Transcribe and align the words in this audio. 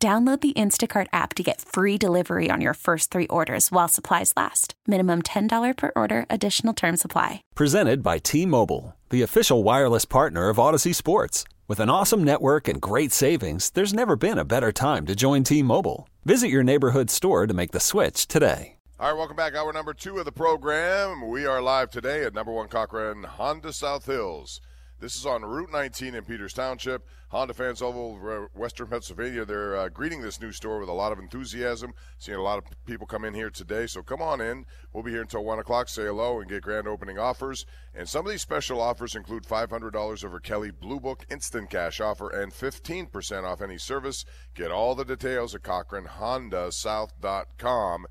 Download 0.00 0.40
the 0.40 0.52
Instacart 0.52 1.08
app 1.12 1.34
to 1.34 1.42
get 1.42 1.60
free 1.60 1.98
delivery 1.98 2.50
on 2.52 2.60
your 2.60 2.74
first 2.74 3.10
three 3.10 3.26
orders 3.26 3.72
while 3.72 3.88
supplies 3.88 4.32
last. 4.36 4.74
Minimum 4.86 5.22
$10 5.22 5.76
per 5.76 5.90
order, 5.96 6.24
additional 6.30 6.72
term 6.72 6.96
supply. 6.96 7.42
Presented 7.56 8.00
by 8.00 8.18
T 8.18 8.46
Mobile, 8.46 8.94
the 9.10 9.22
official 9.22 9.64
wireless 9.64 10.04
partner 10.04 10.50
of 10.50 10.58
Odyssey 10.60 10.92
Sports. 10.92 11.42
With 11.66 11.80
an 11.80 11.90
awesome 11.90 12.22
network 12.22 12.68
and 12.68 12.80
great 12.80 13.10
savings, 13.10 13.70
there's 13.70 13.92
never 13.92 14.14
been 14.14 14.38
a 14.38 14.44
better 14.44 14.70
time 14.70 15.04
to 15.06 15.16
join 15.16 15.42
T 15.42 15.64
Mobile. 15.64 16.08
Visit 16.24 16.48
your 16.48 16.62
neighborhood 16.62 17.10
store 17.10 17.48
to 17.48 17.54
make 17.54 17.72
the 17.72 17.80
switch 17.80 18.28
today. 18.28 18.76
All 19.00 19.08
right, 19.08 19.18
welcome 19.18 19.36
back. 19.36 19.56
Hour 19.56 19.72
number 19.72 19.94
two 19.94 20.18
of 20.18 20.26
the 20.26 20.32
program. 20.32 21.28
We 21.28 21.44
are 21.44 21.60
live 21.60 21.90
today 21.90 22.22
at 22.22 22.34
number 22.34 22.52
one 22.52 22.68
Cochran 22.68 23.24
Honda 23.24 23.72
South 23.72 24.06
Hills. 24.06 24.60
This 25.00 25.14
is 25.14 25.26
on 25.26 25.44
Route 25.44 25.70
19 25.70 26.16
in 26.16 26.24
Peters 26.24 26.52
Township. 26.52 27.06
Honda 27.28 27.54
fans 27.54 27.80
all 27.80 27.96
over 27.96 28.50
Western 28.52 28.88
Pennsylvania, 28.88 29.44
they're 29.44 29.76
uh, 29.76 29.88
greeting 29.88 30.20
this 30.20 30.40
new 30.40 30.50
store 30.50 30.80
with 30.80 30.88
a 30.88 30.92
lot 30.92 31.12
of 31.12 31.20
enthusiasm. 31.20 31.92
Seeing 32.18 32.36
a 32.36 32.42
lot 32.42 32.58
of 32.58 32.64
people 32.84 33.06
come 33.06 33.24
in 33.24 33.32
here 33.32 33.48
today, 33.48 33.86
so 33.86 34.02
come 34.02 34.20
on 34.20 34.40
in. 34.40 34.66
We'll 34.92 35.04
be 35.04 35.12
here 35.12 35.20
until 35.20 35.44
1 35.44 35.60
o'clock. 35.60 35.88
Say 35.88 36.02
hello 36.02 36.40
and 36.40 36.50
get 36.50 36.62
grand 36.62 36.88
opening 36.88 37.16
offers. 37.16 37.64
And 37.94 38.08
some 38.08 38.26
of 38.26 38.32
these 38.32 38.42
special 38.42 38.80
offers 38.80 39.14
include 39.14 39.44
$500 39.44 40.24
over 40.24 40.40
Kelley 40.40 40.72
Blue 40.72 40.98
Book 40.98 41.24
instant 41.30 41.70
cash 41.70 42.00
offer 42.00 42.28
and 42.30 42.52
15% 42.52 43.44
off 43.44 43.62
any 43.62 43.78
service. 43.78 44.24
Get 44.56 44.72
all 44.72 44.96
the 44.96 45.04
details 45.04 45.54
at 45.54 45.62
CochranHondaSouth.com. 45.62 48.06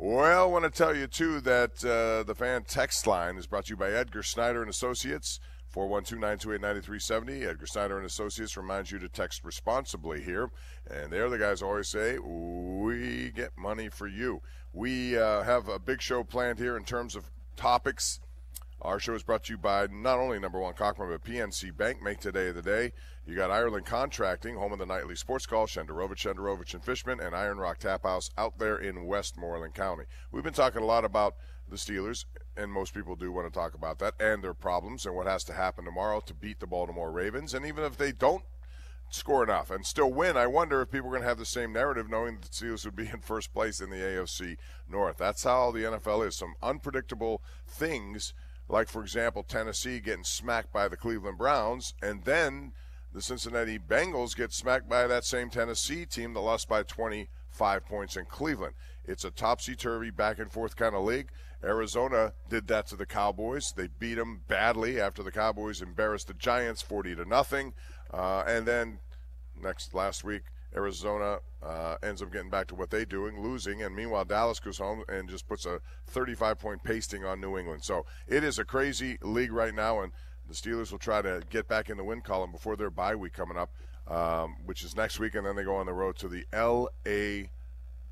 Well, 0.00 0.42
I 0.42 0.46
want 0.46 0.64
to 0.64 0.70
tell 0.70 0.96
you, 0.96 1.06
too, 1.06 1.40
that 1.42 1.84
uh, 1.84 2.24
the 2.24 2.34
fan 2.34 2.64
text 2.64 3.06
line 3.06 3.36
is 3.36 3.46
brought 3.46 3.66
to 3.66 3.70
you 3.70 3.76
by 3.76 3.90
Edgar 3.90 4.22
Snyder 4.22 4.62
and 4.62 4.70
Associates. 4.70 5.38
412-928-9370. 5.74 7.46
Edgar 7.46 7.66
Snyder 7.66 7.96
and 7.96 8.06
Associates 8.06 8.56
reminds 8.56 8.90
you 8.90 8.98
to 8.98 9.08
text 9.08 9.44
responsibly 9.44 10.22
here. 10.22 10.50
And 10.90 11.12
they're 11.12 11.28
the 11.28 11.38
guys 11.38 11.62
always 11.62 11.88
say, 11.88 12.18
we 12.18 13.30
get 13.34 13.50
money 13.56 13.88
for 13.88 14.06
you. 14.06 14.40
We 14.72 15.18
uh, 15.18 15.42
have 15.42 15.68
a 15.68 15.78
big 15.78 16.00
show 16.00 16.24
planned 16.24 16.58
here 16.58 16.76
in 16.76 16.84
terms 16.84 17.16
of 17.16 17.30
topics. 17.56 18.20
Our 18.80 19.00
show 19.00 19.14
is 19.14 19.24
brought 19.24 19.44
to 19.44 19.54
you 19.54 19.58
by 19.58 19.88
not 19.90 20.20
only 20.20 20.38
number 20.38 20.60
one 20.60 20.74
Cochran, 20.74 21.10
but 21.10 21.24
PNC 21.24 21.76
Bank. 21.76 22.00
Make 22.00 22.20
today 22.20 22.52
the 22.52 22.62
day. 22.62 22.92
You 23.26 23.34
got 23.34 23.50
Ireland 23.50 23.86
Contracting, 23.86 24.54
home 24.54 24.72
of 24.72 24.78
the 24.78 24.86
nightly 24.86 25.16
sports 25.16 25.46
call, 25.46 25.66
Shenderovich, 25.66 26.18
Shenderovich 26.18 26.74
and 26.74 26.82
Fishman, 26.82 27.20
and 27.20 27.34
Iron 27.34 27.58
Rock 27.58 27.78
Tap 27.78 28.04
House 28.04 28.30
out 28.38 28.58
there 28.58 28.78
in 28.78 29.04
Westmoreland 29.04 29.74
County. 29.74 30.04
We've 30.30 30.44
been 30.44 30.54
talking 30.54 30.80
a 30.80 30.86
lot 30.86 31.04
about 31.04 31.34
the 31.70 31.76
Steelers, 31.76 32.24
and 32.56 32.72
most 32.72 32.94
people 32.94 33.16
do 33.16 33.32
want 33.32 33.46
to 33.46 33.58
talk 33.58 33.74
about 33.74 33.98
that 33.98 34.14
and 34.20 34.42
their 34.42 34.54
problems 34.54 35.06
and 35.06 35.14
what 35.14 35.26
has 35.26 35.44
to 35.44 35.52
happen 35.52 35.84
tomorrow 35.84 36.20
to 36.20 36.34
beat 36.34 36.60
the 36.60 36.66
Baltimore 36.66 37.10
Ravens. 37.10 37.54
And 37.54 37.64
even 37.66 37.84
if 37.84 37.96
they 37.96 38.12
don't 38.12 38.44
score 39.10 39.42
enough 39.42 39.70
and 39.70 39.86
still 39.86 40.12
win, 40.12 40.36
I 40.36 40.46
wonder 40.46 40.82
if 40.82 40.90
people 40.90 41.08
are 41.08 41.12
going 41.12 41.22
to 41.22 41.28
have 41.28 41.38
the 41.38 41.46
same 41.46 41.72
narrative 41.72 42.10
knowing 42.10 42.36
that 42.36 42.42
the 42.42 42.48
Steelers 42.48 42.84
would 42.84 42.96
be 42.96 43.08
in 43.08 43.20
first 43.20 43.52
place 43.52 43.80
in 43.80 43.90
the 43.90 43.96
AFC 43.96 44.56
North. 44.88 45.16
That's 45.18 45.44
how 45.44 45.70
the 45.70 45.80
NFL 45.80 46.26
is. 46.26 46.36
Some 46.36 46.54
unpredictable 46.62 47.42
things, 47.66 48.34
like, 48.68 48.88
for 48.88 49.02
example, 49.02 49.42
Tennessee 49.42 50.00
getting 50.00 50.24
smacked 50.24 50.72
by 50.72 50.88
the 50.88 50.96
Cleveland 50.96 51.38
Browns, 51.38 51.94
and 52.02 52.24
then 52.24 52.72
the 53.12 53.22
Cincinnati 53.22 53.78
Bengals 53.78 54.36
get 54.36 54.52
smacked 54.52 54.88
by 54.88 55.06
that 55.06 55.24
same 55.24 55.48
Tennessee 55.48 56.04
team 56.04 56.34
that 56.34 56.40
lost 56.40 56.68
by 56.68 56.82
25 56.82 57.86
points 57.86 58.16
in 58.16 58.26
Cleveland. 58.26 58.74
It's 59.06 59.24
a 59.24 59.30
topsy 59.30 59.74
turvy, 59.74 60.10
back 60.10 60.38
and 60.38 60.52
forth 60.52 60.76
kind 60.76 60.94
of 60.94 61.04
league. 61.04 61.30
Arizona 61.62 62.32
did 62.48 62.68
that 62.68 62.86
to 62.88 62.96
the 62.96 63.06
Cowboys. 63.06 63.72
They 63.76 63.88
beat 63.98 64.14
them 64.14 64.42
badly 64.46 65.00
after 65.00 65.22
the 65.22 65.32
Cowboys 65.32 65.82
embarrassed 65.82 66.28
the 66.28 66.34
Giants 66.34 66.82
40 66.82 67.16
to 67.16 67.24
nothing. 67.24 67.74
Uh, 68.12 68.44
and 68.46 68.66
then 68.66 69.00
next 69.60 69.92
last 69.92 70.22
week, 70.22 70.42
Arizona 70.74 71.38
uh, 71.62 71.96
ends 72.02 72.22
up 72.22 72.32
getting 72.32 72.50
back 72.50 72.68
to 72.68 72.74
what 72.74 72.90
they're 72.90 73.04
doing, 73.04 73.40
losing, 73.42 73.82
and 73.82 73.96
meanwhile 73.96 74.24
Dallas 74.24 74.60
goes 74.60 74.78
home 74.78 75.02
and 75.08 75.28
just 75.28 75.48
puts 75.48 75.66
a 75.66 75.80
35 76.06 76.58
point 76.58 76.84
pasting 76.84 77.24
on 77.24 77.40
New 77.40 77.58
England. 77.58 77.82
So 77.84 78.06
it 78.26 78.44
is 78.44 78.58
a 78.58 78.64
crazy 78.64 79.18
league 79.22 79.52
right 79.52 79.74
now, 79.74 80.00
and 80.00 80.12
the 80.46 80.54
Steelers 80.54 80.92
will 80.92 80.98
try 80.98 81.22
to 81.22 81.42
get 81.50 81.68
back 81.68 81.90
in 81.90 81.96
the 81.96 82.04
win 82.04 82.20
column 82.20 82.52
before 82.52 82.76
their 82.76 82.90
bye 82.90 83.16
week 83.16 83.32
coming 83.32 83.56
up, 83.56 83.70
um, 84.06 84.56
which 84.64 84.84
is 84.84 84.94
next 84.94 85.18
week, 85.18 85.34
and 85.34 85.46
then 85.46 85.56
they 85.56 85.64
go 85.64 85.76
on 85.76 85.86
the 85.86 85.92
road 85.92 86.16
to 86.18 86.28
the 86.28 86.44
L.A. 86.52 87.50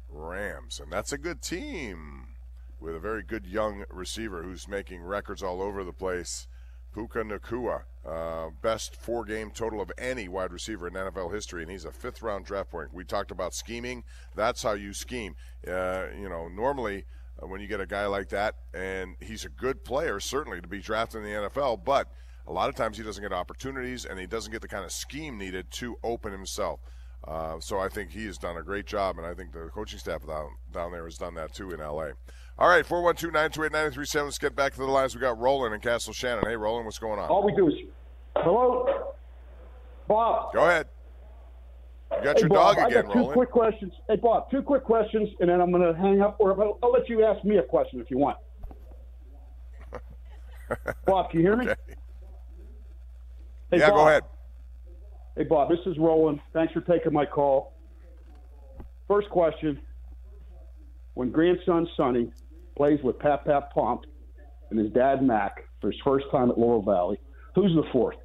Rams, 0.08 0.80
and 0.80 0.90
that's 0.90 1.12
a 1.12 1.18
good 1.18 1.42
team 1.42 2.35
with 2.81 2.94
a 2.94 3.00
very 3.00 3.22
good 3.22 3.47
young 3.47 3.84
receiver 3.91 4.42
who's 4.42 4.69
making 4.69 5.03
records 5.03 5.42
all 5.42 5.62
over 5.62 5.84
the 5.84 5.92
place. 5.92 6.47
Puka 6.92 7.19
Nacua, 7.19 7.82
uh, 8.06 8.50
best 8.62 8.97
four 8.97 9.25
game 9.25 9.50
total 9.50 9.82
of 9.82 9.92
any 9.98 10.28
wide 10.28 10.50
receiver 10.50 10.88
in 10.88 10.94
NFL 10.94 11.32
history, 11.32 11.62
and 11.62 11.70
he's 11.70 11.84
a 11.84 11.92
fifth 11.92 12.22
round 12.22 12.47
draft 12.47 12.70
point. 12.70 12.94
We 12.94 13.04
talked 13.04 13.31
about 13.31 13.53
scheming. 13.53 14.03
That's 14.34 14.62
how 14.62 14.72
you 14.72 14.94
scheme. 14.94 15.36
Uh, 15.66 16.06
you 16.19 16.28
know, 16.28 16.48
normally 16.48 17.04
uh, 17.42 17.47
when 17.47 17.60
you 17.60 17.66
get 17.66 17.81
a 17.81 17.86
guy 17.86 18.06
like 18.06 18.31
that, 18.31 18.54
and 18.72 19.16
he's 19.20 19.44
a 19.44 19.50
good 19.50 19.84
player, 19.84 20.20
certainly 20.20 20.60
to 20.60 20.69
be 20.69 20.81
drafted 20.81 21.22
in 21.22 21.26
the 21.31 21.48
NFL, 21.48 21.84
but 21.84 22.09
a 22.47 22.53
lot 22.53 22.69
of 22.69 22.75
times 22.75 22.97
he 22.97 23.03
doesn't 23.03 23.22
get 23.22 23.32
opportunities 23.32 24.04
and 24.04 24.19
he 24.19 24.26
doesn't 24.26 24.53
get 24.53 24.62
the 24.62 24.69
kind 24.69 24.84
of 24.84 24.92
scheme 24.92 25.36
needed 25.36 25.70
to 25.72 25.97
open 26.03 26.32
himself. 26.32 26.81
Uh, 27.26 27.59
so 27.59 27.78
I 27.78 27.88
think 27.88 28.10
he 28.10 28.25
has 28.26 28.38
done 28.38 28.56
a 28.56 28.62
great 28.62 28.86
job, 28.86 29.19
and 29.19 29.26
I 29.26 29.34
think 29.34 29.53
the 29.53 29.69
coaching 29.75 29.98
staff 29.98 30.25
down, 30.26 30.50
down 30.72 30.92
there 30.92 31.04
has 31.04 31.19
done 31.19 31.34
that 31.34 31.53
too 31.53 31.72
in 31.72 31.81
LA. 31.81 32.10
All 32.58 32.68
right, 32.68 32.86
412 32.86 33.34
928 33.34 33.72
937. 33.72 34.26
Let's 34.26 34.38
get 34.38 34.56
back 34.56 34.72
to 34.72 34.78
the 34.78 34.86
lines. 34.86 35.14
We 35.14 35.20
got 35.20 35.38
Roland 35.38 35.74
in 35.74 35.80
Castle 35.80 36.14
Shannon. 36.14 36.44
Hey, 36.46 36.56
Roland, 36.56 36.86
what's 36.86 36.98
going 36.98 37.18
on? 37.18 37.28
All 37.28 37.44
we 37.44 37.54
do 37.54 37.68
is. 37.68 37.74
Hello? 38.36 39.12
Bob. 40.08 40.54
Go 40.54 40.64
ahead. 40.64 40.86
You 42.12 42.24
got 42.24 42.36
hey, 42.36 42.40
your 42.40 42.48
Bob, 42.48 42.76
dog 42.76 42.86
again, 42.86 42.98
I 42.98 43.02
got 43.02 43.12
two 43.12 43.18
Roland. 43.18 43.34
quick 43.34 43.50
questions. 43.50 43.92
Hey, 44.08 44.16
Bob, 44.16 44.50
two 44.50 44.62
quick 44.62 44.84
questions, 44.84 45.28
and 45.40 45.50
then 45.50 45.60
I'm 45.60 45.70
going 45.70 45.82
to 45.82 45.98
hang 45.98 46.22
up, 46.22 46.36
or 46.38 46.58
I'll, 46.62 46.78
I'll 46.82 46.92
let 46.92 47.08
you 47.08 47.24
ask 47.24 47.44
me 47.44 47.58
a 47.58 47.62
question 47.62 48.00
if 48.00 48.10
you 48.10 48.16
want. 48.18 48.38
Bob, 51.04 51.30
can 51.30 51.40
you 51.40 51.46
hear 51.46 51.56
me? 51.56 51.66
Okay. 51.68 51.80
Hey, 53.70 53.78
yeah, 53.80 53.90
Bob. 53.90 53.96
go 53.96 54.08
ahead. 54.08 54.22
Hey, 55.36 55.44
Bob, 55.44 55.68
this 55.68 55.80
is 55.84 55.98
Roland. 55.98 56.40
Thanks 56.54 56.72
for 56.72 56.80
taking 56.80 57.12
my 57.12 57.26
call. 57.26 57.74
First 59.08 59.28
question 59.28 59.78
When 61.14 61.30
grandson 61.30 61.86
Sonny 61.96 62.32
plays 62.76 63.00
with 63.03 63.19
Pat 63.19 63.44
Pat 63.44 63.72
Pomp 63.72 64.03
and 64.70 64.78
his 64.78 64.92
dad 64.92 65.22
Mac 65.22 65.64
for 65.81 65.91
his 65.91 66.00
first 66.04 66.26
time 66.31 66.50
at 66.50 66.59
Laurel 66.59 66.82
Valley, 66.82 67.19
who's 67.54 67.75
the 67.75 67.84
fourth? 67.92 68.16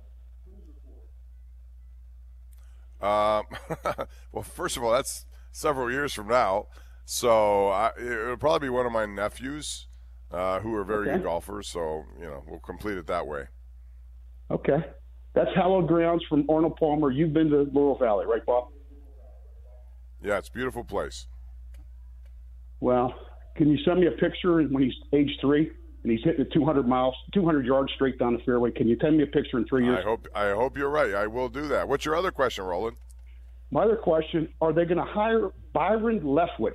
Um, 3.01 3.45
well, 4.31 4.44
first 4.44 4.78
of 4.78 4.84
all, 4.84 4.91
that's 4.91 5.25
several 5.51 5.91
years 5.91 6.13
from 6.13 6.28
now. 6.28 6.67
So 7.06 7.69
I, 7.69 7.91
it'll 8.00 8.38
probably 8.38 8.67
be 8.67 8.69
one 8.69 8.85
of 8.85 8.91
my 8.91 9.06
nephews 9.06 9.88
uh, 10.31 10.59
who 10.59 10.73
are 10.75 10.84
very 10.84 11.07
Okay. 11.09 11.17
good 11.17 11.23
golfers. 11.23 11.67
So, 11.67 12.03
you 12.19 12.25
know, 12.25 12.44
we'll 12.47 12.59
complete 12.59 12.97
it 12.97 13.07
that 13.07 13.25
way. 13.28 13.45
Okay. 14.51 14.85
That's 15.34 15.50
hallowed 15.56 15.88
grounds 15.88 16.23
from 16.29 16.45
Arnold 16.50 16.75
Palmer. 16.78 17.09
You've 17.09 17.34
been 17.34 17.50
to 17.50 17.67
Laurel 17.73 17.97
Valley, 17.97 18.25
right, 18.25 18.45
Bob? 18.45 18.67
Yeah, 20.22 20.38
it's 20.38 20.50
a 20.50 20.51
beautiful 20.51 20.84
place. 20.84 21.25
Well, 22.79 23.14
can 23.55 23.69
you 23.69 23.77
send 23.83 23.99
me 23.99 24.07
a 24.07 24.11
picture 24.11 24.61
when 24.63 24.83
he's 24.83 24.93
age 25.13 25.29
three 25.41 25.71
and 26.03 26.11
he's 26.11 26.21
hitting 26.23 26.41
it 26.41 26.51
200 26.53 26.87
miles, 26.87 27.13
200 27.33 27.65
yards 27.65 27.91
straight 27.93 28.17
down 28.17 28.33
the 28.33 28.39
fairway? 28.43 28.71
Can 28.71 28.87
you 28.87 28.97
send 29.01 29.17
me 29.17 29.23
a 29.23 29.27
picture 29.27 29.57
in 29.57 29.65
three 29.67 29.85
years? 29.85 29.99
I 29.99 30.03
hope 30.03 30.27
I 30.33 30.49
hope 30.51 30.77
you're 30.77 30.89
right. 30.89 31.13
I 31.13 31.27
will 31.27 31.49
do 31.49 31.67
that. 31.67 31.87
What's 31.87 32.05
your 32.05 32.15
other 32.15 32.31
question, 32.31 32.63
Roland? 32.65 32.97
My 33.71 33.83
other 33.83 33.95
question: 33.97 34.49
Are 34.61 34.73
they 34.73 34.85
going 34.85 34.97
to 34.97 35.03
hire 35.11 35.49
Byron 35.73 36.21
Leftwich 36.21 36.73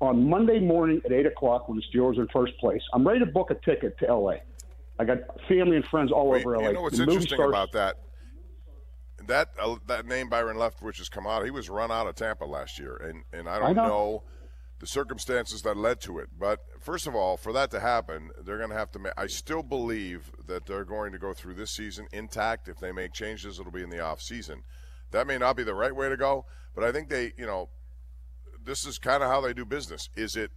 on 0.00 0.28
Monday 0.28 0.60
morning 0.60 1.00
at 1.04 1.12
eight 1.12 1.26
o'clock 1.26 1.68
when 1.68 1.78
the 1.78 1.84
Steelers 1.98 2.18
are 2.18 2.22
in 2.22 2.28
first 2.32 2.56
place? 2.58 2.82
I'm 2.92 3.06
ready 3.06 3.20
to 3.20 3.26
book 3.26 3.50
a 3.50 3.54
ticket 3.68 3.98
to 4.00 4.14
LA. 4.14 4.34
I 4.98 5.04
got 5.04 5.18
family 5.48 5.76
and 5.76 5.84
friends 5.86 6.12
all 6.12 6.28
Wait, 6.30 6.44
over 6.46 6.56
LA. 6.56 6.68
you 6.68 6.72
know 6.74 6.82
what's 6.82 6.96
The 6.98 7.04
interesting 7.04 7.36
starts- 7.36 7.50
about 7.50 7.72
that? 7.72 7.96
That 9.26 9.48
uh, 9.60 9.76
that 9.86 10.06
name 10.06 10.28
Byron 10.28 10.56
Leftwich 10.56 10.98
has 10.98 11.08
come 11.08 11.26
out. 11.26 11.44
He 11.44 11.50
was 11.50 11.70
run 11.70 11.90
out 11.90 12.06
of 12.06 12.14
Tampa 12.14 12.44
last 12.44 12.78
year, 12.78 12.96
and 12.96 13.22
and 13.32 13.48
I 13.48 13.58
don't 13.58 13.70
I 13.70 13.72
know. 13.72 13.88
know. 13.88 14.22
The 14.84 14.88
circumstances 14.88 15.62
that 15.62 15.78
led 15.78 15.98
to 15.98 16.18
it. 16.18 16.28
But 16.38 16.60
first 16.78 17.06
of 17.06 17.14
all, 17.14 17.38
for 17.38 17.54
that 17.54 17.70
to 17.70 17.80
happen, 17.80 18.30
they're 18.44 18.58
going 18.58 18.68
to 18.68 18.76
have 18.76 18.92
to. 18.92 18.98
Ma- 18.98 19.16
I 19.16 19.28
still 19.28 19.62
believe 19.62 20.30
that 20.46 20.66
they're 20.66 20.84
going 20.84 21.12
to 21.12 21.18
go 21.18 21.32
through 21.32 21.54
this 21.54 21.70
season 21.70 22.06
intact. 22.12 22.68
If 22.68 22.80
they 22.80 22.92
make 22.92 23.14
changes, 23.14 23.58
it'll 23.58 23.72
be 23.72 23.82
in 23.82 23.88
the 23.88 24.00
off 24.00 24.20
season. 24.20 24.62
That 25.10 25.26
may 25.26 25.38
not 25.38 25.56
be 25.56 25.64
the 25.64 25.74
right 25.74 25.96
way 25.96 26.10
to 26.10 26.18
go, 26.18 26.44
but 26.74 26.84
I 26.84 26.92
think 26.92 27.08
they, 27.08 27.32
you 27.38 27.46
know, 27.46 27.70
this 28.62 28.84
is 28.84 28.98
kind 28.98 29.22
of 29.22 29.30
how 29.30 29.40
they 29.40 29.54
do 29.54 29.64
business. 29.64 30.10
Is 30.16 30.36
it, 30.36 30.50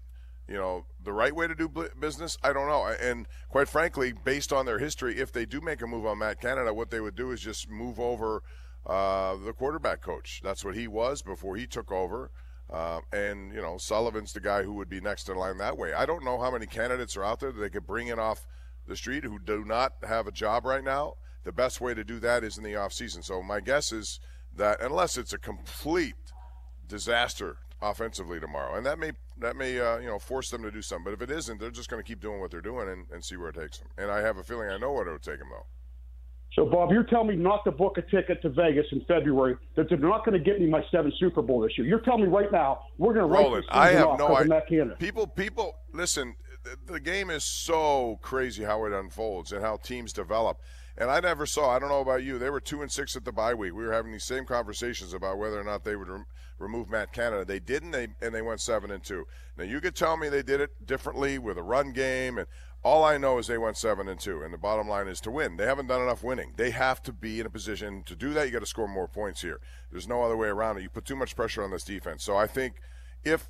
you 0.46 0.56
know, 0.56 0.88
the 1.02 1.14
right 1.14 1.34
way 1.34 1.48
to 1.48 1.56
do 1.56 1.72
business? 1.98 2.38
I 2.44 2.52
don't 2.52 2.68
know. 2.68 2.86
And 2.86 3.28
quite 3.48 3.70
frankly, 3.70 4.12
based 4.12 4.52
on 4.52 4.66
their 4.66 4.80
history, 4.80 5.20
if 5.22 5.32
they 5.32 5.46
do 5.46 5.62
make 5.62 5.82
a 5.82 5.88
move 5.88 6.06
on 6.06 6.18
Matt 6.18 6.42
Canada, 6.42 6.74
what 6.74 6.92
they 6.92 7.00
would 7.00 7.16
do 7.16 7.32
is 7.32 7.40
just 7.40 7.70
move 7.70 7.98
over 7.98 8.44
uh, 8.86 9.38
the 9.38 9.54
quarterback 9.54 10.02
coach. 10.02 10.42
That's 10.44 10.66
what 10.66 10.76
he 10.76 10.90
was 10.90 11.22
before 11.22 11.56
he 11.56 11.66
took 11.66 11.94
over. 11.94 12.30
Uh, 12.70 13.00
and 13.14 13.54
you 13.54 13.62
know, 13.62 13.78
Sullivan's 13.78 14.34
the 14.34 14.40
guy 14.40 14.64
who 14.64 14.74
would 14.74 14.90
be 14.90 15.00
next 15.00 15.30
in 15.30 15.38
line 15.38 15.58
that 15.58 15.78
way. 15.78 15.94
I 15.94 16.06
don't 16.06 16.24
know 16.24 16.40
how 16.40 16.52
many 16.52 16.66
candidates 16.66 17.16
are 17.16 17.24
out 17.24 17.40
there 17.40 17.52
that 17.52 17.60
they 17.60 17.70
could 17.70 17.88
bring 17.88 18.08
in 18.08 18.20
off 18.20 18.46
the 18.88 18.96
street 18.96 19.24
who 19.24 19.40
do 19.40 19.64
not 19.64 19.94
have 20.08 20.28
a 20.28 20.32
job 20.32 20.66
right 20.66 20.84
now. 20.84 21.16
The 21.44 21.52
best 21.52 21.80
way 21.80 21.94
to 21.94 22.04
do 22.04 22.20
that 22.20 22.44
is 22.44 22.58
in 22.58 22.64
the 22.64 22.76
off 22.76 22.92
season. 22.92 23.24
So 23.24 23.42
my 23.42 23.62
guess 23.62 23.92
is 23.94 24.20
that 24.56 24.82
unless 24.82 25.18
it's 25.18 25.34
a 25.34 25.38
complete 25.38 26.16
disaster 26.88 27.58
offensively 27.82 28.40
tomorrow, 28.40 28.76
and 28.76 28.86
that 28.86 29.00
may 29.00 29.12
that 29.38 29.56
may 29.56 29.80
uh, 29.80 29.98
you 30.00 30.08
know 30.08 30.20
force 30.20 30.50
them 30.50 30.64
to 30.64 30.72
do 30.72 30.82
something. 30.82 31.06
But 31.06 31.14
if 31.14 31.22
it 31.22 31.32
isn't, 31.34 31.60
they're 31.60 31.72
just 31.72 31.90
going 31.90 32.04
to 32.04 32.08
keep 32.08 32.20
doing 32.20 32.42
what 32.42 32.52
they're 32.52 32.60
doing 32.60 32.90
and, 32.90 33.06
and 33.12 33.24
see 33.24 33.38
where 33.38 33.50
it 33.50 33.56
takes 33.56 33.78
them. 33.78 33.88
And 33.98 34.12
I 34.12 34.20
have 34.22 34.38
a 34.38 34.44
feeling 34.44 34.70
I 34.70 34.78
know 34.78 34.92
what 34.92 35.08
it 35.08 35.12
would 35.12 35.24
take 35.24 35.40
them 35.40 35.50
though. 35.52 35.66
So, 36.58 36.66
Bob, 36.66 36.92
you're 36.92 37.04
telling 37.04 37.28
me 37.28 37.36
not 37.36 37.64
to 37.66 37.72
book 37.72 38.00
a 38.00 38.02
ticket 38.02 38.42
to 38.42 38.50
Vegas 38.50 38.88
in 38.92 39.06
February, 39.08 39.58
that 39.76 39.90
they're 39.90 39.98
not 40.00 40.26
going 40.26 40.34
to 40.34 40.44
get 40.44 40.60
me 40.60 40.66
my 40.66 40.84
seventh 40.90 41.14
Super 41.20 41.44
Bowl 41.44 41.62
this 41.62 41.78
year. 41.78 41.86
You're 41.86 42.00
telling 42.00 42.24
me 42.24 42.30
right 42.30 42.52
now 42.52 42.80
we're 42.98 43.14
going 43.14 43.28
to 43.28 43.32
write 43.32 43.54
this 43.54 43.66
I 43.70 43.90
have 43.90 44.18
no 44.18 44.36
idea. 44.36 44.96
People, 44.98 45.28
people, 45.28 45.76
listen. 45.94 46.36
The, 46.64 46.94
the 46.94 47.00
game 47.00 47.30
is 47.30 47.44
so 47.44 48.18
crazy 48.24 48.64
how 48.64 48.86
it 48.86 48.92
unfolds 48.92 49.52
and 49.52 49.62
how 49.62 49.78
teams 49.78 50.12
develop. 50.12 50.60
And 50.98 51.12
I 51.12 51.20
never 51.20 51.46
saw. 51.46 51.70
I 51.70 51.78
don't 51.78 51.90
know 51.90 52.02
about 52.02 52.24
you. 52.24 52.40
They 52.40 52.50
were 52.50 52.60
two 52.60 52.82
and 52.82 52.92
six 52.92 53.16
at 53.16 53.24
the 53.24 53.32
bye 53.32 53.54
week. 53.54 53.76
We 53.76 53.86
were 53.86 53.94
having 53.94 54.12
these 54.12 54.24
same 54.24 54.46
conversations 54.46 55.14
about 55.14 55.38
whether 55.38 55.60
or 55.60 55.64
not 55.64 55.84
they 55.84 55.96
would 55.96 56.08
re- 56.08 56.24
remove 56.58 56.90
Matt 56.90 57.14
Canada. 57.14 57.46
They 57.46 57.60
didn't. 57.60 57.92
They 57.92 58.08
and 58.20 58.34
they 58.34 58.42
went 58.42 58.62
seven 58.62 58.90
and 58.90 59.04
two. 59.04 59.28
Now 59.58 59.66
you 59.66 59.80
could 59.80 59.96
tell 59.96 60.18
me 60.18 60.28
they 60.28 60.42
did 60.42 60.60
it 60.60 60.72
differently 60.88 61.38
with 61.38 61.60
a 61.60 61.64
run 61.64 61.92
game 61.92 62.40
and 62.40 62.48
all 62.84 63.04
I 63.04 63.18
know 63.18 63.38
is 63.38 63.48
they 63.48 63.58
went 63.58 63.78
seven 63.78 64.08
and 64.08 64.20
two, 64.20 64.44
and 64.44 64.54
the 64.54 64.58
bottom 64.58 64.88
line 64.88 65.08
is 65.08 65.20
to 65.22 65.32
win. 65.32 65.58
They 65.58 65.66
haven't 65.66 65.88
done 65.88 66.02
enough 66.02 66.24
winning. 66.24 66.54
They 66.56 66.72
have 66.72 67.02
to 67.04 67.12
be 67.12 67.40
in 67.40 67.46
a 67.46 67.50
position 67.50 68.04
to 68.04 68.16
do 68.16 68.34
that. 68.34 68.46
You 68.46 68.52
got 68.52 68.60
to 68.60 68.66
score 68.66 68.88
more 68.88 69.08
points 69.08 69.42
here. 69.42 69.60
There's 69.92 70.08
no 70.08 70.24
other 70.24 70.38
way 70.38 70.48
around 70.48 70.78
it. 70.78 70.84
You 70.84 70.90
put 70.90 71.06
too 71.06 71.16
much 71.16 71.36
pressure 71.36 71.64
on 71.64 71.72
this 71.72 71.84
defense. 71.84 72.24
So 72.24 72.38
I 72.38 72.48
think 72.48 72.76
if 73.24 73.50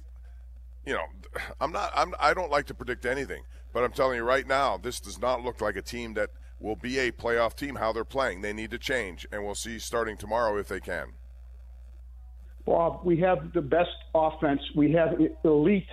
you 0.87 0.93
know, 0.93 1.05
I'm 1.61 1.71
not. 1.71 1.91
I'm. 1.95 2.15
I 2.19 2.33
don't 2.33 2.49
like 2.49 2.65
to 2.67 2.73
predict 2.73 3.05
anything, 3.05 3.43
but 3.73 3.83
I'm 3.83 3.91
telling 3.91 4.17
you 4.17 4.23
right 4.23 4.47
now, 4.47 4.77
this 4.77 4.99
does 4.99 5.19
not 5.19 5.43
look 5.43 5.61
like 5.61 5.75
a 5.75 5.81
team 5.81 6.15
that 6.15 6.31
will 6.59 6.75
be 6.75 6.97
a 6.97 7.11
playoff 7.11 7.55
team. 7.55 7.75
How 7.75 7.91
they're 7.91 8.05
playing, 8.05 8.41
they 8.41 8.53
need 8.53 8.71
to 8.71 8.79
change, 8.79 9.27
and 9.31 9.45
we'll 9.45 9.55
see 9.55 9.77
starting 9.77 10.17
tomorrow 10.17 10.57
if 10.57 10.67
they 10.67 10.79
can. 10.79 11.09
Bob, 12.65 13.01
we 13.05 13.17
have 13.19 13.53
the 13.53 13.61
best 13.61 13.95
offense. 14.15 14.61
We 14.75 14.91
have 14.93 15.15
elite 15.43 15.87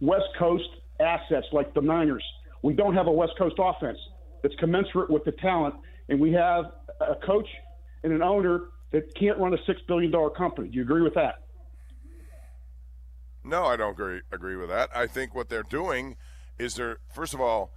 West 0.00 0.28
Coast 0.38 0.68
assets 1.00 1.46
like 1.52 1.74
the 1.74 1.82
Niners. 1.82 2.24
We 2.64 2.72
don't 2.72 2.94
have 2.94 3.08
a 3.08 3.12
West 3.12 3.34
Coast 3.36 3.56
offense 3.58 3.98
that's 4.42 4.54
commensurate 4.54 5.10
with 5.10 5.22
the 5.24 5.32
talent, 5.32 5.74
and 6.08 6.18
we 6.18 6.32
have 6.32 6.64
a 6.98 7.14
coach 7.14 7.46
and 8.02 8.10
an 8.10 8.22
owner 8.22 8.68
that 8.90 9.14
can't 9.14 9.38
run 9.38 9.52
a 9.52 9.58
six 9.66 9.82
billion 9.86 10.10
dollar 10.10 10.30
company. 10.30 10.68
Do 10.68 10.76
you 10.76 10.82
agree 10.82 11.02
with 11.02 11.12
that? 11.12 11.42
No, 13.44 13.66
I 13.66 13.76
don't 13.76 13.90
agree 13.92 14.22
agree 14.32 14.56
with 14.56 14.70
that. 14.70 14.88
I 14.96 15.06
think 15.06 15.34
what 15.34 15.50
they're 15.50 15.62
doing 15.62 16.16
is 16.58 16.76
they're 16.76 17.00
first 17.12 17.34
of 17.34 17.40
all, 17.42 17.70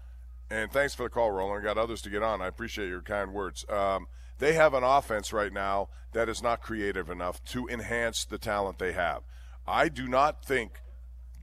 and 0.50 0.72
thanks 0.72 0.96
for 0.96 1.04
the 1.04 1.10
call, 1.10 1.32
Roland. 1.32 1.66
got 1.66 1.78
others 1.78 2.02
to 2.04 2.10
get 2.10 2.24
on. 2.24 2.42
I 2.42 2.48
appreciate 2.48 2.88
your 2.88 3.02
kind 3.02 3.34
words. 3.34 3.66
Um, 3.68 4.08
they 4.40 4.54
have 4.54 4.74
an 4.74 4.86
offense 4.86 5.34
right 5.34 5.52
now 5.52 5.90
that 6.14 6.30
is 6.30 6.42
not 6.42 6.62
creative 6.62 7.10
enough 7.10 7.44
to 7.48 7.68
enhance 7.68 8.24
the 8.24 8.38
talent 8.38 8.80
they 8.80 8.94
have. 8.94 9.24
I 9.68 9.90
do 9.90 10.08
not 10.08 10.46
think 10.46 10.80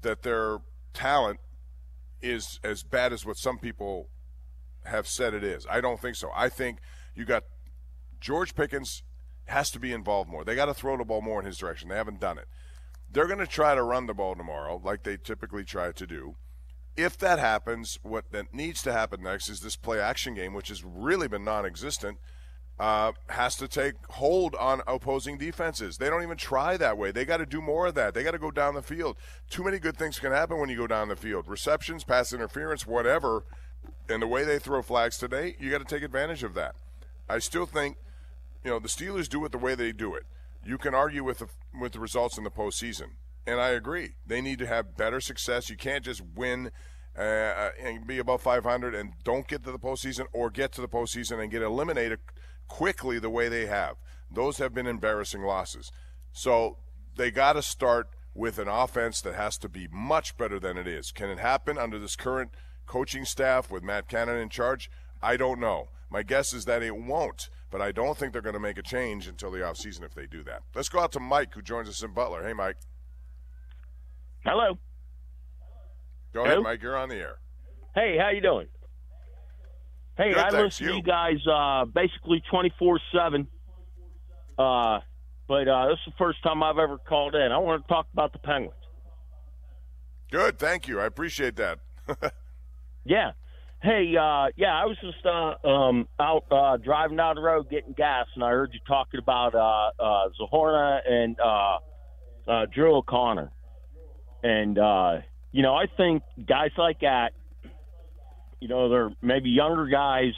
that 0.01 0.23
their 0.23 0.61
talent 0.95 1.41
is 2.25 2.59
as 2.65 2.83
bad 2.83 3.13
as 3.13 3.25
what 3.25 3.37
some 3.37 3.59
people 3.59 4.09
have 4.85 5.07
said 5.07 5.35
it 5.35 5.45
is. 5.45 5.67
I 5.69 5.81
don't 5.81 6.01
think 6.01 6.17
so. 6.17 6.31
I 6.35 6.49
think 6.49 6.79
you 7.15 7.25
got 7.25 7.45
George 8.21 8.55
Pickens 8.55 9.03
has 9.47 9.71
to 9.71 9.79
be 9.79 9.93
involved 9.93 10.31
more. 10.31 10.45
They 10.45 10.55
got 10.55 10.67
to 10.67 10.75
throw 10.75 10.97
the 10.97 11.05
ball 11.05 11.21
more 11.21 11.41
in 11.41 11.47
his 11.47 11.59
direction. 11.59 11.89
They 11.89 11.97
haven't 11.97 12.21
done 12.21 12.39
it. 12.39 12.47
They're 13.11 13.27
going 13.27 13.39
to 13.39 13.47
try 13.47 13.75
to 13.75 13.83
run 13.83 14.07
the 14.07 14.15
ball 14.15 14.35
tomorrow, 14.35 14.81
like 14.83 15.03
they 15.03 15.17
typically 15.17 15.65
try 15.65 15.93
to 15.93 16.07
do. 16.07 16.37
If 16.97 17.19
that 17.19 17.39
happens, 17.39 17.99
what 18.03 18.31
that 18.33 18.55
needs 18.55 18.83
to 18.83 18.93
happen 18.93 19.23
next 19.23 19.49
is 19.49 19.61
this 19.61 19.77
play 19.77 20.01
action 20.01 20.35
game, 20.35 20.55
which 20.55 20.69
has 20.69 20.85
really 20.85 21.29
been 21.29 21.45
non 21.45 21.67
existent 21.67 22.19
uh, 22.79 23.13
has 23.29 23.55
to 23.57 23.69
take 23.69 23.95
hold 24.11 24.55
on 24.57 24.83
opposing 24.87 25.39
defenses. 25.39 25.99
They 25.99 26.09
don't 26.09 26.23
even 26.23 26.37
try 26.37 26.77
that 26.77 26.99
way. 26.99 27.13
They 27.13 27.25
got 27.25 27.37
to 27.37 27.47
do 27.47 27.61
more 27.61 27.87
of 27.87 27.95
that. 27.95 28.15
They 28.15 28.25
got 28.25 28.33
to 28.33 28.39
go 28.39 28.51
down 28.51 28.75
the 28.75 28.83
field. 28.83 29.17
Too 29.49 29.63
many 29.63 29.79
good 29.79 29.97
things 29.97 30.19
can 30.19 30.33
happen 30.33 30.59
when 30.59 30.69
you 30.69 30.77
go 30.77 30.87
down 30.87 31.09
the 31.09 31.17
field. 31.17 31.47
Receptions, 31.47 32.03
pass 32.03 32.33
interference, 32.33 32.87
whatever. 32.87 33.45
And 34.09 34.21
the 34.21 34.27
way 34.27 34.45
they 34.45 34.59
throw 34.59 34.83
flags 34.83 35.19
today, 35.19 35.57
you 35.61 35.71
got 35.71 35.79
to 35.79 35.95
take 35.95 36.03
advantage 36.03 36.43
of 36.43 36.55
that. 36.55 36.75
I 37.29 37.39
still 37.39 37.67
think, 37.67 37.97
you 38.65 38.71
know, 38.71 38.79
the 38.79 38.89
Steelers 38.89 39.29
do 39.29 39.45
it 39.45 39.53
the 39.53 39.59
way 39.59 39.75
they 39.75 39.93
do 39.93 40.15
it. 40.15 40.25
You 40.65 40.79
can 40.79 40.95
argue 40.95 41.23
with 41.23 41.39
the, 41.39 41.49
with 41.79 41.93
the 41.93 42.01
results 42.01 42.39
in 42.39 42.45
the 42.45 42.51
postseason, 42.51 43.11
and 43.47 43.61
I 43.61 43.69
agree. 43.69 44.15
They 44.27 44.41
need 44.41 44.59
to 44.61 44.67
have 44.67 44.97
better 44.97 45.21
success. 45.21 45.69
You 45.69 45.77
can't 45.77 46.05
just 46.05 46.23
win 46.35 46.71
uh, 47.17 47.71
and 47.81 48.07
be 48.07 48.19
above 48.19 48.43
500 48.43 48.95
and 48.95 49.13
don't 49.23 49.47
get 49.47 49.63
to 49.65 49.73
the 49.73 49.79
postseason, 49.79 50.27
or 50.33 50.51
get 50.51 50.73
to 50.73 50.81
the 50.81 50.89
postseason 50.89 51.41
and 51.41 51.51
get 51.51 51.63
eliminated 51.63 52.19
quickly 52.69 53.19
the 53.19 53.31
way 53.31 53.49
they 53.49 53.67
have. 53.67 53.97
Those 54.31 54.59
have 54.59 54.75
been 54.75 54.87
embarrassing 54.87 55.43
losses. 55.43 55.93
So 56.33 56.79
they 57.17 57.31
got 57.31 57.55
to 57.55 57.63
start 57.63 58.09
with 58.35 58.59
an 58.59 58.69
offense 58.69 59.21
that 59.21 59.35
has 59.35 59.57
to 59.59 59.69
be 59.69 59.89
much 59.93 60.37
better 60.37 60.59
than 60.59 60.77
it 60.77 60.89
is. 60.89 61.13
Can 61.13 61.31
it 61.31 61.39
happen 61.39 61.79
under 61.79 61.99
this 61.99 62.17
current 62.17 62.51
coaching 62.87 63.25
staff 63.25 63.71
with 63.71 63.83
Matt 63.83 64.09
Canada 64.09 64.39
in 64.41 64.49
charge? 64.49 64.91
I 65.23 65.37
don't 65.37 65.61
know. 65.61 65.89
My 66.11 66.23
guess 66.23 66.53
is 66.53 66.65
that 66.65 66.83
it 66.83 66.97
won't, 66.97 67.49
but 67.71 67.81
I 67.81 67.93
don't 67.93 68.17
think 68.17 68.33
they're 68.33 68.43
going 68.43 68.55
to 68.55 68.61
make 68.61 68.79
a 68.79 68.83
change 68.83 69.27
until 69.27 69.51
the 69.51 69.59
offseason 69.59 70.03
if 70.05 70.15
they 70.15 70.27
do 70.27 70.43
that. 70.45 70.63
Let's 70.75 70.89
go 70.89 71.01
out 71.01 71.13
to 71.13 71.21
Mike, 71.21 71.55
who 71.55 71.63
joins 71.63 71.89
us 71.89 72.03
in 72.03 72.13
Butler. 72.13 72.45
Hey, 72.45 72.53
Mike. 72.53 72.77
Hello. 74.45 74.79
Go 76.33 76.43
Hello? 76.43 76.45
ahead, 76.45 76.63
Mike. 76.63 76.83
You're 76.83 76.97
on 76.97 77.09
the 77.09 77.17
air. 77.17 77.39
Hey, 77.95 78.19
how 78.19 78.31
you 78.31 78.41
doing? 78.41 78.67
Hey, 80.17 80.33
Good, 80.33 80.39
I 80.39 80.51
listen 80.51 80.87
you. 80.87 80.91
to 80.93 80.97
you 80.99 81.03
guys 81.03 81.39
uh, 81.51 81.85
basically 81.87 82.43
24 82.51 83.01
7. 83.13 83.47
Uh, 84.57 85.01
but 85.49 85.69
uh, 85.69 85.89
this 85.89 85.99
is 86.07 86.13
the 86.13 86.19
first 86.19 86.43
time 86.43 86.63
I've 86.63 86.79
ever 86.79 86.99
called 86.99 87.35
in. 87.35 87.53
I 87.53 87.59
want 87.59 87.83
to 87.83 87.89
talk 87.89 88.07
about 88.13 88.33
the 88.33 88.39
Penguins. 88.39 88.75
Good, 90.31 90.59
thank 90.59 90.89
you. 90.89 91.01
I 91.01 91.07
appreciate 91.07 91.57
that. 91.57 91.81
yeah. 93.05 93.33
Hey, 93.83 94.15
uh, 94.17 94.47
yeah, 94.57 94.75
I 94.75 94.87
was 94.87 94.97
just 95.03 95.27
uh, 95.27 95.69
um, 95.69 96.09
out 96.19 96.45
uh, 96.51 96.79
driving 96.79 97.19
down 97.19 97.35
the 97.35 97.43
road 97.43 97.69
getting 97.69 97.93
gas, 97.93 98.27
and 98.35 98.43
I 98.43 98.51
heard 98.51 98.71
you 98.73 98.81
talking 98.87 99.21
about 99.21 99.55
uh, 99.55 100.03
uh, 100.03 100.29
Zohorna 100.41 101.01
and 101.07 101.37
uh, 101.39 101.79
uh, 102.49 102.67
Drew 102.73 102.97
O'Connor. 102.97 103.51
And, 104.43 104.79
uh, 104.79 105.19
you 105.53 105.63
know, 105.63 105.75
I 105.75 105.87
think 105.99 106.23
guys 106.47 106.71
like 106.79 107.01
that 107.01 107.33
you 108.61 108.69
know, 108.69 108.89
they're 108.89 109.11
maybe 109.23 109.51
younger 109.51 109.87
guys, 109.87 110.33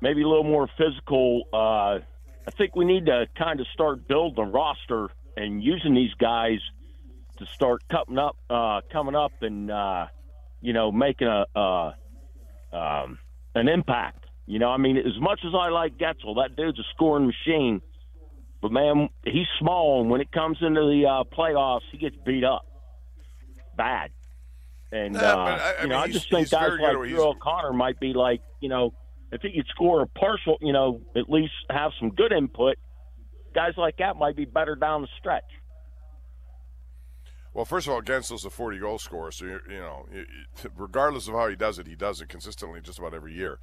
maybe 0.00 0.22
a 0.22 0.28
little 0.28 0.44
more 0.44 0.68
physical. 0.78 1.44
Uh, 1.52 2.00
I 2.46 2.50
think 2.56 2.76
we 2.76 2.84
need 2.84 3.06
to 3.06 3.26
kind 3.36 3.60
of 3.60 3.66
start 3.72 4.06
building 4.06 4.44
a 4.44 4.48
roster 4.48 5.08
and 5.36 5.62
using 5.62 5.94
these 5.94 6.14
guys 6.14 6.58
to 7.38 7.46
start 7.46 7.82
coming 7.90 8.18
up, 8.18 8.36
uh, 8.48 8.80
coming 8.90 9.14
up, 9.14 9.32
and 9.42 9.70
uh, 9.70 10.06
you 10.60 10.72
know, 10.72 10.90
making 10.90 11.28
a 11.28 11.44
uh, 11.54 11.92
um, 12.72 13.18
an 13.54 13.68
impact. 13.68 14.24
You 14.46 14.58
know, 14.58 14.70
I 14.70 14.76
mean, 14.76 14.96
as 14.96 15.18
much 15.20 15.40
as 15.44 15.52
I 15.54 15.70
like 15.70 15.98
Guentzel, 15.98 16.36
that 16.36 16.56
dude's 16.56 16.78
a 16.78 16.84
scoring 16.94 17.26
machine. 17.26 17.82
But 18.62 18.72
man, 18.72 19.08
he's 19.24 19.46
small, 19.58 20.00
and 20.00 20.10
when 20.10 20.20
it 20.20 20.32
comes 20.32 20.58
into 20.60 20.80
the 20.80 21.06
uh, 21.06 21.24
playoffs, 21.36 21.82
he 21.92 21.98
gets 21.98 22.16
beat 22.24 22.44
up 22.44 22.64
bad. 23.76 24.10
And 24.92 25.14
nah, 25.14 25.20
uh, 25.20 25.36
I, 25.36 25.74
I 25.78 25.82
you 25.82 25.88
know, 25.88 25.94
mean, 25.96 26.10
I 26.10 26.12
just 26.12 26.30
think 26.30 26.50
guys 26.50 26.70
like 26.80 26.92
Drew 26.92 27.22
O'Connor 27.22 27.72
might 27.72 27.98
be 27.98 28.12
like, 28.12 28.40
you 28.60 28.68
know, 28.68 28.94
if 29.32 29.42
he 29.42 29.52
could 29.52 29.66
score 29.68 30.02
a 30.02 30.06
partial, 30.06 30.56
you 30.60 30.72
know, 30.72 31.00
at 31.16 31.28
least 31.28 31.52
have 31.70 31.92
some 31.98 32.10
good 32.10 32.32
input. 32.32 32.76
Guys 33.54 33.72
like 33.76 33.96
that 33.98 34.16
might 34.16 34.36
be 34.36 34.44
better 34.44 34.76
down 34.76 35.02
the 35.02 35.08
stretch. 35.18 35.44
Well, 37.52 37.64
first 37.64 37.86
of 37.86 37.94
all, 37.94 38.02
Guentzel's 38.02 38.44
a 38.44 38.50
40 38.50 38.78
goal 38.78 38.98
scorer, 38.98 39.32
so 39.32 39.46
you, 39.46 39.60
you 39.68 39.78
know, 39.78 40.06
regardless 40.76 41.26
of 41.26 41.34
how 41.34 41.48
he 41.48 41.56
does 41.56 41.78
it, 41.78 41.86
he 41.86 41.94
does 41.94 42.20
it 42.20 42.28
consistently 42.28 42.80
just 42.82 42.98
about 42.98 43.14
every 43.14 43.32
year. 43.32 43.58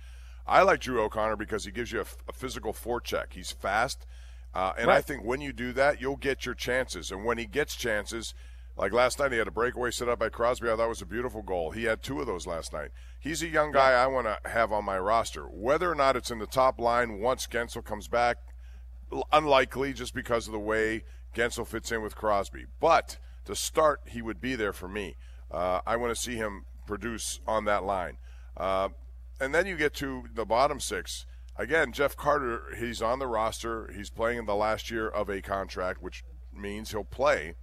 I 0.48 0.63
like 0.63 0.80
Drew 0.80 1.00
O'Connor 1.00 1.36
because 1.36 1.63
he 1.63 1.72
gives 1.72 1.92
you 1.92 2.01
a, 2.01 2.06
a 2.27 2.34
physical 2.34 2.74
forecheck. 2.74 3.34
He's 3.34 3.51
fast, 3.51 4.08
uh, 4.53 4.74
and 4.77 4.88
right. 4.88 4.98
I 4.98 5.01
think 5.01 5.24
when 5.24 5.42
you 5.42 5.53
do 5.53 5.72
that, 5.74 6.01
you'll 6.01 6.18
get 6.18 6.46
your 6.46 6.56
chances. 6.56 7.12
And 7.12 7.24
when 7.24 7.38
he 7.38 7.46
gets 7.46 7.75
chances, 7.75 8.34
like 8.75 8.92
last 8.92 9.20
night, 9.20 9.32
he 9.32 9.38
had 9.38 9.48
a 9.48 9.51
breakaway 9.51 9.92
set 9.92 10.10
up 10.10 10.20
by 10.20 10.30
Crosby. 10.30 10.70
I 10.70 10.75
thought 10.75 10.89
was 10.89 11.01
a 11.01 11.06
beautiful 11.06 11.44
goal. 11.44 11.72
He 11.72 11.84
had 11.84 12.01
two 12.01 12.20
of 12.20 12.25
those 12.25 12.48
last 12.48 12.74
night. 12.74 12.89
He's 13.20 13.44
a 13.44 13.48
young 13.48 13.72
guy 13.72 13.92
I 13.92 14.08
want 14.08 14.25
to 14.25 14.50
have 14.50 14.72
on 14.72 14.84
my 14.84 14.98
roster. 14.98 15.44
Whether 15.44 15.92
or 15.92 15.96
not 15.96 16.15
it's 16.15 16.32
in 16.32 16.39
the 16.39 16.48
top 16.48 16.80
line 16.80 17.20
once 17.20 17.46
Guentzel 17.46 17.86
comes 17.86 18.08
back, 18.08 18.38
unlikely 19.32 19.94
just 19.94 20.15
because 20.15 20.48
of 20.48 20.53
the 20.53 20.60
way 20.60 21.03
Guentzel 21.36 21.68
fits 21.68 21.92
in 21.92 22.01
with 22.01 22.15
Crosby. 22.15 22.65
But 22.80 23.20
to 23.46 23.56
start, 23.56 24.01
he 24.08 24.22
would 24.22 24.42
be 24.42 24.56
there 24.56 24.74
for 24.74 24.88
me. 24.88 25.18
Uh, 25.51 25.82
I 25.86 25.98
want 25.98 26.15
to 26.15 26.22
see 26.22 26.36
him 26.36 26.65
produce 26.88 27.39
on 27.48 27.65
that 27.65 27.84
line. 27.84 28.18
Uh, 28.58 28.89
and 29.39 29.53
then 29.53 29.68
you 29.68 29.75
get 29.75 29.94
to 29.96 30.24
the 30.34 30.46
bottom 30.46 30.80
six. 30.80 31.25
Again, 31.56 31.92
Jeff 31.92 32.18
Carter, 32.18 32.75
he's 32.80 33.01
on 33.01 33.20
the 33.20 33.27
roster. 33.27 33.92
He's 33.96 34.10
playing 34.10 34.39
in 34.39 34.46
the 34.46 34.56
last 34.56 34.89
year 34.89 35.08
of 35.08 35.30
a 35.30 35.42
contract, 35.42 36.01
which 36.01 36.24
means 36.51 36.89
he'll 36.89 37.03
play. 37.03 37.56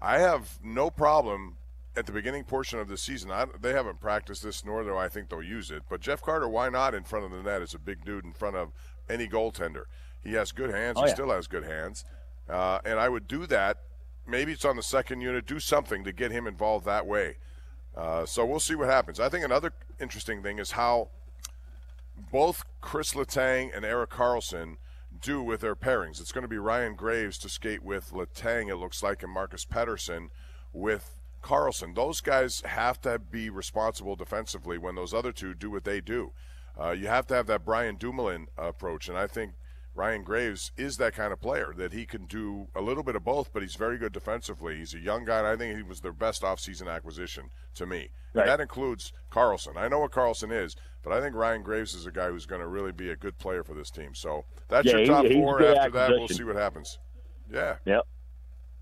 I 0.00 0.18
have 0.18 0.58
no 0.62 0.90
problem 0.90 1.56
at 1.96 2.06
the 2.06 2.12
beginning 2.12 2.44
portion 2.44 2.78
of 2.78 2.88
the 2.88 2.96
season. 2.96 3.30
I, 3.30 3.46
they 3.60 3.72
haven't 3.72 4.00
practiced 4.00 4.42
this, 4.42 4.64
nor 4.64 4.82
do 4.82 4.96
I 4.96 5.08
think 5.08 5.28
they'll 5.28 5.42
use 5.42 5.70
it. 5.70 5.82
But 5.88 6.00
Jeff 6.00 6.22
Carter, 6.22 6.48
why 6.48 6.68
not 6.68 6.94
in 6.94 7.04
front 7.04 7.26
of 7.26 7.30
the 7.30 7.42
net 7.42 7.62
as 7.62 7.74
a 7.74 7.78
big 7.78 8.04
dude 8.04 8.24
in 8.24 8.32
front 8.32 8.56
of 8.56 8.70
any 9.08 9.28
goaltender? 9.28 9.84
He 10.22 10.34
has 10.34 10.52
good 10.52 10.70
hands. 10.70 10.96
Oh, 10.98 11.02
he 11.02 11.08
yeah. 11.08 11.14
still 11.14 11.30
has 11.30 11.46
good 11.46 11.64
hands. 11.64 12.04
Uh, 12.48 12.78
and 12.84 12.98
I 12.98 13.08
would 13.08 13.28
do 13.28 13.46
that. 13.46 13.78
Maybe 14.26 14.52
it's 14.52 14.64
on 14.64 14.76
the 14.76 14.82
second 14.82 15.20
unit. 15.20 15.46
Do 15.46 15.60
something 15.60 16.04
to 16.04 16.12
get 16.12 16.30
him 16.30 16.46
involved 16.46 16.86
that 16.86 17.06
way. 17.06 17.36
Uh, 17.96 18.24
so 18.24 18.46
we'll 18.46 18.60
see 18.60 18.74
what 18.74 18.88
happens. 18.88 19.18
I 19.18 19.28
think 19.28 19.44
another 19.44 19.72
interesting 20.00 20.42
thing 20.42 20.58
is 20.58 20.72
how 20.72 21.08
both 22.30 22.64
Chris 22.80 23.14
Letang 23.14 23.74
and 23.74 23.84
Erik 23.84 24.10
Karlsson 24.10 24.76
do 25.20 25.42
with 25.42 25.60
their 25.60 25.76
pairings. 25.76 26.20
It's 26.20 26.32
going 26.32 26.42
to 26.42 26.48
be 26.48 26.58
Ryan 26.58 26.94
Graves 26.94 27.38
to 27.38 27.48
skate 27.48 27.82
with 27.82 28.12
Letang, 28.12 28.68
it 28.68 28.76
looks 28.76 29.02
like, 29.02 29.22
and 29.22 29.32
Marcus 29.32 29.64
Pettersson 29.64 30.28
with 30.72 31.20
Karlsson. 31.42 31.94
Those 31.94 32.20
guys 32.20 32.62
have 32.62 33.00
to 33.02 33.18
be 33.18 33.50
responsible 33.50 34.16
defensively 34.16 34.78
when 34.78 34.94
those 34.94 35.14
other 35.14 35.32
two 35.32 35.54
do 35.54 35.70
what 35.70 35.84
they 35.84 36.00
do. 36.00 36.32
Uh, 36.78 36.90
you 36.90 37.08
have 37.08 37.26
to 37.26 37.34
have 37.34 37.46
that 37.46 37.64
Brian 37.64 37.96
Dumoulin 37.96 38.48
approach, 38.56 39.08
and 39.08 39.18
I 39.18 39.26
think 39.26 39.52
Ryan 39.94 40.22
Graves 40.22 40.70
is 40.76 40.96
that 40.98 41.14
kind 41.14 41.32
of 41.32 41.40
player 41.40 41.74
that 41.76 41.92
he 41.92 42.06
can 42.06 42.26
do 42.26 42.68
a 42.74 42.80
little 42.80 43.02
bit 43.02 43.16
of 43.16 43.24
both, 43.24 43.52
but 43.52 43.62
he's 43.62 43.74
very 43.74 43.98
good 43.98 44.12
defensively. 44.12 44.76
He's 44.76 44.94
a 44.94 45.00
young 45.00 45.24
guy, 45.24 45.38
and 45.38 45.46
I 45.46 45.56
think 45.56 45.76
he 45.76 45.82
was 45.82 46.00
their 46.00 46.12
best 46.12 46.42
offseason 46.42 46.88
acquisition 46.88 47.50
to 47.74 47.86
me. 47.86 48.10
Right. 48.32 48.46
that 48.46 48.60
includes 48.60 49.12
Karlsson. 49.32 49.76
I 49.76 49.88
know 49.88 49.98
what 49.98 50.12
Karlsson 50.12 50.52
is, 50.52 50.76
but 51.02 51.12
I 51.12 51.20
think 51.20 51.34
Ryan 51.34 51.62
Graves 51.62 51.94
is 51.94 52.06
a 52.06 52.12
guy 52.12 52.28
who's 52.28 52.46
going 52.46 52.60
to 52.60 52.68
really 52.68 52.92
be 52.92 53.10
a 53.10 53.16
good 53.16 53.38
player 53.38 53.64
for 53.64 53.74
this 53.74 53.90
team. 53.90 54.14
So 54.14 54.44
that's 54.68 54.86
yeah, 54.86 54.98
your 54.98 55.06
top 55.06 55.24
he, 55.26 55.34
four. 55.34 55.62
After 55.62 55.90
that, 55.90 56.10
we'll 56.10 56.28
see 56.28 56.44
what 56.44 56.56
happens. 56.56 56.98
Yeah. 57.52 57.76
Yep. 57.84 58.06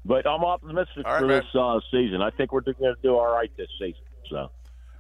But 0.05 0.27
I'm 0.27 0.45
optimistic 0.45 1.07
right, 1.07 1.21
for 1.21 1.27
man. 1.27 1.41
this 1.41 1.55
uh, 1.55 1.81
season. 1.91 2.21
I 2.21 2.31
think 2.31 2.53
we're 2.53 2.61
going 2.61 2.77
to 2.77 2.95
do 3.03 3.17
all 3.17 3.33
right 3.33 3.51
this 3.57 3.69
season. 3.79 4.03
So 4.31 4.51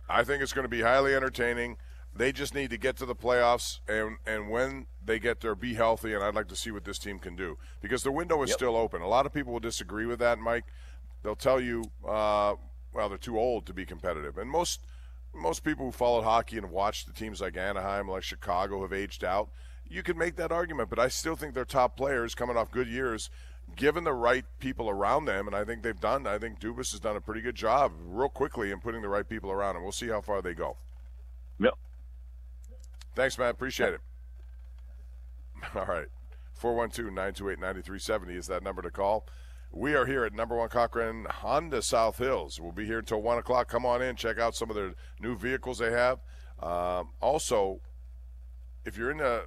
I 0.08 0.24
think 0.24 0.42
it's 0.42 0.52
going 0.52 0.64
to 0.64 0.70
be 0.70 0.80
highly 0.80 1.14
entertaining. 1.14 1.76
They 2.14 2.32
just 2.32 2.54
need 2.54 2.70
to 2.70 2.78
get 2.78 2.96
to 2.96 3.06
the 3.06 3.14
playoffs, 3.14 3.78
and 3.88 4.16
and 4.26 4.50
when 4.50 4.86
they 5.04 5.18
get 5.18 5.40
there, 5.40 5.54
be 5.54 5.74
healthy. 5.74 6.14
And 6.14 6.24
I'd 6.24 6.34
like 6.34 6.48
to 6.48 6.56
see 6.56 6.70
what 6.70 6.84
this 6.84 6.98
team 6.98 7.18
can 7.18 7.36
do 7.36 7.58
because 7.80 8.02
the 8.02 8.10
window 8.10 8.42
is 8.42 8.50
yep. 8.50 8.58
still 8.58 8.76
open. 8.76 9.02
A 9.02 9.08
lot 9.08 9.24
of 9.26 9.32
people 9.32 9.52
will 9.52 9.60
disagree 9.60 10.06
with 10.06 10.18
that, 10.18 10.38
Mike. 10.38 10.64
They'll 11.22 11.36
tell 11.36 11.60
you, 11.60 11.84
uh, 12.06 12.54
well, 12.92 13.08
they're 13.08 13.18
too 13.18 13.38
old 13.38 13.66
to 13.66 13.72
be 13.72 13.84
competitive, 13.84 14.36
and 14.38 14.50
most 14.50 14.80
most 15.34 15.62
people 15.62 15.86
who 15.86 15.92
followed 15.92 16.22
hockey 16.22 16.58
and 16.58 16.70
watched 16.70 17.06
the 17.06 17.12
teams 17.12 17.40
like 17.40 17.56
Anaheim, 17.56 18.08
like 18.08 18.22
Chicago, 18.22 18.82
have 18.82 18.92
aged 18.92 19.24
out. 19.24 19.50
You 19.88 20.02
can 20.02 20.18
make 20.18 20.36
that 20.36 20.52
argument, 20.52 20.90
but 20.90 20.98
I 20.98 21.08
still 21.08 21.36
think 21.36 21.54
they're 21.54 21.64
top 21.64 21.96
players 21.96 22.34
coming 22.34 22.56
off 22.56 22.70
good 22.70 22.88
years, 22.88 23.30
given 23.76 24.04
the 24.04 24.12
right 24.12 24.44
people 24.58 24.90
around 24.90 25.24
them, 25.24 25.46
and 25.46 25.56
I 25.56 25.64
think 25.64 25.82
they've 25.82 25.98
done. 25.98 26.26
I 26.26 26.38
think 26.38 26.60
Dubas 26.60 26.90
has 26.90 27.00
done 27.00 27.16
a 27.16 27.20
pretty 27.20 27.40
good 27.40 27.54
job, 27.54 27.92
real 28.04 28.28
quickly, 28.28 28.70
in 28.70 28.80
putting 28.80 29.02
the 29.02 29.08
right 29.08 29.28
people 29.28 29.50
around 29.50 29.76
him. 29.76 29.82
We'll 29.82 29.92
see 29.92 30.08
how 30.08 30.20
far 30.20 30.42
they 30.42 30.54
go. 30.54 30.76
Yep. 31.58 31.74
Thanks, 33.18 33.36
man. 33.36 33.50
Appreciate 33.50 33.94
it. 33.94 34.00
All 35.74 35.86
right. 35.86 36.06
412 36.54 37.12
928 37.12 37.58
9370 37.58 38.34
is 38.36 38.46
that 38.46 38.62
number 38.62 38.80
to 38.80 38.92
call. 38.92 39.26
We 39.72 39.96
are 39.96 40.06
here 40.06 40.24
at 40.24 40.32
number 40.32 40.54
one 40.54 40.68
Cochran 40.68 41.26
Honda 41.28 41.82
South 41.82 42.18
Hills. 42.18 42.60
We'll 42.60 42.70
be 42.70 42.86
here 42.86 43.00
until 43.00 43.20
1 43.20 43.38
o'clock. 43.38 43.66
Come 43.66 43.84
on 43.84 44.02
in, 44.02 44.14
check 44.14 44.38
out 44.38 44.54
some 44.54 44.70
of 44.70 44.76
their 44.76 44.94
new 45.18 45.36
vehicles 45.36 45.78
they 45.78 45.90
have. 45.90 46.20
Um, 46.62 47.08
also, 47.20 47.80
if 48.84 48.96
you're 48.96 49.10
into, 49.10 49.42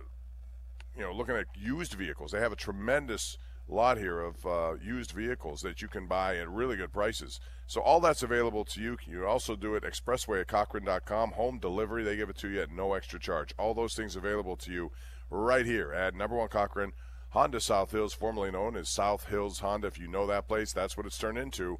you 0.97 1.03
know, 1.03 1.13
looking 1.13 1.37
at 1.37 1.45
used 1.55 1.93
vehicles, 1.93 2.33
they 2.33 2.41
have 2.41 2.51
a 2.51 2.57
tremendous 2.57 3.37
lot 3.73 3.97
here 3.97 4.19
of 4.19 4.45
uh, 4.45 4.73
used 4.83 5.11
vehicles 5.11 5.61
that 5.61 5.81
you 5.81 5.87
can 5.87 6.07
buy 6.07 6.37
at 6.37 6.49
really 6.49 6.75
good 6.75 6.91
prices. 6.91 7.39
So 7.67 7.81
all 7.81 7.99
that's 7.99 8.23
available 8.23 8.65
to 8.65 8.81
you. 8.81 8.97
You 9.07 9.25
also 9.25 9.55
do 9.55 9.75
it 9.75 9.83
expressway 9.83 10.41
at 10.41 10.47
Cochran.com, 10.47 11.31
Home 11.31 11.57
delivery, 11.57 12.03
they 12.03 12.17
give 12.17 12.29
it 12.29 12.37
to 12.39 12.49
you 12.49 12.61
at 12.61 12.71
no 12.71 12.93
extra 12.93 13.19
charge. 13.19 13.53
All 13.57 13.73
those 13.73 13.95
things 13.95 14.15
available 14.15 14.57
to 14.57 14.71
you 14.71 14.91
right 15.29 15.65
here 15.65 15.93
at 15.93 16.15
number 16.15 16.35
one 16.35 16.49
Cochran 16.49 16.91
Honda 17.29 17.61
South 17.61 17.91
Hills, 17.91 18.13
formerly 18.13 18.51
known 18.51 18.75
as 18.75 18.89
South 18.89 19.27
Hills 19.27 19.59
Honda. 19.59 19.87
If 19.87 19.97
you 19.97 20.07
know 20.07 20.27
that 20.27 20.49
place, 20.49 20.73
that's 20.73 20.97
what 20.97 21.05
it's 21.05 21.17
turned 21.17 21.37
into 21.37 21.79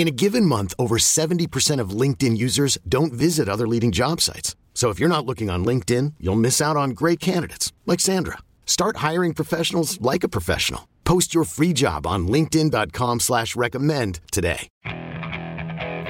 In 0.00 0.08
a 0.08 0.10
given 0.10 0.46
month, 0.46 0.72
over 0.78 0.96
70% 0.96 1.78
of 1.78 1.90
LinkedIn 1.90 2.34
users 2.38 2.78
don't 2.88 3.12
visit 3.12 3.50
other 3.50 3.68
leading 3.68 3.92
job 3.92 4.22
sites. 4.22 4.56
So 4.72 4.88
if 4.88 4.98
you're 4.98 5.10
not 5.10 5.26
looking 5.26 5.50
on 5.50 5.62
LinkedIn, 5.62 6.14
you'll 6.18 6.36
miss 6.40 6.62
out 6.62 6.74
on 6.74 6.92
great 7.00 7.20
candidates 7.20 7.74
like 7.84 8.00
Sandra. 8.00 8.38
Start 8.64 8.96
hiring 9.08 9.34
professionals 9.34 10.00
like 10.00 10.24
a 10.24 10.28
professional. 10.36 10.88
Post 11.04 11.34
your 11.34 11.44
free 11.44 11.74
job 11.74 12.06
on 12.06 12.26
LinkedIn.com/slash 12.26 13.54
recommend 13.56 14.20
today. 14.32 14.68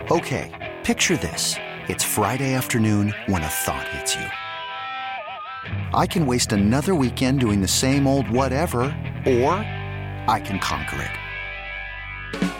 Okay, 0.08 0.46
picture 0.84 1.16
this. 1.16 1.56
It's 1.88 2.04
Friday 2.04 2.54
afternoon 2.54 3.12
when 3.26 3.42
a 3.42 3.48
thought 3.64 3.88
hits 3.88 4.14
you. 4.14 4.28
I 5.98 6.06
can 6.06 6.28
waste 6.28 6.52
another 6.52 6.94
weekend 6.94 7.40
doing 7.40 7.60
the 7.60 7.74
same 7.82 8.06
old 8.06 8.30
whatever, 8.30 8.82
or 9.26 9.54
I 10.28 10.40
can 10.44 10.60
conquer 10.60 11.02
it. 11.02 12.59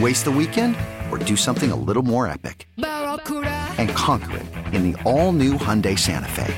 Waste 0.00 0.24
the 0.24 0.30
weekend 0.30 0.74
or 1.10 1.18
do 1.18 1.36
something 1.36 1.70
a 1.70 1.76
little 1.76 2.02
more 2.02 2.26
epic? 2.26 2.66
And 2.78 3.90
conquer 3.90 4.38
it 4.38 4.46
in 4.72 4.90
the 4.90 5.02
all-new 5.02 5.54
Hyundai 5.54 5.98
Santa 5.98 6.30
Fe. 6.30 6.54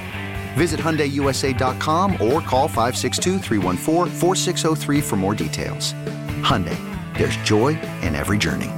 Visit 0.55 0.79
HyundaiUSA.com 0.79 2.13
or 2.13 2.41
call 2.41 2.69
562 2.69 3.41
for 5.03 5.17
more 5.17 5.35
details. 5.35 5.95
Hyundai, 6.43 6.79
there's 7.19 7.37
joy 7.39 7.71
in 8.03 8.15
every 8.15 8.39
journey. 8.39 8.71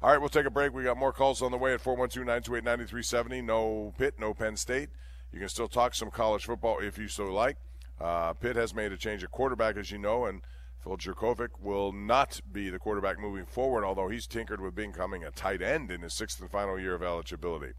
All 0.00 0.10
right, 0.10 0.18
we'll 0.18 0.30
take 0.30 0.46
a 0.46 0.50
break. 0.50 0.72
We 0.72 0.84
got 0.84 0.96
more 0.96 1.12
calls 1.12 1.42
on 1.42 1.50
the 1.50 1.58
way 1.58 1.74
at 1.74 1.82
412-928-9370. 1.82 3.44
No 3.44 3.92
Pitt, 3.98 4.14
no 4.18 4.32
Penn 4.32 4.56
State. 4.56 4.88
You 5.32 5.40
can 5.40 5.50
still 5.50 5.68
talk 5.68 5.94
some 5.94 6.10
college 6.10 6.46
football 6.46 6.78
if 6.78 6.96
you 6.96 7.08
so 7.08 7.26
like. 7.26 7.58
Uh, 8.00 8.32
Pitt 8.32 8.56
has 8.56 8.74
made 8.74 8.92
a 8.92 8.96
change 8.96 9.22
at 9.22 9.30
quarterback, 9.30 9.76
as 9.76 9.90
you 9.90 9.98
know, 9.98 10.24
and– 10.24 10.40
Phil 10.88 10.96
Jurkovec 10.96 11.50
will 11.60 11.92
not 11.92 12.40
be 12.50 12.70
the 12.70 12.78
quarterback 12.78 13.20
moving 13.20 13.44
forward, 13.44 13.84
although 13.84 14.08
he's 14.08 14.26
tinkered 14.26 14.58
with 14.58 14.74
becoming 14.74 15.22
a 15.22 15.30
tight 15.30 15.60
end 15.60 15.90
in 15.90 16.00
his 16.00 16.14
sixth 16.14 16.40
and 16.40 16.50
final 16.50 16.80
year 16.80 16.94
of 16.94 17.02
eligibility. 17.02 17.74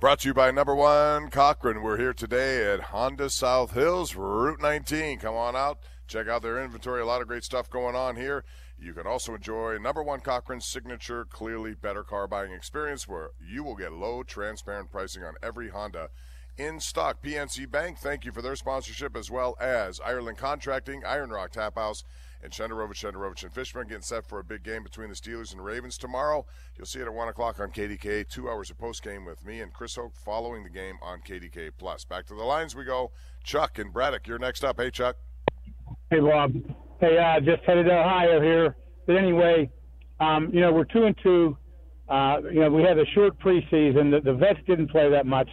Brought 0.00 0.20
to 0.20 0.28
you 0.28 0.34
by 0.34 0.50
number 0.50 0.74
one 0.74 1.30
Cochran. 1.30 1.82
We're 1.82 1.98
here 1.98 2.12
today 2.12 2.72
at 2.72 2.80
Honda 2.80 3.30
South 3.30 3.74
Hills, 3.74 4.16
Route 4.16 4.60
19. 4.60 5.20
Come 5.20 5.36
on 5.36 5.54
out, 5.54 5.78
check 6.08 6.26
out 6.26 6.42
their 6.42 6.60
inventory. 6.60 7.00
A 7.00 7.06
lot 7.06 7.22
of 7.22 7.28
great 7.28 7.44
stuff 7.44 7.70
going 7.70 7.94
on 7.94 8.16
here. 8.16 8.44
You 8.76 8.92
can 8.92 9.06
also 9.06 9.36
enjoy 9.36 9.78
number 9.78 10.02
one 10.02 10.18
Cochran's 10.18 10.66
signature, 10.66 11.24
clearly 11.24 11.74
better 11.74 12.02
car 12.02 12.26
buying 12.26 12.50
experience 12.50 13.06
where 13.06 13.30
you 13.40 13.62
will 13.62 13.76
get 13.76 13.92
low, 13.92 14.24
transparent 14.24 14.90
pricing 14.90 15.22
on 15.22 15.34
every 15.44 15.68
Honda 15.68 16.08
in 16.56 16.80
stock. 16.80 17.22
PNC 17.22 17.70
Bank, 17.70 17.98
thank 17.98 18.24
you 18.24 18.32
for 18.32 18.42
their 18.42 18.56
sponsorship, 18.56 19.16
as 19.16 19.30
well 19.30 19.56
as 19.60 20.00
Ireland 20.00 20.38
Contracting, 20.38 21.04
Iron 21.04 21.30
Rock 21.30 21.52
Tap 21.52 21.76
House, 21.76 22.02
and 22.42 22.52
Shenderovich, 22.52 23.04
Shenderovich, 23.04 23.42
and 23.42 23.52
Fishman 23.52 23.88
getting 23.88 24.02
set 24.02 24.26
for 24.26 24.38
a 24.38 24.44
big 24.44 24.62
game 24.62 24.82
between 24.82 25.08
the 25.08 25.14
Steelers 25.14 25.50
and 25.50 25.60
the 25.60 25.64
Ravens 25.64 25.98
tomorrow. 25.98 26.46
You'll 26.76 26.86
see 26.86 27.00
it 27.00 27.06
at 27.06 27.12
1 27.12 27.28
o'clock 27.28 27.60
on 27.60 27.70
KDK. 27.70 28.28
Two 28.28 28.48
hours 28.48 28.70
of 28.70 28.78
post 28.78 29.02
game 29.02 29.24
with 29.24 29.44
me 29.44 29.60
and 29.60 29.72
Chris 29.72 29.96
Hoke 29.96 30.14
following 30.16 30.62
the 30.62 30.70
game 30.70 30.96
on 31.02 31.20
KDK. 31.20 31.72
Plus. 31.76 32.04
Back 32.04 32.26
to 32.26 32.34
the 32.34 32.44
lines 32.44 32.76
we 32.76 32.84
go. 32.84 33.10
Chuck 33.42 33.78
and 33.78 33.92
Braddock, 33.92 34.26
you're 34.26 34.38
next 34.38 34.64
up. 34.64 34.80
Hey, 34.80 34.90
Chuck. 34.90 35.16
Hey, 36.10 36.20
Bob. 36.20 36.52
Hey, 37.00 37.18
uh, 37.18 37.40
just 37.40 37.62
headed 37.64 37.86
to 37.86 37.92
Ohio 37.92 38.40
here. 38.40 38.76
But 39.06 39.16
anyway, 39.16 39.70
um, 40.20 40.50
you 40.52 40.60
know, 40.60 40.72
we're 40.72 40.84
2 40.84 41.04
and 41.04 41.16
2. 41.22 41.56
Uh, 42.08 42.36
you 42.50 42.60
know, 42.60 42.70
we 42.70 42.82
had 42.82 42.98
a 42.98 43.04
short 43.14 43.38
preseason. 43.40 44.10
The, 44.10 44.20
the 44.24 44.34
vets 44.34 44.60
didn't 44.66 44.90
play 44.90 45.10
that 45.10 45.26
much. 45.26 45.48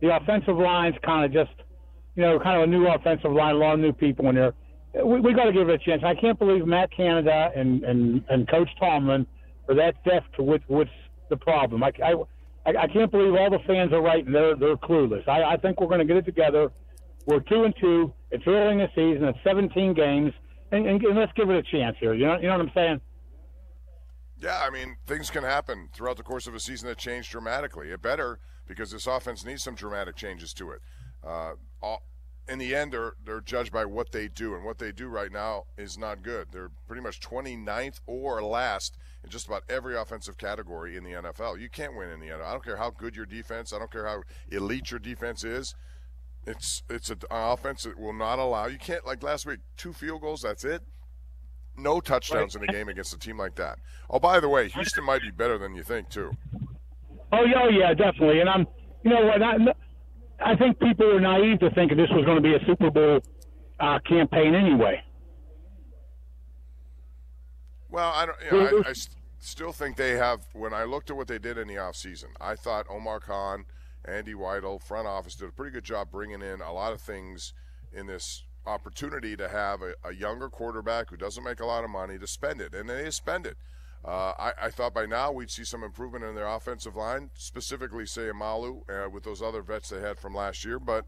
The 0.00 0.16
offensive 0.16 0.56
line's 0.56 0.96
kind 1.04 1.26
of 1.26 1.32
just, 1.32 1.54
you 2.14 2.22
know, 2.22 2.38
kind 2.38 2.56
of 2.56 2.62
a 2.62 2.66
new 2.66 2.86
offensive 2.86 3.32
line, 3.32 3.56
a 3.56 3.58
lot 3.58 3.74
of 3.74 3.80
new 3.80 3.92
people 3.92 4.28
in 4.30 4.36
there 4.36 4.54
we, 4.94 5.20
we 5.20 5.34
got 5.34 5.44
to 5.44 5.52
give 5.52 5.68
it 5.68 5.74
a 5.74 5.78
chance. 5.78 6.02
I 6.04 6.14
can't 6.14 6.38
believe 6.38 6.66
Matt 6.66 6.90
Canada 6.94 7.50
and 7.54 7.84
and 7.84 8.24
and 8.28 8.48
Coach 8.48 8.68
Tomlin 8.78 9.26
are 9.68 9.74
that 9.74 10.02
deaf 10.04 10.24
to 10.36 10.42
what 10.42 10.62
what's 10.66 10.90
the 11.28 11.36
problem. 11.36 11.82
I, 11.82 11.92
I 12.02 12.14
I 12.66 12.86
can't 12.88 13.10
believe 13.10 13.34
all 13.34 13.50
the 13.50 13.60
fans 13.66 13.92
are 13.92 14.02
right 14.02 14.24
and 14.24 14.34
they're 14.34 14.56
they're 14.56 14.76
clueless. 14.76 15.26
I, 15.28 15.54
I 15.54 15.56
think 15.56 15.80
we're 15.80 15.86
going 15.86 16.00
to 16.00 16.04
get 16.04 16.16
it 16.16 16.24
together. 16.24 16.70
We're 17.26 17.40
two 17.40 17.64
and 17.64 17.74
two. 17.80 18.12
It's 18.30 18.44
early 18.46 18.72
in 18.72 18.78
the 18.78 18.88
season. 18.94 19.24
It's 19.28 19.38
17 19.44 19.94
games, 19.94 20.32
and, 20.70 20.86
and, 20.86 21.02
and 21.02 21.18
let's 21.18 21.32
give 21.32 21.50
it 21.50 21.56
a 21.56 21.62
chance 21.62 21.96
here. 22.00 22.14
You 22.14 22.26
know, 22.26 22.36
you 22.36 22.48
know 22.48 22.56
what 22.56 22.62
I'm 22.62 22.72
saying? 22.74 23.00
Yeah, 24.38 24.60
I 24.62 24.70
mean 24.70 24.96
things 25.06 25.30
can 25.30 25.44
happen 25.44 25.88
throughout 25.92 26.16
the 26.16 26.22
course 26.22 26.46
of 26.46 26.54
a 26.54 26.60
season 26.60 26.88
that 26.88 26.98
change 26.98 27.30
dramatically. 27.30 27.90
It 27.90 28.02
better 28.02 28.40
because 28.66 28.90
this 28.90 29.06
offense 29.06 29.44
needs 29.44 29.62
some 29.62 29.74
dramatic 29.74 30.16
changes 30.16 30.54
to 30.54 30.70
it. 30.70 30.80
Uh, 31.22 31.52
all, 31.82 32.02
in 32.48 32.58
the 32.58 32.74
end, 32.74 32.92
they're 32.92 33.14
they're 33.24 33.40
judged 33.40 33.72
by 33.72 33.84
what 33.84 34.12
they 34.12 34.28
do, 34.28 34.54
and 34.54 34.64
what 34.64 34.78
they 34.78 34.92
do 34.92 35.08
right 35.08 35.30
now 35.30 35.64
is 35.76 35.96
not 35.96 36.22
good. 36.22 36.48
They're 36.52 36.70
pretty 36.86 37.02
much 37.02 37.20
29th 37.20 38.00
or 38.06 38.42
last 38.42 38.96
in 39.22 39.30
just 39.30 39.46
about 39.46 39.62
every 39.68 39.96
offensive 39.96 40.38
category 40.38 40.96
in 40.96 41.04
the 41.04 41.10
NFL. 41.10 41.60
You 41.60 41.68
can't 41.68 41.96
win 41.96 42.10
in 42.10 42.20
the 42.20 42.26
NFL. 42.26 42.44
I 42.44 42.52
don't 42.52 42.64
care 42.64 42.76
how 42.76 42.90
good 42.90 43.14
your 43.14 43.26
defense. 43.26 43.72
I 43.72 43.78
don't 43.78 43.90
care 43.90 44.06
how 44.06 44.22
elite 44.50 44.90
your 44.90 45.00
defense 45.00 45.44
is. 45.44 45.74
It's 46.46 46.82
it's 46.88 47.10
an 47.10 47.20
offense 47.30 47.84
that 47.84 47.98
will 47.98 48.14
not 48.14 48.38
allow. 48.38 48.66
You 48.66 48.78
can't 48.78 49.06
like 49.06 49.22
last 49.22 49.46
week, 49.46 49.60
two 49.76 49.92
field 49.92 50.22
goals. 50.22 50.42
That's 50.42 50.64
it. 50.64 50.82
No 51.76 52.00
touchdowns 52.00 52.56
right. 52.56 52.64
in 52.64 52.70
a 52.70 52.72
game 52.72 52.88
against 52.88 53.14
a 53.14 53.18
team 53.18 53.38
like 53.38 53.54
that. 53.56 53.78
Oh, 54.08 54.18
by 54.18 54.40
the 54.40 54.48
way, 54.48 54.68
Houston 54.68 55.04
might 55.04 55.22
be 55.22 55.30
better 55.30 55.56
than 55.56 55.74
you 55.74 55.82
think 55.82 56.08
too. 56.08 56.32
Oh 57.32 57.44
yeah, 57.44 57.62
oh, 57.62 57.68
yeah, 57.68 57.94
definitely. 57.94 58.40
And 58.40 58.48
I'm, 58.48 58.66
you 59.04 59.10
know 59.10 59.24
what? 59.24 59.42
I, 59.42 59.54
I 60.44 60.56
think 60.56 60.78
people 60.80 61.06
were 61.06 61.20
naive 61.20 61.60
to 61.60 61.70
think 61.70 61.90
this 61.90 62.08
was 62.10 62.24
going 62.24 62.36
to 62.36 62.42
be 62.42 62.54
a 62.54 62.64
Super 62.66 62.90
Bowl 62.90 63.20
uh, 63.78 63.98
campaign 64.00 64.54
anyway. 64.54 65.02
Well, 67.90 68.12
I 68.14 68.26
don't. 68.26 68.36
You 68.50 68.58
know, 68.58 68.82
I, 68.86 68.90
I 68.90 68.92
st- 68.92 69.16
still 69.40 69.72
think 69.72 69.96
they 69.96 70.12
have. 70.12 70.40
When 70.52 70.72
I 70.72 70.84
looked 70.84 71.10
at 71.10 71.16
what 71.16 71.28
they 71.28 71.38
did 71.38 71.58
in 71.58 71.68
the 71.68 71.74
offseason, 71.74 72.28
I 72.40 72.54
thought 72.54 72.86
Omar 72.88 73.20
Khan, 73.20 73.64
Andy 74.04 74.34
Weidl, 74.34 74.80
front 74.80 75.08
office 75.08 75.34
did 75.34 75.48
a 75.48 75.52
pretty 75.52 75.72
good 75.72 75.84
job 75.84 76.10
bringing 76.10 76.42
in 76.42 76.60
a 76.60 76.72
lot 76.72 76.92
of 76.92 77.00
things 77.00 77.52
in 77.92 78.06
this 78.06 78.44
opportunity 78.66 79.36
to 79.36 79.48
have 79.48 79.82
a, 79.82 79.94
a 80.04 80.14
younger 80.14 80.48
quarterback 80.48 81.10
who 81.10 81.16
doesn't 81.16 81.42
make 81.42 81.60
a 81.60 81.66
lot 81.66 81.82
of 81.82 81.90
money 81.90 82.18
to 82.18 82.26
spend 82.26 82.60
it, 82.60 82.74
and 82.74 82.88
they 82.88 83.10
spend 83.10 83.46
it. 83.46 83.56
Uh, 84.04 84.32
I, 84.38 84.52
I, 84.62 84.70
thought 84.70 84.94
by 84.94 85.04
now 85.04 85.30
we'd 85.30 85.50
see 85.50 85.64
some 85.64 85.82
improvement 85.82 86.24
in 86.24 86.34
their 86.34 86.46
offensive 86.46 86.96
line, 86.96 87.30
specifically 87.34 88.04
Seumalo 88.04 88.80
uh, 88.88 89.10
with 89.10 89.24
those 89.24 89.42
other 89.42 89.60
vets 89.60 89.90
they 89.90 90.00
had 90.00 90.18
from 90.18 90.34
last 90.34 90.64
year, 90.64 90.78
but 90.78 91.04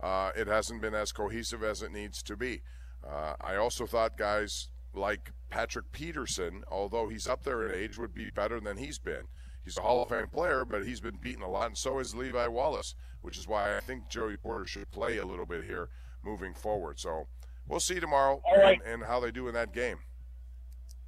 uh, 0.00 0.30
it 0.36 0.46
hasn't 0.46 0.80
been 0.80 0.94
as 0.94 1.10
cohesive 1.10 1.64
as 1.64 1.82
it 1.82 1.90
needs 1.90 2.22
to 2.22 2.36
be. 2.36 2.62
Uh, 3.04 3.34
I 3.40 3.56
also 3.56 3.86
thought 3.86 4.16
guys 4.16 4.68
like 4.94 5.32
Patrick 5.50 5.90
Peterson, 5.90 6.62
although 6.70 7.08
he's 7.08 7.26
up 7.26 7.42
there 7.42 7.66
in 7.66 7.74
age, 7.74 7.98
would 7.98 8.14
be 8.14 8.30
better 8.30 8.60
than 8.60 8.76
he's 8.76 9.00
been. 9.00 9.24
He's 9.64 9.76
a 9.76 9.82
Hall 9.82 10.02
of 10.02 10.08
Fame 10.08 10.28
player, 10.28 10.64
but 10.64 10.86
he's 10.86 11.00
been 11.00 11.18
beaten 11.20 11.42
a 11.42 11.50
lot, 11.50 11.66
and 11.66 11.76
so 11.76 11.98
is 11.98 12.14
Levi 12.14 12.46
Wallace, 12.46 12.94
which 13.20 13.36
is 13.36 13.48
why 13.48 13.76
I 13.76 13.80
think 13.80 14.08
Joey 14.08 14.36
Porter 14.36 14.66
should 14.66 14.90
play 14.92 15.18
a 15.18 15.26
little 15.26 15.44
bit 15.44 15.64
here 15.64 15.88
moving 16.24 16.54
forward. 16.54 17.00
So 17.00 17.26
we'll 17.66 17.80
see 17.80 17.98
tomorrow 17.98 18.40
right. 18.56 18.80
and, 18.84 18.94
and 18.94 19.04
how 19.04 19.18
they 19.20 19.30
do 19.32 19.48
in 19.48 19.54
that 19.54 19.74
game. 19.74 19.98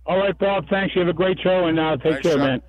All 0.06 0.18
right, 0.18 0.36
Bob. 0.38 0.68
Thanks. 0.68 0.94
You 0.94 1.00
have 1.00 1.08
a 1.08 1.12
great 1.12 1.38
show, 1.40 1.66
and 1.66 1.78
uh, 1.78 1.96
take 1.96 2.12
thanks, 2.14 2.28
care, 2.28 2.38
man. 2.38 2.62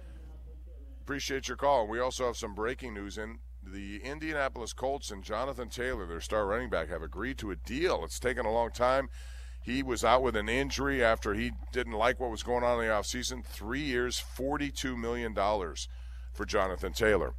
Appreciate 1.01 1.47
your 1.47 1.57
call. 1.57 1.87
We 1.87 1.99
also 1.99 2.25
have 2.25 2.37
some 2.37 2.53
breaking 2.53 2.93
news 2.93 3.17
in 3.17 3.39
the 3.63 4.01
Indianapolis 4.03 4.73
Colts 4.73 5.11
and 5.11 5.23
Jonathan 5.23 5.69
Taylor, 5.69 6.05
their 6.05 6.21
star 6.21 6.45
running 6.45 6.69
back, 6.69 6.89
have 6.89 7.01
agreed 7.01 7.37
to 7.39 7.51
a 7.51 7.55
deal. 7.55 8.03
It's 8.03 8.19
taken 8.19 8.45
a 8.45 8.51
long 8.51 8.71
time. 8.71 9.09
He 9.63 9.83
was 9.83 10.03
out 10.03 10.23
with 10.23 10.35
an 10.35 10.49
injury 10.49 11.03
after 11.03 11.33
he 11.33 11.51
didn't 11.71 11.93
like 11.93 12.19
what 12.19 12.31
was 12.31 12.41
going 12.41 12.63
on 12.63 12.79
in 12.79 12.87
the 12.87 12.93
offseason. 12.93 13.45
Three 13.45 13.81
years, 13.81 14.23
$42 14.35 14.97
million 14.97 15.35
for 15.35 16.45
Jonathan 16.45 16.93
Taylor. 16.93 17.33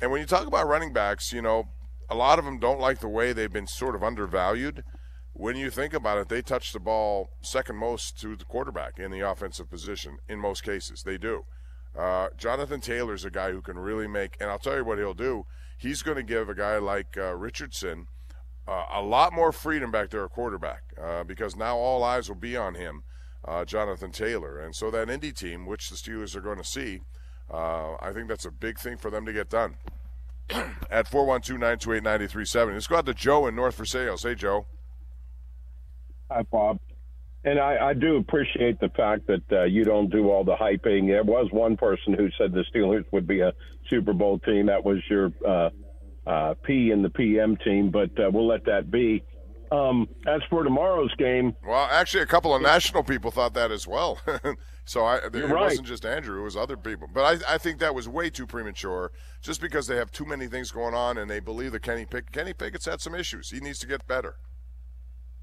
And 0.00 0.10
when 0.10 0.20
you 0.20 0.26
talk 0.26 0.46
about 0.46 0.68
running 0.68 0.92
backs, 0.92 1.32
you 1.32 1.42
know, 1.42 1.68
a 2.08 2.14
lot 2.14 2.38
of 2.38 2.44
them 2.44 2.58
don't 2.58 2.78
like 2.78 3.00
the 3.00 3.08
way 3.08 3.32
they've 3.32 3.52
been 3.52 3.66
sort 3.66 3.96
of 3.96 4.04
undervalued 4.04 4.84
when 5.34 5.56
you 5.56 5.70
think 5.70 5.92
about 5.92 6.18
it, 6.18 6.28
they 6.28 6.42
touch 6.42 6.72
the 6.72 6.80
ball 6.80 7.30
second 7.42 7.76
most 7.76 8.18
to 8.20 8.36
the 8.36 8.44
quarterback 8.44 8.98
in 8.98 9.10
the 9.10 9.20
offensive 9.20 9.68
position 9.68 10.18
in 10.28 10.38
most 10.38 10.62
cases. 10.62 11.02
They 11.02 11.18
do. 11.18 11.44
Uh, 11.96 12.28
Jonathan 12.36 12.80
Taylor's 12.80 13.24
a 13.24 13.30
guy 13.30 13.50
who 13.50 13.60
can 13.60 13.78
really 13.78 14.06
make, 14.06 14.36
and 14.40 14.48
I'll 14.48 14.58
tell 14.58 14.76
you 14.76 14.84
what 14.84 14.98
he'll 14.98 15.14
do. 15.14 15.46
He's 15.76 16.02
going 16.02 16.16
to 16.16 16.22
give 16.22 16.48
a 16.48 16.54
guy 16.54 16.78
like 16.78 17.16
uh, 17.16 17.34
Richardson 17.34 18.06
uh, 18.66 18.84
a 18.92 19.02
lot 19.02 19.32
more 19.32 19.52
freedom 19.52 19.90
back 19.90 20.10
there 20.10 20.24
at 20.24 20.30
quarterback 20.30 20.82
uh, 21.00 21.24
because 21.24 21.56
now 21.56 21.76
all 21.76 22.02
eyes 22.02 22.28
will 22.28 22.36
be 22.36 22.56
on 22.56 22.74
him, 22.74 23.02
uh, 23.44 23.64
Jonathan 23.64 24.12
Taylor. 24.12 24.58
And 24.58 24.74
so 24.74 24.90
that 24.92 25.10
Indy 25.10 25.32
team, 25.32 25.66
which 25.66 25.90
the 25.90 25.96
Steelers 25.96 26.34
are 26.34 26.40
going 26.40 26.58
to 26.58 26.64
see, 26.64 27.00
uh, 27.52 27.94
I 28.00 28.12
think 28.12 28.28
that's 28.28 28.46
a 28.46 28.50
big 28.50 28.78
thing 28.78 28.96
for 28.96 29.10
them 29.10 29.26
to 29.26 29.32
get 29.32 29.50
done. 29.50 29.76
at 30.90 31.08
412 31.08 31.58
928 31.58 32.02
9370. 32.02 32.74
Let's 32.74 32.86
go 32.86 32.96
out 32.96 33.06
to 33.06 33.14
Joe 33.14 33.46
in 33.46 33.56
North 33.56 33.76
Versailles. 33.76 34.22
Hey, 34.22 34.34
Joe. 34.34 34.66
Hi, 36.30 36.42
Bob. 36.42 36.78
And 37.44 37.58
I, 37.58 37.88
I 37.90 37.94
do 37.94 38.16
appreciate 38.16 38.80
the 38.80 38.88
fact 38.90 39.26
that 39.26 39.42
uh, 39.52 39.64
you 39.64 39.84
don't 39.84 40.10
do 40.10 40.30
all 40.30 40.44
the 40.44 40.56
hyping. 40.56 41.08
There 41.08 41.24
was 41.24 41.48
one 41.52 41.76
person 41.76 42.14
who 42.14 42.30
said 42.38 42.52
the 42.52 42.64
Steelers 42.74 43.04
would 43.12 43.26
be 43.26 43.40
a 43.40 43.52
Super 43.90 44.14
Bowl 44.14 44.38
team. 44.38 44.66
That 44.66 44.82
was 44.82 44.98
your 45.10 45.30
uh, 45.46 45.68
uh, 46.26 46.54
P 46.64 46.90
in 46.90 47.02
the 47.02 47.10
PM 47.10 47.56
team, 47.58 47.90
but 47.90 48.10
uh, 48.18 48.30
we'll 48.32 48.46
let 48.46 48.64
that 48.64 48.90
be. 48.90 49.22
Um, 49.70 50.08
as 50.26 50.40
for 50.48 50.62
tomorrow's 50.62 51.12
game, 51.16 51.54
well, 51.66 51.88
actually, 51.90 52.22
a 52.22 52.26
couple 52.26 52.54
of 52.54 52.62
national 52.62 53.02
people 53.02 53.30
thought 53.30 53.54
that 53.54 53.72
as 53.72 53.86
well. 53.86 54.18
so 54.84 55.04
I, 55.04 55.16
it 55.16 55.34
right. 55.34 55.50
wasn't 55.50 55.86
just 55.86 56.06
Andrew; 56.06 56.40
it 56.40 56.44
was 56.44 56.56
other 56.56 56.76
people. 56.76 57.08
But 57.12 57.42
I, 57.48 57.54
I, 57.54 57.58
think 57.58 57.80
that 57.80 57.94
was 57.94 58.08
way 58.08 58.30
too 58.30 58.46
premature, 58.46 59.10
just 59.42 59.60
because 59.60 59.86
they 59.86 59.96
have 59.96 60.12
too 60.12 60.26
many 60.26 60.46
things 60.46 60.70
going 60.70 60.94
on, 60.94 61.18
and 61.18 61.30
they 61.30 61.40
believe 61.40 61.72
that 61.72 61.82
Kenny 61.82 62.06
Pick, 62.06 62.30
Kenny 62.30 62.52
Pickett's 62.52 62.84
had 62.84 63.00
some 63.00 63.14
issues. 63.14 63.50
He 63.50 63.58
needs 63.58 63.78
to 63.80 63.86
get 63.86 64.06
better. 64.06 64.36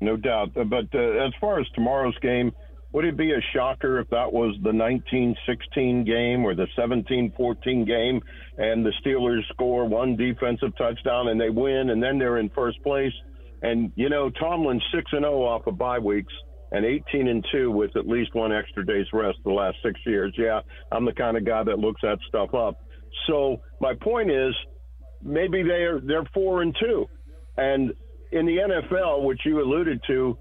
No 0.02 0.18
doubt. 0.18 0.58
Uh, 0.58 0.64
but 0.64 0.86
uh, 0.94 1.26
as 1.26 1.32
far 1.40 1.60
as 1.60 1.68
tomorrow's 1.74 2.18
game, 2.22 2.52
would 2.92 3.06
it 3.06 3.16
be 3.16 3.32
a 3.32 3.42
shocker 3.54 4.00
if 4.00 4.10
that 4.10 4.34
was 4.34 4.56
the 4.64 4.74
1916 4.74 6.04
game 6.04 6.44
or 6.44 6.54
the 6.56 6.68
1714 6.76 7.86
game 7.86 8.22
and 8.58 8.86
the 8.86 8.92
Steelers 9.02 9.48
score 9.54 9.88
one 9.88 10.18
defensive 10.18 10.76
touchdown 10.78 11.30
and 11.30 11.40
they 11.40 11.50
win 11.50 11.92
and 11.92 12.04
then 12.04 12.18
they're 12.18 12.40
in 12.40 12.50
first 12.50 12.82
place? 12.84 13.14
And, 13.62 13.94
you 13.96 14.10
know, 14.10 14.30
Tomlin's 14.30 14.84
6 14.94 15.06
and 15.14 15.24
0 15.24 15.44
off 15.44 15.68
of 15.68 15.78
bye 15.78 16.00
weeks 16.00 16.34
and 16.72 16.84
18 16.84 17.28
and 17.28 17.46
2 17.52 17.72
with 17.72 17.96
at 17.96 18.08
least 18.08 18.34
one 18.34 18.52
extra 18.52 18.86
day's 18.86 19.06
rest 19.14 19.38
the 19.46 19.52
last 19.52 19.78
six 19.84 20.00
years. 20.06 20.34
Yeah, 20.38 20.62
I'm 20.92 21.06
the 21.06 21.14
kind 21.14 21.38
of 21.38 21.46
guy 21.46 21.64
that 21.64 21.80
looks 21.80 22.02
that 22.02 22.18
stuff 22.28 22.54
up. 22.54 22.76
So 23.28 23.62
my 23.80 23.94
point 24.02 24.32
is 24.32 24.54
maybe 25.22 25.64
they're 25.64 26.02
they're 26.02 26.28
4 26.34 26.64
and 26.64 26.76
2. 26.82 27.06
And 27.58 27.94
in 28.32 28.46
the 28.46 28.58
NFL, 28.58 29.24
which 29.24 29.42
you 29.46 29.62
alluded 29.62 30.02
to, 30.08 30.38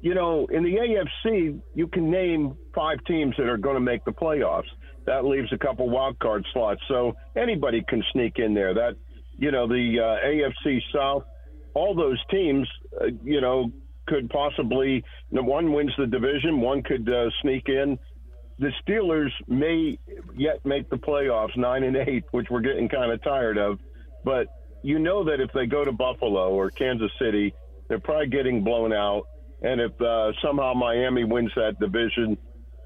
you 0.00 0.14
know, 0.14 0.46
in 0.50 0.62
the 0.62 0.76
AFC, 0.76 1.60
you 1.74 1.86
can 1.86 2.10
name 2.10 2.56
five 2.74 2.98
teams 3.06 3.34
that 3.38 3.46
are 3.46 3.56
going 3.56 3.76
to 3.76 3.80
make 3.80 4.04
the 4.04 4.12
playoffs. 4.12 4.68
That 5.06 5.24
leaves 5.24 5.48
a 5.52 5.58
couple 5.58 5.88
wild 5.88 6.18
card 6.18 6.44
slots, 6.52 6.80
so 6.88 7.14
anybody 7.36 7.82
can 7.88 8.02
sneak 8.12 8.38
in 8.38 8.54
there. 8.54 8.74
That, 8.74 8.96
you 9.36 9.50
know, 9.50 9.66
the 9.66 9.98
uh, 10.00 10.26
AFC 10.26 10.80
South, 10.94 11.24
all 11.74 11.94
those 11.94 12.18
teams, 12.30 12.68
uh, 13.00 13.06
you 13.22 13.40
know, 13.40 13.70
could 14.06 14.28
possibly 14.30 15.02
one 15.30 15.72
wins 15.72 15.92
the 15.96 16.06
division, 16.06 16.60
one 16.60 16.82
could 16.82 17.08
uh, 17.08 17.30
sneak 17.42 17.68
in. 17.68 17.98
The 18.58 18.70
Steelers 18.86 19.30
may 19.48 19.98
yet 20.34 20.64
make 20.64 20.88
the 20.88 20.96
playoffs, 20.96 21.56
nine 21.56 21.82
and 21.82 21.96
eight, 21.96 22.24
which 22.30 22.46
we're 22.50 22.60
getting 22.60 22.88
kind 22.88 23.10
of 23.10 23.22
tired 23.22 23.58
of. 23.58 23.78
But 24.24 24.48
you 24.84 24.98
know 24.98 25.24
that 25.24 25.40
if 25.40 25.50
they 25.52 25.66
go 25.66 25.84
to 25.84 25.92
Buffalo 25.92 26.50
or 26.50 26.70
Kansas 26.70 27.10
City, 27.18 27.54
they're 27.88 27.98
probably 27.98 28.28
getting 28.28 28.62
blown 28.62 28.92
out. 28.92 29.22
And 29.62 29.80
if 29.80 29.98
uh, 30.00 30.32
somehow 30.42 30.74
Miami 30.74 31.24
wins 31.24 31.50
that 31.56 31.80
division, 31.80 32.36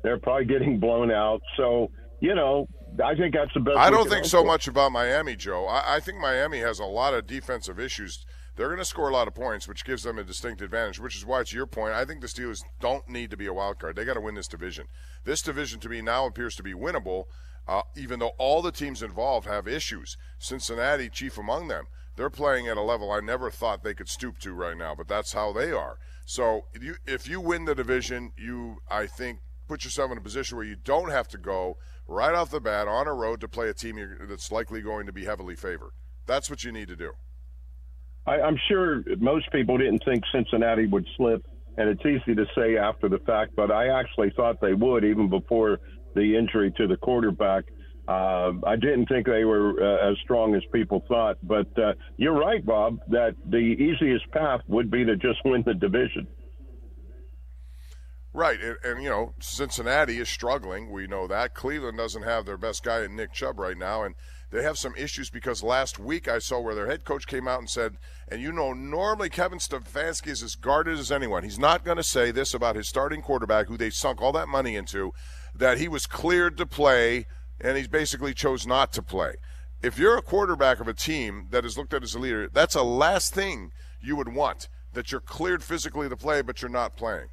they're 0.02 0.18
probably 0.18 0.46
getting 0.46 0.78
blown 0.80 1.10
out. 1.10 1.42
So 1.56 1.90
you 2.20 2.34
know, 2.34 2.66
I 3.04 3.14
think 3.14 3.34
that's 3.34 3.52
the 3.54 3.60
best. 3.60 3.76
I 3.76 3.90
don't 3.90 4.08
think 4.08 4.24
so 4.24 4.40
for. 4.40 4.46
much 4.46 4.68
about 4.68 4.92
Miami, 4.92 5.36
Joe. 5.36 5.66
I, 5.66 5.96
I 5.96 6.00
think 6.00 6.18
Miami 6.18 6.58
has 6.60 6.78
a 6.78 6.84
lot 6.84 7.14
of 7.14 7.26
defensive 7.26 7.78
issues 7.78 8.24
they're 8.58 8.66
going 8.66 8.78
to 8.78 8.84
score 8.84 9.08
a 9.08 9.12
lot 9.12 9.28
of 9.28 9.36
points, 9.36 9.68
which 9.68 9.84
gives 9.84 10.02
them 10.02 10.18
a 10.18 10.24
distinct 10.24 10.60
advantage, 10.62 10.98
which 10.98 11.14
is 11.14 11.24
why, 11.24 11.44
to 11.44 11.56
your 11.56 11.68
point, 11.68 11.94
I 11.94 12.04
think 12.04 12.20
the 12.20 12.26
Steelers 12.26 12.60
don't 12.80 13.08
need 13.08 13.30
to 13.30 13.36
be 13.36 13.46
a 13.46 13.52
wild 13.52 13.78
card. 13.78 13.94
They 13.94 14.04
got 14.04 14.14
to 14.14 14.20
win 14.20 14.34
this 14.34 14.48
division. 14.48 14.86
This 15.24 15.42
division, 15.42 15.78
to 15.78 15.88
me, 15.88 16.02
now 16.02 16.26
appears 16.26 16.56
to 16.56 16.64
be 16.64 16.74
winnable, 16.74 17.26
uh, 17.68 17.82
even 17.94 18.18
though 18.18 18.32
all 18.38 18.62
the 18.62 18.72
teams 18.72 19.02
involved 19.02 19.46
have 19.46 19.68
issues. 19.68 20.16
Cincinnati, 20.38 21.10
chief 21.10 21.36
among 21.36 21.68
them. 21.68 21.86
They're 22.16 22.30
playing 22.30 22.66
at 22.66 22.76
a 22.76 22.82
level 22.82 23.12
I 23.12 23.20
never 23.20 23.50
thought 23.50 23.84
they 23.84 23.94
could 23.94 24.08
stoop 24.08 24.38
to 24.40 24.52
right 24.52 24.76
now, 24.76 24.94
but 24.94 25.06
that's 25.06 25.32
how 25.32 25.52
they 25.52 25.70
are. 25.70 25.98
So 26.24 26.64
if 26.74 26.82
you, 26.82 26.96
if 27.06 27.28
you 27.28 27.40
win 27.40 27.66
the 27.66 27.74
division, 27.74 28.32
you, 28.36 28.78
I 28.90 29.06
think, 29.06 29.38
put 29.68 29.84
yourself 29.84 30.10
in 30.10 30.18
a 30.18 30.20
position 30.20 30.56
where 30.56 30.66
you 30.66 30.76
don't 30.76 31.10
have 31.10 31.28
to 31.28 31.38
go 31.38 31.76
right 32.08 32.34
off 32.34 32.50
the 32.50 32.60
bat 32.60 32.88
on 32.88 33.06
a 33.06 33.14
road 33.14 33.40
to 33.42 33.48
play 33.48 33.68
a 33.68 33.74
team 33.74 34.16
that's 34.28 34.50
likely 34.50 34.80
going 34.80 35.06
to 35.06 35.12
be 35.12 35.26
heavily 35.26 35.54
favored. 35.54 35.92
That's 36.26 36.50
what 36.50 36.64
you 36.64 36.72
need 36.72 36.88
to 36.88 36.96
do. 36.96 37.12
I, 38.26 38.40
I'm 38.40 38.58
sure 38.68 39.04
most 39.18 39.52
people 39.52 39.78
didn't 39.78 40.02
think 40.04 40.24
Cincinnati 40.32 40.86
would 40.86 41.06
slip, 41.16 41.46
and 41.76 41.88
it's 41.88 42.04
easy 42.04 42.34
to 42.34 42.46
say 42.54 42.76
after 42.76 43.08
the 43.08 43.18
fact, 43.18 43.54
but 43.54 43.70
I 43.70 43.88
actually 43.88 44.30
thought 44.30 44.60
they 44.60 44.74
would 44.74 45.04
even 45.04 45.28
before 45.28 45.78
the 46.14 46.36
injury 46.36 46.72
to 46.76 46.86
the 46.86 46.96
quarterback. 46.96 47.64
Uh, 48.06 48.52
I 48.66 48.76
didn't 48.76 49.06
think 49.06 49.26
they 49.26 49.44
were 49.44 49.74
uh, 49.82 50.10
as 50.10 50.16
strong 50.24 50.54
as 50.54 50.62
people 50.72 51.04
thought, 51.08 51.36
but 51.42 51.66
uh, 51.78 51.92
you're 52.16 52.38
right, 52.38 52.64
Bob, 52.64 53.00
that 53.08 53.36
the 53.44 53.58
easiest 53.58 54.30
path 54.30 54.60
would 54.66 54.90
be 54.90 55.04
to 55.04 55.16
just 55.16 55.40
win 55.44 55.62
the 55.66 55.74
division. 55.74 56.26
Right, 58.32 58.60
and, 58.62 58.76
and, 58.84 59.02
you 59.02 59.08
know 59.08 59.34
Cincinnati 59.40 60.18
is 60.18 60.28
struggling. 60.28 60.90
We 60.90 61.06
know 61.06 61.26
that 61.26 61.54
Cleveland 61.54 61.98
doesn't 61.98 62.22
have 62.22 62.46
their 62.46 62.56
best 62.56 62.82
guy 62.82 63.02
in 63.02 63.16
Nick 63.16 63.32
Chubb 63.32 63.58
right 63.58 63.76
now, 63.76 64.04
and 64.04 64.14
they 64.50 64.62
have 64.62 64.78
some 64.78 64.94
issues 64.96 65.28
because 65.28 65.62
last 65.62 65.98
week 65.98 66.28
I 66.28 66.38
saw 66.38 66.60
where 66.60 66.74
their 66.74 66.86
head 66.86 67.04
coach 67.04 67.26
came 67.26 67.46
out 67.46 67.58
and 67.58 67.68
said, 67.68 67.96
and 68.28 68.40
you 68.40 68.52
know, 68.52 68.72
normally 68.72 69.28
Kevin 69.28 69.58
Stefanski 69.58 70.28
is 70.28 70.42
as 70.42 70.54
guarded 70.54 70.98
as 70.98 71.12
anyone. 71.12 71.42
He's 71.42 71.58
not 71.58 71.84
going 71.84 71.96
to 71.96 72.02
say 72.02 72.30
this 72.30 72.54
about 72.54 72.76
his 72.76 72.88
starting 72.88 73.20
quarterback, 73.20 73.66
who 73.66 73.76
they 73.76 73.90
sunk 73.90 74.22
all 74.22 74.32
that 74.32 74.48
money 74.48 74.76
into, 74.76 75.12
that 75.58 75.78
he 75.78 75.88
was 75.88 76.06
cleared 76.06 76.56
to 76.56 76.66
play, 76.66 77.26
and 77.60 77.76
he 77.76 77.86
basically 77.86 78.32
chose 78.32 78.66
not 78.66 78.92
to 78.94 79.02
play. 79.02 79.34
If 79.82 79.98
you're 79.98 80.16
a 80.16 80.22
quarterback 80.22 80.80
of 80.80 80.88
a 80.88 80.94
team 80.94 81.48
that 81.50 81.64
is 81.64 81.76
looked 81.76 81.92
at 81.92 82.02
as 82.02 82.14
a 82.14 82.18
leader, 82.18 82.48
that's 82.48 82.74
a 82.74 82.82
last 82.82 83.34
thing 83.34 83.72
you 84.00 84.16
would 84.16 84.34
want 84.34 84.68
that 84.94 85.12
you're 85.12 85.20
cleared 85.20 85.62
physically 85.62 86.08
to 86.08 86.16
play, 86.16 86.42
but 86.42 86.62
you're 86.62 86.70
not 86.70 86.96
playing. 86.96 87.28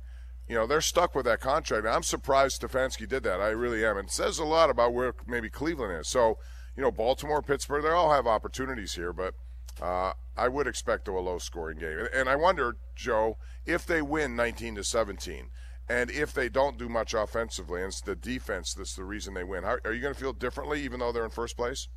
You 0.48 0.56
know, 0.56 0.68
they're 0.68 0.82
stuck 0.82 1.16
with 1.16 1.26
that 1.26 1.42
contract. 1.42 1.88
I'm 1.88 2.04
surprised 2.04 2.62
Stefanski 2.62 3.08
did 3.08 3.24
that. 3.24 3.42
I 3.42 3.48
really 3.48 3.84
am. 3.84 3.98
It 3.98 4.12
says 4.12 4.38
a 4.38 4.46
lot 4.46 4.70
about 4.70 4.94
where 4.94 5.16
maybe 5.26 5.50
Cleveland 5.50 6.00
is. 6.00 6.08
So, 6.08 6.38
you 6.76 6.84
know, 6.84 6.92
Baltimore, 6.92 7.42
Pittsburgh, 7.42 7.84
they 7.84 7.90
all 7.90 8.12
have 8.12 8.28
opportunities 8.28 8.94
here, 8.94 9.14
but 9.14 9.34
uh, 9.82 10.14
I 10.38 10.48
would 10.48 10.68
expect 10.68 11.08
a 11.08 11.12
low 11.12 11.40
scoring 11.40 11.80
game. 11.80 12.08
And 12.14 12.30
I 12.30 12.36
wonder, 12.36 12.78
Joe, 12.96 13.38
if 13.66 13.86
they 13.88 14.02
win 14.02 14.36
19 14.36 14.76
to 14.76 14.84
17, 14.84 15.50
and 15.90 16.10
if 16.10 16.34
they 16.34 16.50
don't 16.50 16.78
do 16.78 16.90
much 16.90 17.14
offensively, 17.14 17.82
and 17.82 17.90
it's 17.90 18.02
the 18.02 18.16
defense 18.16 18.74
that's 18.74 18.96
the 18.96 19.04
reason 19.04 19.34
they 19.34 19.44
win, 19.44 19.64
are, 19.64 19.80
are 19.86 19.94
you 19.94 20.02
going 20.02 20.14
to 20.14 20.20
feel 20.20 20.34
differently 20.34 20.82
even 20.82 21.00
though 21.00 21.12
they're 21.12 21.26
in 21.26 21.32
first 21.32 21.56
place? 21.56 21.88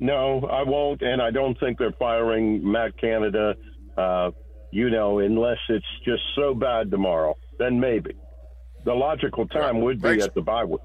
No, 0.00 0.40
I 0.50 0.62
won't, 0.62 1.02
and 1.02 1.22
I 1.22 1.30
don't 1.30 1.58
think 1.60 1.78
they're 1.78 1.92
firing 1.92 2.70
Matt 2.70 2.98
Canada. 2.98 3.54
Uh, 3.96 4.30
you 4.72 4.90
know, 4.90 5.20
unless 5.20 5.58
it's 5.68 5.86
just 6.04 6.22
so 6.34 6.52
bad 6.52 6.90
tomorrow, 6.90 7.36
then 7.58 7.78
maybe. 7.78 8.16
The 8.84 8.92
logical 8.92 9.46
time 9.46 9.80
would 9.82 10.02
be 10.02 10.08
Thanks. 10.08 10.24
at 10.24 10.34
the 10.34 10.42
bye 10.42 10.64
week 10.64 10.80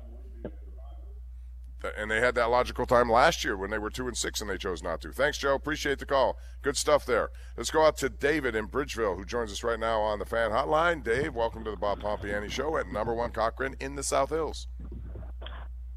and 1.97 2.09
they 2.09 2.19
had 2.19 2.35
that 2.35 2.49
logical 2.49 2.85
time 2.85 3.09
last 3.09 3.43
year 3.43 3.55
when 3.55 3.69
they 3.69 3.77
were 3.77 3.89
two 3.89 4.07
and 4.07 4.17
six 4.17 4.41
and 4.41 4.49
they 4.49 4.57
chose 4.57 4.83
not 4.83 5.01
to. 5.01 5.11
Thanks, 5.11 5.37
Joe. 5.37 5.55
Appreciate 5.55 5.99
the 5.99 6.05
call. 6.05 6.37
Good 6.61 6.77
stuff 6.77 7.05
there. 7.05 7.29
Let's 7.57 7.71
go 7.71 7.85
out 7.85 7.97
to 7.97 8.09
David 8.09 8.55
in 8.55 8.67
Bridgeville, 8.67 9.15
who 9.15 9.25
joins 9.25 9.51
us 9.51 9.63
right 9.63 9.79
now 9.79 10.01
on 10.01 10.19
the 10.19 10.25
fan 10.25 10.51
hotline. 10.51 11.03
Dave, 11.03 11.35
welcome 11.35 11.63
to 11.63 11.71
the 11.71 11.77
Bob 11.77 12.01
Pompeani 12.01 12.49
Show 12.49 12.77
at 12.77 12.91
number 12.91 13.13
one 13.13 13.31
Cochran 13.31 13.75
in 13.79 13.95
the 13.95 14.03
South 14.03 14.29
Hills. 14.29 14.67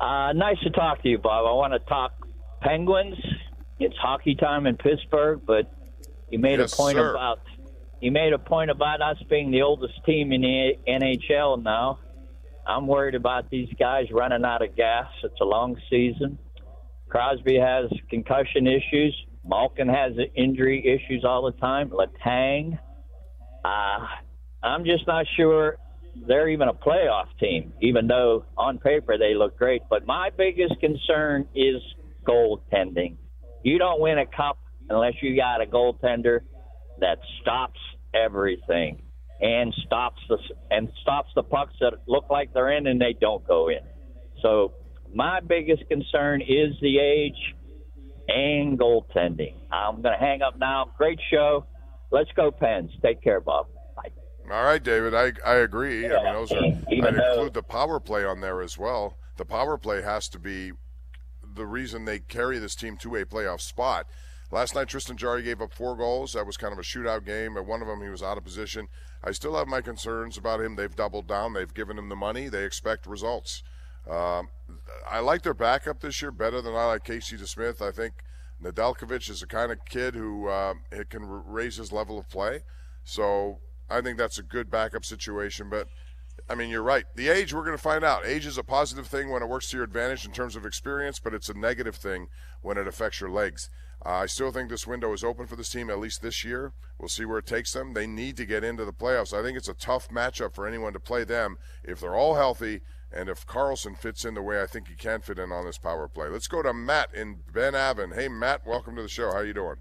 Uh, 0.01 0.33
nice 0.33 0.59
to 0.61 0.71
talk 0.71 1.03
to 1.03 1.09
you, 1.09 1.19
Bob. 1.19 1.47
I 1.47 1.53
want 1.53 1.73
to 1.73 1.79
talk 1.89 2.13
Penguins. 2.61 3.17
It's 3.79 3.97
hockey 3.97 4.35
time 4.35 4.67
in 4.67 4.77
Pittsburgh, 4.77 5.41
but 5.47 5.73
you 6.31 6.39
made 6.39 6.59
yes, 6.59 6.73
a 6.73 6.77
point 6.77 6.97
sir. 6.97 7.11
about 7.11 7.41
you 8.01 8.11
made 8.11 8.33
a 8.33 8.39
point 8.39 8.71
about 8.71 9.01
us 9.01 9.17
being 9.31 9.53
the 9.53 9.63
oldest 9.63 9.95
team 10.05 10.33
in 10.33 10.41
the 10.41 10.73
NHL 10.89 11.63
now. 11.63 12.01
I'm 12.67 12.87
worried 12.87 13.15
about 13.15 13.51
these 13.51 13.69
guys 13.79 14.07
running 14.13 14.45
out 14.45 14.63
of 14.63 14.77
gas. 14.77 15.07
It's 15.25 15.41
a 15.41 15.45
long 15.45 15.77
season. 15.91 16.39
Crosby 17.09 17.59
has 17.59 17.91
concussion 18.09 18.67
issues. 18.67 19.17
Malkin 19.45 19.89
has 19.89 20.13
injury 20.37 20.87
issues 20.87 21.25
all 21.25 21.45
the 21.45 21.59
time. 21.59 21.91
Letang. 21.91 22.79
Uh, 23.65 24.07
I'm 24.63 24.85
just 24.85 25.07
not 25.07 25.27
sure 25.37 25.77
they're 26.27 26.49
even 26.49 26.69
a 26.69 26.75
playoff 26.75 27.27
team, 27.41 27.73
even 27.81 28.07
though 28.07 28.45
on 28.57 28.79
paper 28.79 29.19
they 29.19 29.35
look 29.35 29.59
great. 29.59 29.83
But 29.91 30.07
my 30.07 30.31
biggest 30.37 30.79
concern 30.81 31.49
is 31.55 31.83
goaltending. 32.27 33.17
You 33.65 33.79
don't 33.79 34.01
win 34.01 34.19
a 34.19 34.27
cup 34.27 34.59
unless 34.89 35.15
you 35.21 35.37
got 35.37 35.61
a 35.61 35.67
goaltender 35.67 36.41
that 37.01 37.19
stops 37.41 37.81
everything 38.15 39.03
and 39.43 39.75
stops 39.85 40.21
the 40.29 40.39
and 40.71 40.89
stops 41.03 41.29
the 41.35 41.43
pucks 41.43 41.75
that 41.81 41.95
look 42.07 42.31
like 42.31 42.55
they're 42.55 42.73
in 42.73 42.87
and 42.87 43.01
they 43.01 43.15
don't 43.21 43.47
go 43.47 43.69
in. 43.69 43.81
So 44.41 44.73
my 45.13 45.41
biggest 45.41 45.87
concern 45.89 46.41
is 46.41 46.75
the 46.81 46.99
age 46.99 47.55
and 48.29 48.79
goaltending. 48.79 49.55
I'm 49.71 50.01
going 50.01 50.15
to 50.19 50.25
hang 50.25 50.43
up 50.43 50.59
now. 50.59 50.93
Great 50.97 51.21
show. 51.31 51.67
Let's 52.11 52.31
go 52.37 52.51
Pens. 52.51 52.91
Take 53.03 53.23
care, 53.23 53.41
Bob. 53.41 53.67
Bye. 53.97 54.13
All 54.51 54.65
right, 54.65 54.83
David. 54.83 55.15
I 55.15 55.33
I 55.45 55.57
agree. 55.57 56.03
Yeah. 56.05 56.19
I 56.19 56.25
mean, 56.25 56.35
those 56.35 56.53
are. 56.53 56.65
I'd 56.65 57.15
include 57.15 57.55
the 57.55 57.63
power 57.63 57.99
play 57.99 58.25
on 58.25 58.41
there 58.41 58.63
as 58.63 58.79
well. 58.79 59.17
The 59.39 59.45
power 59.45 59.77
play 59.77 60.03
has 60.03 60.29
to 60.31 60.39
be 60.39 60.73
the 61.55 61.67
reason 61.67 62.05
they 62.05 62.21
carry 62.21 62.59
this 62.59 62.75
team 62.75 62.97
to 62.99 63.17
a 63.17 63.25
playoff 63.25 63.61
spot. 63.61 64.07
Last 64.51 64.75
night, 64.75 64.89
Tristan 64.89 65.17
Jarry 65.17 65.43
gave 65.43 65.63
up 65.63 65.73
four 65.73 65.97
goals. 65.97 66.35
That 66.35 66.47
was 66.47 66.59
kind 66.59 66.73
of 66.73 66.79
a 66.79 66.83
shootout 66.83 67.25
game. 67.25 67.57
At 67.57 67.65
one 67.65 67.81
of 67.81 67.89
them, 67.89 68.03
he 68.03 68.11
was 68.11 68.23
out 68.23 68.37
of 68.37 68.45
position. 68.45 68.89
I 69.25 69.33
still 69.33 69.57
have 69.57 69.69
my 69.69 69.81
concerns 69.81 70.37
about 70.37 70.61
him. 70.61 70.77
They've 70.77 70.95
doubled 70.95 71.29
down. 71.29 71.53
They've 71.53 71.73
given 71.73 71.99
him 71.99 72.09
the 72.09 72.17
money. 72.17 72.49
They 72.49 72.65
expect 72.65 73.07
results. 73.07 73.63
Um, 74.09 74.49
I 75.09 75.21
like 75.21 75.43
their 75.43 75.55
backup 75.55 76.01
this 76.01 76.21
year 76.21 76.33
better 76.33 76.61
than 76.61 76.75
I 76.75 76.87
like 76.87 77.05
Casey 77.05 77.37
DeSmith. 77.37 77.81
I 77.81 77.93
think 77.93 78.15
Nedeljkovic 78.63 79.31
is 79.31 79.41
the 79.41 79.47
kind 79.47 79.71
of 79.71 79.85
kid 79.85 80.15
who 80.15 80.49
uh, 80.49 80.75
can 81.09 81.23
raise 81.25 81.77
his 81.77 81.93
level 81.93 82.19
of 82.19 82.29
play. 82.29 82.63
So 83.05 83.59
I 83.89 84.01
think 84.01 84.19
that's 84.19 84.39
a 84.39 84.43
good 84.43 84.71
backup 84.71 85.05
situation. 85.05 85.69
But 85.71 85.89
I 86.49 86.55
mean, 86.55 86.71
you're 86.71 86.83
right. 86.83 87.05
The 87.15 87.29
age, 87.29 87.55
we're 87.55 87.65
going 87.65 87.77
to 87.77 87.83
find 87.83 88.05
out. 88.05 88.27
Age 88.27 88.47
is 88.47 88.59
a 88.59 88.65
positive 88.65 89.07
thing 89.07 89.31
when 89.31 89.43
it 89.43 89.49
works 89.49 89.71
to 89.71 89.77
your 89.77 89.85
advantage 89.85 90.25
in 90.25 90.33
terms 90.33 90.57
of 90.57 90.67
experience, 90.67 91.19
but 91.19 91.35
it's 91.35 91.49
a 91.49 91.55
negative 91.55 91.97
thing 91.97 92.29
when 92.61 92.77
it 92.77 92.89
affects 92.89 93.21
your 93.21 93.31
legs. 93.31 93.69
Uh, 94.05 94.11
I 94.11 94.27
still 94.27 94.51
think 94.51 94.69
this 94.69 94.87
window 94.87 95.13
is 95.13 95.23
open 95.23 95.47
for 95.47 95.55
this 95.55 95.71
team, 95.71 95.89
at 95.89 95.99
least 95.99 96.23
this 96.23 96.45
year. 96.45 96.73
We'll 96.99 97.09
see 97.09 97.25
where 97.25 97.39
it 97.39 97.47
takes 97.47 97.73
them. 97.73 97.95
They 97.95 98.07
need 98.07 98.37
to 98.39 98.45
get 98.45 98.65
into 98.65 98.85
the 98.85 98.93
playoffs. 98.93 99.33
I 99.33 99.43
think 99.43 99.57
it's 99.57 99.69
a 99.69 99.75
tough 99.75 100.09
matchup 100.09 100.55
for 100.55 100.67
anyone 100.67 100.93
to 100.93 101.01
play 101.01 101.25
them 101.25 101.57
if 101.85 102.01
they're 102.01 102.15
all 102.15 102.35
healthy 102.35 102.81
and 103.13 103.29
if 103.29 103.47
Karlsson 103.47 103.97
fits 103.97 104.25
in 104.25 104.35
the 104.35 104.43
way 104.43 104.61
I 104.61 104.67
think 104.67 104.89
he 104.89 104.95
can 104.95 105.21
fit 105.21 105.39
in 105.39 105.53
on 105.53 105.65
this 105.65 105.79
power 105.79 106.09
play. 106.09 106.29
Let's 106.29 106.49
go 106.49 106.63
to 106.63 106.73
Matt 106.73 107.15
in 107.15 107.41
Ben 107.53 107.75
Avon. 107.75 108.13
Hey, 108.13 108.29
Matt, 108.29 108.67
welcome 108.67 108.97
to 108.97 109.03
the 109.03 109.09
show. 109.09 109.31
How 109.31 109.39
are 109.39 109.45
you 109.45 109.55
doing? 109.55 109.77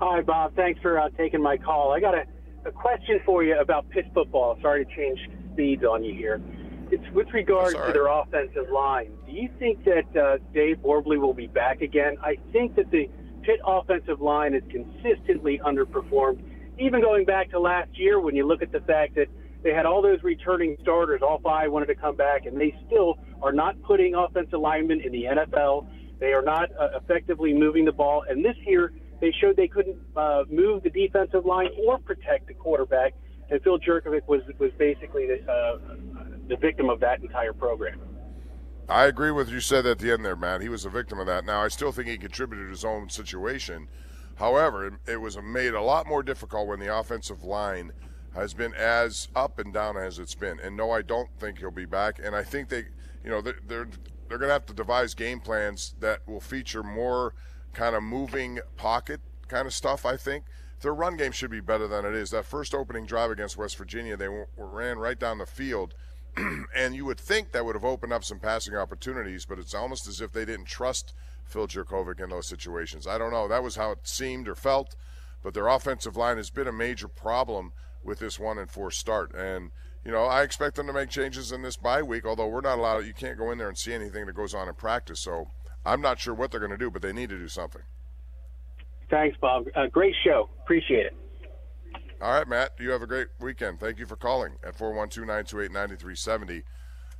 Hi, 0.00 0.20
Bob. 0.20 0.54
Thanks 0.54 0.80
for 0.80 1.00
uh, 1.00 1.08
taking 1.16 1.42
my 1.42 1.56
call. 1.56 1.92
I 1.92 2.00
got 2.00 2.14
a, 2.14 2.24
a 2.66 2.70
question 2.70 3.20
for 3.26 3.42
you 3.42 3.58
about 3.58 3.88
Pitt 3.90 4.04
football. 4.14 4.56
Sorry 4.62 4.84
to 4.84 4.94
change 4.94 5.18
speeds 5.52 5.82
on 5.82 6.04
you 6.04 6.14
here. 6.14 6.40
It's 6.90 7.04
with 7.12 7.28
regard 7.34 7.74
to 7.74 7.92
their 7.92 8.06
offensive 8.06 8.70
line. 8.72 9.12
Do 9.26 9.32
you 9.32 9.50
think 9.58 9.84
that 9.84 10.16
uh, 10.16 10.38
Dave 10.54 10.78
Borbely 10.78 11.18
will 11.18 11.34
be 11.34 11.46
back 11.46 11.82
again? 11.82 12.16
I 12.22 12.36
think 12.52 12.76
that 12.76 12.90
the 12.90 13.10
Pitt 13.42 13.60
offensive 13.66 14.20
line 14.20 14.54
has 14.54 14.62
consistently 14.70 15.60
underperformed, 15.64 16.42
even 16.78 17.00
going 17.00 17.24
back 17.24 17.50
to 17.50 17.60
last 17.60 17.90
year 17.98 18.20
when 18.20 18.34
you 18.34 18.46
look 18.46 18.62
at 18.62 18.72
the 18.72 18.80
fact 18.80 19.14
that 19.16 19.26
they 19.62 19.74
had 19.74 19.86
all 19.86 20.00
those 20.00 20.22
returning 20.22 20.76
starters, 20.82 21.20
all 21.22 21.40
five 21.42 21.70
wanted 21.70 21.86
to 21.86 21.94
come 21.94 22.16
back, 22.16 22.46
and 22.46 22.58
they 22.58 22.74
still 22.86 23.18
are 23.42 23.52
not 23.52 23.80
putting 23.82 24.14
offensive 24.14 24.60
linemen 24.60 25.00
in 25.00 25.12
the 25.12 25.24
NFL. 25.24 25.86
They 26.20 26.32
are 26.32 26.42
not 26.42 26.70
uh, 26.78 26.96
effectively 26.96 27.52
moving 27.52 27.84
the 27.84 27.92
ball. 27.92 28.24
And 28.28 28.44
this 28.44 28.56
year, 28.64 28.92
they 29.20 29.32
showed 29.40 29.56
they 29.56 29.68
couldn't 29.68 29.98
uh, 30.16 30.44
move 30.48 30.84
the 30.84 30.90
defensive 30.90 31.44
line 31.44 31.68
or 31.86 31.98
protect 31.98 32.46
the 32.46 32.54
quarterback, 32.54 33.14
and 33.50 33.60
Phil 33.62 33.78
Jurkovec 33.78 34.26
was 34.28 34.42
was 34.58 34.70
basically 34.78 35.26
the, 35.26 35.50
uh, 35.50 35.78
the 36.48 36.56
victim 36.56 36.88
of 36.88 37.00
that 37.00 37.20
entire 37.20 37.52
program. 37.52 38.00
I 38.88 39.04
agree 39.04 39.30
with 39.30 39.50
you 39.50 39.60
said 39.60 39.84
at 39.84 39.98
the 39.98 40.12
end 40.12 40.24
there, 40.24 40.36
Matt. 40.36 40.62
He 40.62 40.70
was 40.70 40.86
a 40.86 40.90
victim 40.90 41.18
of 41.18 41.26
that. 41.26 41.44
Now, 41.44 41.62
I 41.62 41.68
still 41.68 41.92
think 41.92 42.08
he 42.08 42.16
contributed 42.16 42.66
to 42.66 42.70
his 42.70 42.84
own 42.84 43.10
situation. 43.10 43.88
However, 44.36 44.98
it 45.06 45.20
was 45.20 45.36
made 45.36 45.74
a 45.74 45.82
lot 45.82 46.06
more 46.06 46.22
difficult 46.22 46.68
when 46.68 46.80
the 46.80 46.96
offensive 46.96 47.42
line 47.44 47.92
has 48.34 48.54
been 48.54 48.72
as 48.74 49.28
up 49.34 49.58
and 49.58 49.74
down 49.74 49.96
as 49.96 50.18
it's 50.18 50.34
been. 50.34 50.58
And 50.60 50.76
no, 50.76 50.90
I 50.90 51.02
don't 51.02 51.28
think 51.38 51.58
he'll 51.58 51.70
be 51.70 51.84
back. 51.84 52.18
And 52.22 52.34
I 52.34 52.44
think 52.44 52.68
they, 52.68 52.84
you 53.24 53.30
know, 53.30 53.40
they're 53.42 53.58
they're, 53.66 53.88
they're 54.28 54.38
going 54.38 54.48
to 54.48 54.54
have 54.54 54.66
to 54.66 54.74
devise 54.74 55.14
game 55.14 55.40
plans 55.40 55.94
that 56.00 56.26
will 56.26 56.40
feature 56.40 56.82
more 56.82 57.34
kind 57.72 57.94
of 57.94 58.02
moving 58.02 58.60
pocket 58.76 59.20
kind 59.48 59.66
of 59.66 59.74
stuff. 59.74 60.06
I 60.06 60.16
think 60.16 60.44
their 60.80 60.94
run 60.94 61.16
game 61.16 61.32
should 61.32 61.50
be 61.50 61.60
better 61.60 61.88
than 61.88 62.04
it 62.04 62.14
is. 62.14 62.30
That 62.30 62.44
first 62.44 62.74
opening 62.74 63.06
drive 63.06 63.30
against 63.30 63.56
West 63.56 63.76
Virginia, 63.76 64.16
they 64.16 64.28
ran 64.56 64.98
right 64.98 65.18
down 65.18 65.38
the 65.38 65.46
field. 65.46 65.94
and 66.74 66.94
you 66.94 67.04
would 67.04 67.20
think 67.20 67.52
that 67.52 67.64
would 67.64 67.74
have 67.74 67.84
opened 67.84 68.12
up 68.12 68.24
some 68.24 68.38
passing 68.38 68.74
opportunities, 68.74 69.44
but 69.44 69.58
it's 69.58 69.74
almost 69.74 70.06
as 70.06 70.20
if 70.20 70.32
they 70.32 70.44
didn't 70.44 70.66
trust 70.66 71.14
Phil 71.44 71.66
Jurkovec 71.66 72.22
in 72.22 72.30
those 72.30 72.46
situations. 72.46 73.06
I 73.06 73.18
don't 73.18 73.32
know. 73.32 73.48
That 73.48 73.62
was 73.62 73.76
how 73.76 73.92
it 73.92 74.00
seemed 74.02 74.48
or 74.48 74.54
felt, 74.54 74.96
but 75.42 75.54
their 75.54 75.68
offensive 75.68 76.16
line 76.16 76.36
has 76.36 76.50
been 76.50 76.68
a 76.68 76.72
major 76.72 77.08
problem 77.08 77.72
with 78.04 78.18
this 78.18 78.38
one 78.38 78.58
and 78.58 78.70
four 78.70 78.90
start. 78.90 79.34
And 79.34 79.70
you 80.04 80.12
know, 80.12 80.24
I 80.24 80.42
expect 80.42 80.76
them 80.76 80.86
to 80.86 80.92
make 80.92 81.10
changes 81.10 81.52
in 81.52 81.62
this 81.62 81.76
bye 81.76 82.02
week. 82.02 82.24
Although 82.24 82.46
we're 82.46 82.60
not 82.60 82.78
allowed, 82.78 83.04
you 83.04 83.12
can't 83.12 83.36
go 83.36 83.50
in 83.50 83.58
there 83.58 83.68
and 83.68 83.76
see 83.76 83.92
anything 83.92 84.26
that 84.26 84.34
goes 84.34 84.54
on 84.54 84.68
in 84.68 84.74
practice. 84.74 85.20
So 85.20 85.50
I'm 85.84 86.00
not 86.00 86.18
sure 86.18 86.34
what 86.34 86.50
they're 86.50 86.60
going 86.60 86.72
to 86.72 86.78
do, 86.78 86.90
but 86.90 87.02
they 87.02 87.12
need 87.12 87.28
to 87.30 87.38
do 87.38 87.48
something. 87.48 87.82
Thanks, 89.10 89.36
Bob. 89.40 89.66
Uh, 89.74 89.86
great 89.86 90.14
show. 90.24 90.50
Appreciate 90.62 91.06
it. 91.06 91.16
All 92.20 92.32
right, 92.32 92.48
Matt. 92.48 92.72
You 92.80 92.90
have 92.90 93.02
a 93.02 93.06
great 93.06 93.28
weekend. 93.38 93.78
Thank 93.78 94.00
you 94.00 94.06
for 94.06 94.16
calling 94.16 94.54
at 94.64 94.76
412 94.76 95.24
928 95.24 95.70
9370. 95.70 96.64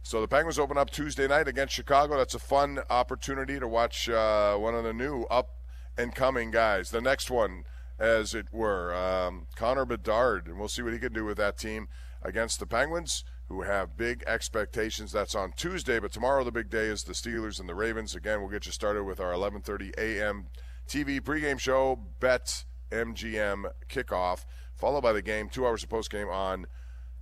So 0.02 0.20
the 0.20 0.26
Penguins 0.26 0.58
open 0.58 0.76
up 0.76 0.90
Tuesday 0.90 1.28
night 1.28 1.46
against 1.46 1.72
Chicago. 1.72 2.16
That's 2.16 2.34
a 2.34 2.40
fun 2.40 2.80
opportunity 2.90 3.60
to 3.60 3.68
watch 3.68 4.08
uh, 4.08 4.56
one 4.56 4.74
of 4.74 4.82
the 4.82 4.92
new 4.92 5.22
up 5.24 5.50
and 5.96 6.12
coming 6.14 6.50
guys. 6.50 6.90
The 6.90 7.00
next 7.00 7.30
one, 7.30 7.62
as 7.96 8.34
it 8.34 8.46
were, 8.52 8.92
um, 8.92 9.46
Connor 9.54 9.84
Bedard, 9.84 10.48
and 10.48 10.58
we'll 10.58 10.66
see 10.66 10.82
what 10.82 10.92
he 10.92 10.98
can 10.98 11.12
do 11.12 11.24
with 11.24 11.36
that 11.36 11.58
team 11.58 11.86
against 12.20 12.58
the 12.58 12.66
Penguins, 12.66 13.22
who 13.46 13.62
have 13.62 13.96
big 13.96 14.24
expectations. 14.26 15.12
That's 15.12 15.36
on 15.36 15.52
Tuesday, 15.52 16.00
but 16.00 16.10
tomorrow 16.10 16.42
the 16.42 16.50
big 16.50 16.70
day 16.70 16.86
is 16.86 17.04
the 17.04 17.12
Steelers 17.12 17.60
and 17.60 17.68
the 17.68 17.74
Ravens. 17.76 18.16
Again, 18.16 18.40
we'll 18.40 18.50
get 18.50 18.66
you 18.66 18.72
started 18.72 19.04
with 19.04 19.20
our 19.20 19.32
11:30 19.32 19.96
a.m. 19.96 20.48
TV 20.88 21.20
pregame 21.20 21.60
show, 21.60 22.00
Bet 22.18 22.64
MGM 22.90 23.70
kickoff, 23.88 24.44
followed 24.78 25.02
by 25.02 25.12
the 25.12 25.22
game, 25.22 25.48
two 25.48 25.66
hours 25.66 25.82
of 25.82 25.88
postgame 25.88 26.32
on 26.32 26.66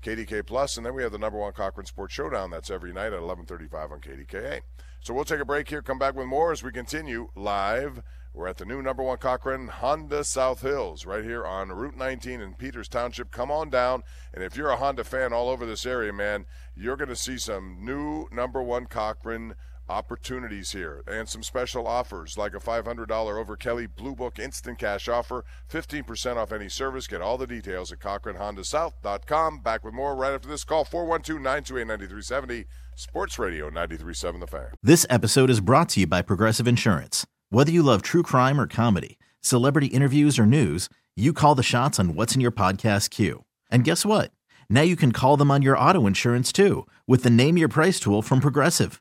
KDK 0.02 0.46
Plus, 0.46 0.76
and 0.76 0.84
then 0.84 0.94
we 0.94 1.02
have 1.02 1.12
the 1.12 1.18
number 1.18 1.38
one 1.38 1.52
Cochran 1.52 1.86
Sports 1.86 2.14
Showdown. 2.14 2.50
That's 2.50 2.70
every 2.70 2.92
night 2.92 3.12
at 3.12 3.20
11:35 3.20 3.90
on 3.90 4.00
KDKA. 4.00 4.60
So 5.00 5.14
we'll 5.14 5.24
take 5.24 5.40
a 5.40 5.44
break 5.44 5.68
here. 5.68 5.82
Come 5.82 5.98
back 5.98 6.14
with 6.14 6.26
more 6.26 6.52
as 6.52 6.62
we 6.62 6.70
continue 6.70 7.30
live. 7.34 8.02
We're 8.34 8.48
at 8.48 8.58
the 8.58 8.66
new 8.66 8.82
number 8.82 9.02
one 9.02 9.16
Cochran 9.16 9.68
Honda 9.68 10.22
South 10.22 10.60
Hills, 10.60 11.06
right 11.06 11.24
here 11.24 11.46
on 11.46 11.70
Route 11.70 11.96
19 11.96 12.42
in 12.42 12.54
Peters 12.54 12.88
Township. 12.88 13.30
Come 13.30 13.50
on 13.50 13.70
down, 13.70 14.02
and 14.34 14.44
if 14.44 14.56
you're 14.56 14.68
a 14.68 14.76
Honda 14.76 15.04
fan 15.04 15.32
all 15.32 15.48
over 15.48 15.64
this 15.64 15.86
area, 15.86 16.12
man, 16.12 16.44
you're 16.74 16.96
going 16.96 17.08
to 17.08 17.16
see 17.16 17.38
some 17.38 17.78
new 17.80 18.26
number 18.30 18.62
one 18.62 18.86
Cochran 18.86 19.54
opportunities 19.88 20.72
here 20.72 21.02
and 21.06 21.28
some 21.28 21.42
special 21.42 21.86
offers 21.86 22.36
like 22.36 22.54
a 22.54 22.58
$500 22.58 23.10
over 23.10 23.56
Kelly 23.56 23.86
Blue 23.86 24.14
Book 24.14 24.38
instant 24.38 24.78
cash 24.78 25.08
offer, 25.08 25.44
15% 25.70 26.36
off 26.36 26.52
any 26.52 26.68
service. 26.68 27.06
Get 27.06 27.20
all 27.20 27.38
the 27.38 27.46
details 27.46 27.92
at 27.92 28.00
CochranHondaSouth.com. 28.00 29.60
Back 29.60 29.84
with 29.84 29.94
more 29.94 30.14
right 30.16 30.32
after 30.32 30.48
this 30.48 30.64
call 30.64 30.84
412 30.84 31.40
928 31.40 31.86
9370. 31.86 32.64
Sports 32.98 33.38
Radio 33.38 33.66
937 33.66 34.40
The 34.40 34.46
Fan. 34.46 34.68
This 34.82 35.04
episode 35.10 35.50
is 35.50 35.60
brought 35.60 35.90
to 35.90 36.00
you 36.00 36.06
by 36.06 36.22
Progressive 36.22 36.66
Insurance. 36.66 37.26
Whether 37.50 37.70
you 37.70 37.82
love 37.82 38.00
true 38.00 38.22
crime 38.22 38.58
or 38.58 38.66
comedy, 38.66 39.18
celebrity 39.40 39.88
interviews 39.88 40.38
or 40.38 40.46
news, 40.46 40.88
you 41.14 41.32
call 41.32 41.54
the 41.54 41.62
shots 41.62 42.00
on 42.00 42.14
what's 42.14 42.34
in 42.34 42.40
your 42.40 42.52
podcast 42.52 43.10
queue. 43.10 43.44
And 43.70 43.84
guess 43.84 44.06
what? 44.06 44.30
Now 44.70 44.82
you 44.82 44.96
can 44.96 45.12
call 45.12 45.36
them 45.36 45.50
on 45.50 45.62
your 45.62 45.78
auto 45.78 46.06
insurance 46.06 46.52
too 46.52 46.86
with 47.06 47.22
the 47.22 47.30
Name 47.30 47.56
Your 47.58 47.68
Price 47.68 48.00
tool 48.00 48.22
from 48.22 48.40
Progressive. 48.40 49.00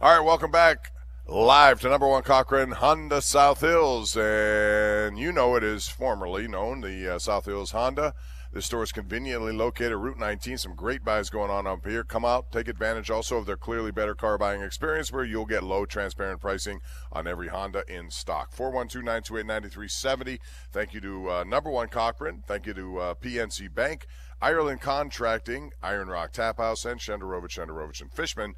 All 0.00 0.16
right, 0.16 0.24
welcome 0.24 0.52
back 0.52 0.92
live 1.26 1.80
to 1.80 1.88
number 1.88 2.06
one 2.06 2.22
Cochran 2.22 2.70
Honda 2.70 3.20
South 3.20 3.62
Hills, 3.62 4.16
and 4.16 5.18
you 5.18 5.32
know 5.32 5.56
it 5.56 5.64
is 5.64 5.88
formerly 5.88 6.46
known 6.46 6.82
the 6.82 7.16
uh, 7.16 7.18
South 7.18 7.46
Hills 7.46 7.72
Honda. 7.72 8.14
This 8.52 8.66
store 8.66 8.84
is 8.84 8.92
conveniently 8.92 9.52
located 9.52 9.96
Route 9.96 10.16
19. 10.16 10.56
Some 10.56 10.76
great 10.76 11.04
buys 11.04 11.30
going 11.30 11.50
on 11.50 11.66
up 11.66 11.84
here. 11.84 12.04
Come 12.04 12.24
out, 12.24 12.52
take 12.52 12.68
advantage 12.68 13.10
also 13.10 13.38
of 13.38 13.46
their 13.46 13.56
clearly 13.56 13.90
better 13.90 14.14
car 14.14 14.38
buying 14.38 14.62
experience, 14.62 15.10
where 15.10 15.24
you'll 15.24 15.46
get 15.46 15.64
low, 15.64 15.84
transparent 15.84 16.40
pricing 16.40 16.78
on 17.10 17.26
every 17.26 17.48
Honda 17.48 17.82
in 17.88 18.08
stock. 18.12 18.54
412-928-9370. 18.54 20.38
Thank 20.70 20.94
you 20.94 21.00
to 21.00 21.30
uh, 21.30 21.42
number 21.44 21.70
one 21.70 21.88
Cochran. 21.88 22.44
Thank 22.46 22.66
you 22.66 22.74
to 22.74 22.98
uh, 23.00 23.14
PNC 23.14 23.74
Bank, 23.74 24.06
Ireland 24.40 24.80
Contracting, 24.80 25.72
Iron 25.82 26.06
Rock 26.06 26.30
Tap 26.30 26.58
House, 26.58 26.84
and 26.84 27.00
Shenderovich, 27.00 27.58
Shenderovich 27.58 28.00
and 28.00 28.12
Fishman. 28.12 28.54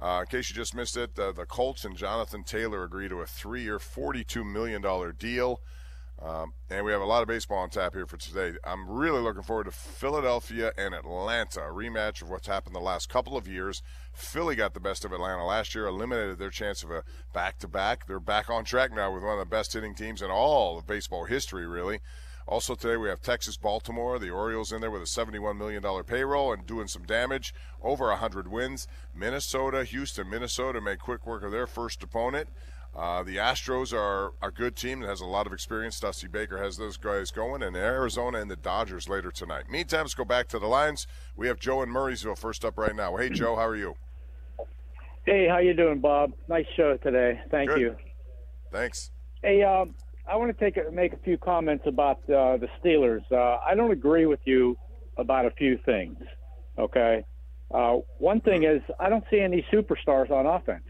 Uh, 0.00 0.20
in 0.22 0.26
case 0.26 0.50
you 0.50 0.56
just 0.56 0.74
missed 0.74 0.96
it, 0.96 1.18
uh, 1.18 1.32
the 1.32 1.46
Colts 1.46 1.84
and 1.84 1.96
Jonathan 1.96 2.42
Taylor 2.44 2.82
agree 2.84 3.08
to 3.08 3.20
a 3.20 3.26
three-year, 3.26 3.78
$42 3.78 4.44
million 4.44 4.82
deal. 5.16 5.60
Um, 6.20 6.54
and 6.70 6.84
we 6.84 6.92
have 6.92 7.00
a 7.00 7.06
lot 7.06 7.22
of 7.22 7.28
baseball 7.28 7.58
on 7.58 7.70
tap 7.70 7.92
here 7.92 8.06
for 8.06 8.16
today. 8.16 8.56
I'm 8.64 8.88
really 8.88 9.20
looking 9.20 9.42
forward 9.42 9.64
to 9.64 9.72
Philadelphia 9.72 10.72
and 10.78 10.94
Atlanta, 10.94 11.60
a 11.60 11.72
rematch 11.72 12.22
of 12.22 12.30
what's 12.30 12.46
happened 12.46 12.74
the 12.74 12.80
last 12.80 13.08
couple 13.08 13.36
of 13.36 13.48
years. 13.48 13.82
Philly 14.12 14.54
got 14.54 14.74
the 14.74 14.80
best 14.80 15.04
of 15.04 15.12
Atlanta 15.12 15.44
last 15.44 15.74
year, 15.74 15.86
eliminated 15.86 16.38
their 16.38 16.50
chance 16.50 16.82
of 16.84 16.90
a 16.90 17.02
back-to-back. 17.32 18.06
They're 18.06 18.20
back 18.20 18.48
on 18.48 18.64
track 18.64 18.92
now 18.92 19.12
with 19.12 19.24
one 19.24 19.34
of 19.34 19.38
the 19.40 19.44
best 19.44 19.72
hitting 19.72 19.94
teams 19.94 20.22
in 20.22 20.30
all 20.30 20.78
of 20.78 20.86
baseball 20.86 21.24
history, 21.24 21.66
really. 21.66 22.00
Also 22.46 22.74
today 22.74 22.96
we 22.96 23.08
have 23.08 23.22
Texas 23.22 23.56
Baltimore, 23.56 24.18
the 24.18 24.30
Orioles 24.30 24.70
in 24.70 24.80
there 24.80 24.90
with 24.90 25.02
a 25.02 25.06
$71 25.06 25.56
million 25.56 25.82
payroll 26.04 26.52
and 26.52 26.66
doing 26.66 26.88
some 26.88 27.04
damage, 27.04 27.54
over 27.82 28.08
100 28.08 28.48
wins. 28.48 28.86
Minnesota, 29.14 29.84
Houston, 29.84 30.28
Minnesota 30.28 30.80
made 30.80 30.98
quick 30.98 31.26
work 31.26 31.42
of 31.42 31.52
their 31.52 31.66
first 31.66 32.02
opponent. 32.02 32.48
Uh, 32.94 33.24
the 33.24 33.36
Astros 33.36 33.92
are 33.92 34.34
a 34.40 34.52
good 34.52 34.76
team 34.76 35.00
that 35.00 35.08
has 35.08 35.20
a 35.20 35.26
lot 35.26 35.46
of 35.46 35.52
experience. 35.52 35.98
Dusty 35.98 36.28
Baker 36.28 36.62
has 36.62 36.76
those 36.76 36.96
guys 36.96 37.32
going, 37.32 37.62
and 37.62 37.74
Arizona 37.74 38.38
and 38.40 38.48
the 38.48 38.56
Dodgers 38.56 39.08
later 39.08 39.32
tonight. 39.32 39.68
Meantime, 39.68 40.02
let's 40.02 40.14
go 40.14 40.24
back 40.24 40.46
to 40.48 40.60
the 40.60 40.68
lines. 40.68 41.08
We 41.34 41.48
have 41.48 41.58
Joe 41.58 41.82
in 41.82 41.88
Murrysville 41.88 42.38
first 42.38 42.64
up 42.64 42.78
right 42.78 42.94
now. 42.94 43.16
Hey, 43.16 43.30
Joe, 43.30 43.56
how 43.56 43.66
are 43.66 43.74
you? 43.74 43.96
Hey, 45.26 45.48
how 45.48 45.58
you 45.58 45.74
doing, 45.74 45.98
Bob? 46.00 46.34
Nice 46.48 46.66
show 46.76 46.96
today. 46.98 47.40
Thank 47.50 47.70
Good. 47.70 47.80
you. 47.80 47.96
Thanks. 48.70 49.10
Hey, 49.42 49.62
um, 49.64 49.94
I 50.26 50.36
want 50.36 50.56
to 50.56 50.64
take 50.64 50.76
a, 50.76 50.90
make 50.90 51.12
a 51.12 51.18
few 51.18 51.36
comments 51.36 51.84
about 51.86 52.18
uh, 52.30 52.56
the 52.56 52.68
Steelers. 52.82 53.22
Uh, 53.30 53.58
I 53.64 53.74
don't 53.74 53.90
agree 53.90 54.26
with 54.26 54.40
you 54.44 54.76
about 55.18 55.44
a 55.44 55.50
few 55.52 55.78
things. 55.84 56.16
Okay. 56.78 57.24
Uh, 57.72 57.98
one 58.18 58.40
thing 58.40 58.64
is 58.64 58.80
I 58.98 59.08
don't 59.08 59.24
see 59.30 59.40
any 59.40 59.64
superstars 59.72 60.30
on 60.30 60.46
offense. 60.46 60.84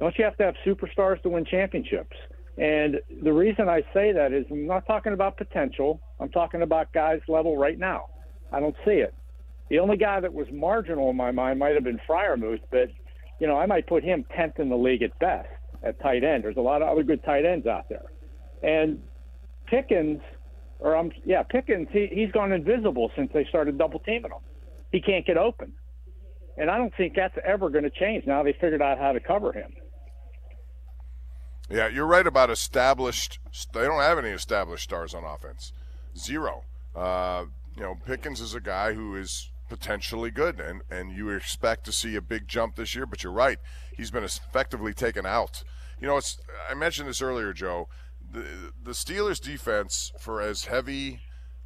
Don't 0.00 0.16
you 0.18 0.24
have 0.24 0.36
to 0.38 0.44
have 0.44 0.54
superstars 0.66 1.22
to 1.22 1.28
win 1.28 1.44
championships? 1.44 2.16
And 2.58 3.00
the 3.22 3.32
reason 3.32 3.68
I 3.68 3.82
say 3.92 4.12
that 4.12 4.32
is 4.32 4.46
I'm 4.50 4.66
not 4.66 4.86
talking 4.86 5.12
about 5.12 5.36
potential. 5.36 6.00
I'm 6.18 6.30
talking 6.30 6.62
about 6.62 6.92
guys 6.92 7.20
level 7.28 7.56
right 7.56 7.78
now. 7.78 8.06
I 8.52 8.60
don't 8.60 8.76
see 8.84 8.92
it. 8.92 9.14
The 9.68 9.78
only 9.78 9.96
guy 9.96 10.20
that 10.20 10.32
was 10.32 10.46
marginal 10.52 11.10
in 11.10 11.16
my 11.16 11.32
mind 11.32 11.58
might 11.58 11.74
have 11.74 11.84
been 11.84 12.00
Freiermuth, 12.08 12.60
but 12.70 12.88
you 13.40 13.46
know 13.46 13.56
I 13.56 13.66
might 13.66 13.86
put 13.86 14.04
him 14.04 14.24
tenth 14.34 14.58
in 14.58 14.68
the 14.68 14.76
league 14.76 15.02
at 15.02 15.18
best 15.18 15.48
at 15.82 16.00
tight 16.00 16.24
end. 16.24 16.44
There's 16.44 16.56
a 16.56 16.62
lot 16.62 16.82
of 16.82 16.88
other 16.88 17.02
good 17.02 17.22
tight 17.24 17.44
ends 17.44 17.66
out 17.66 17.88
there, 17.88 18.04
and 18.66 19.00
Pickens, 19.66 20.20
or 20.80 20.96
I'm 20.96 21.12
yeah 21.24 21.42
Pickens, 21.44 21.88
he, 21.92 22.08
he's 22.12 22.32
gone 22.32 22.52
invisible 22.52 23.10
since 23.16 23.30
they 23.32 23.44
started 23.44 23.78
double 23.78 24.00
teaming 24.00 24.32
him. 24.32 24.40
He 24.92 25.00
can't 25.00 25.24
get 25.24 25.36
open, 25.38 25.72
and 26.58 26.70
I 26.70 26.76
don't 26.76 26.94
think 26.96 27.14
that's 27.14 27.38
ever 27.44 27.70
going 27.70 27.84
to 27.84 27.90
change. 27.90 28.26
Now 28.26 28.42
they 28.42 28.52
figured 28.52 28.82
out 28.82 28.98
how 28.98 29.12
to 29.12 29.20
cover 29.20 29.52
him. 29.52 29.72
Yeah, 31.70 31.88
you're 31.88 32.06
right 32.06 32.26
about 32.26 32.50
established. 32.50 33.38
They 33.72 33.82
don't 33.82 34.00
have 34.00 34.18
any 34.18 34.30
established 34.30 34.84
stars 34.84 35.14
on 35.14 35.24
offense. 35.24 35.72
Zero. 36.16 36.62
Uh, 36.94 37.46
you 37.76 37.82
know, 37.82 37.96
Pickens 38.06 38.40
is 38.40 38.54
a 38.54 38.60
guy 38.60 38.94
who 38.94 39.16
is 39.16 39.50
potentially 39.68 40.30
good, 40.30 40.60
and, 40.60 40.82
and 40.90 41.10
you 41.10 41.30
expect 41.30 41.84
to 41.84 41.92
see 41.92 42.14
a 42.14 42.20
big 42.20 42.46
jump 42.48 42.76
this 42.76 42.94
year. 42.94 43.06
But 43.06 43.22
you're 43.22 43.32
right; 43.32 43.58
he's 43.96 44.10
been 44.10 44.24
effectively 44.24 44.92
taken 44.92 45.26
out. 45.26 45.62
You 46.00 46.06
know, 46.06 46.16
it's 46.16 46.38
I 46.68 46.74
mentioned 46.74 47.08
this 47.08 47.22
earlier, 47.22 47.52
Joe. 47.52 47.88
The 48.36 48.72
the 48.82 48.90
Steelers' 48.92 49.40
defense, 49.40 50.12
for 50.20 50.42
as 50.42 50.66
heavy 50.66 51.20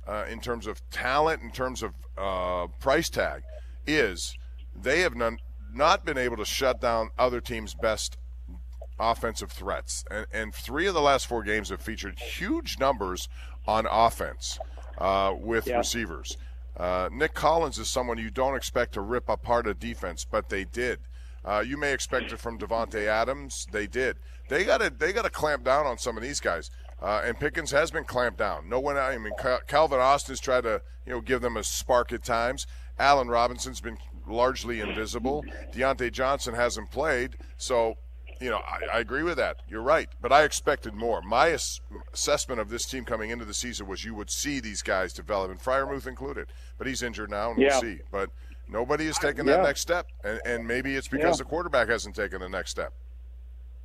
uh, 0.06 0.24
in 0.30 0.40
terms 0.40 0.68
of 0.68 0.80
talent, 0.90 1.42
in 1.42 1.50
terms 1.50 1.82
of 1.82 1.94
uh, 2.16 2.68
price 2.78 3.10
tag, 3.10 3.42
is 3.88 4.36
they 4.80 5.00
have 5.00 5.16
none, 5.16 5.38
not 5.74 6.04
been 6.04 6.16
able 6.16 6.36
to 6.36 6.44
shut 6.44 6.80
down 6.80 7.10
other 7.18 7.40
teams' 7.40 7.74
best 7.74 8.18
offensive 9.00 9.50
threats. 9.50 10.04
And, 10.12 10.26
and 10.32 10.54
three 10.54 10.86
of 10.86 10.94
the 10.94 11.00
last 11.00 11.26
four 11.26 11.42
games 11.42 11.70
have 11.70 11.80
featured 11.80 12.20
huge 12.20 12.78
numbers 12.78 13.28
on 13.66 13.86
offense 13.90 14.60
uh, 14.98 15.34
with 15.36 15.66
Yeah. 15.66 15.78
receivers. 15.78 16.36
Uh, 16.76 17.08
Nico 17.12 17.32
Collins 17.34 17.78
is 17.78 17.90
someone 17.90 18.16
you 18.16 18.30
don't 18.30 18.54
expect 18.54 18.94
to 18.94 19.00
rip 19.00 19.28
apart 19.28 19.66
a 19.66 19.74
defense, 19.74 20.24
but 20.24 20.48
they 20.50 20.64
did. 20.64 21.00
Uh, 21.44 21.62
you 21.66 21.76
may 21.76 21.92
expect 21.92 22.32
it 22.32 22.38
from 22.38 22.58
Davante 22.58 23.06
Adams. 23.06 23.66
They 23.72 23.86
did. 23.86 24.18
They 24.48 24.64
got 24.64 24.78
to 24.80 24.90
they 24.90 25.12
got 25.12 25.24
to 25.24 25.30
clamp 25.30 25.64
down 25.64 25.86
on 25.86 25.98
some 25.98 26.16
of 26.16 26.22
these 26.22 26.40
guys. 26.40 26.70
Uh, 27.00 27.22
and 27.24 27.38
Pickens 27.40 27.70
has 27.70 27.90
been 27.90 28.04
clamped 28.04 28.38
down. 28.38 28.68
No 28.68 28.78
one. 28.78 28.98
I 28.98 29.16
mean, 29.16 29.32
Cal- 29.38 29.60
Calvin 29.66 30.00
Austin's 30.00 30.40
tried 30.40 30.62
to 30.64 30.82
you 31.06 31.12
know 31.12 31.20
give 31.20 31.40
them 31.40 31.56
a 31.56 31.64
spark 31.64 32.12
at 32.12 32.22
times. 32.24 32.66
Allen 32.98 33.28
Robinson's 33.28 33.80
been 33.80 33.96
largely 34.26 34.80
invisible. 34.80 35.42
Diontae 35.72 36.12
Johnson 36.12 36.54
hasn't 36.54 36.90
played, 36.90 37.36
so 37.56 37.94
you 38.38 38.50
know 38.50 38.58
I, 38.58 38.96
I 38.96 38.98
agree 39.00 39.22
with 39.22 39.38
that. 39.38 39.62
You're 39.66 39.80
right, 39.80 40.08
but 40.20 40.30
I 40.32 40.42
expected 40.44 40.92
more. 40.92 41.22
My 41.22 41.48
ass- 41.48 41.80
assessment 42.12 42.60
of 42.60 42.68
this 42.68 42.84
team 42.84 43.06
coming 43.06 43.30
into 43.30 43.46
the 43.46 43.54
season 43.54 43.86
was 43.86 44.04
you 44.04 44.14
would 44.14 44.30
see 44.30 44.60
these 44.60 44.82
guys 44.82 45.14
develop, 45.14 45.50
and 45.50 45.58
Freiermuth 45.58 46.06
included. 46.06 46.48
But 46.76 46.86
he's 46.86 47.02
injured 47.02 47.30
now, 47.30 47.52
and 47.52 47.58
Yeah. 47.62 47.68
we'll 47.70 47.80
see. 47.80 48.00
But 48.12 48.28
nobody 48.70 49.06
has 49.06 49.18
taken 49.18 49.46
Yeah. 49.46 49.56
that 49.56 49.62
next 49.64 49.80
step, 49.80 50.06
and, 50.24 50.40
and 50.44 50.66
maybe 50.66 50.96
it's 50.96 51.08
because 51.08 51.38
Yeah. 51.38 51.44
the 51.44 51.48
quarterback 51.48 51.88
hasn't 51.88 52.14
taken 52.14 52.40
the 52.40 52.48
next 52.48 52.70
step. 52.70 52.92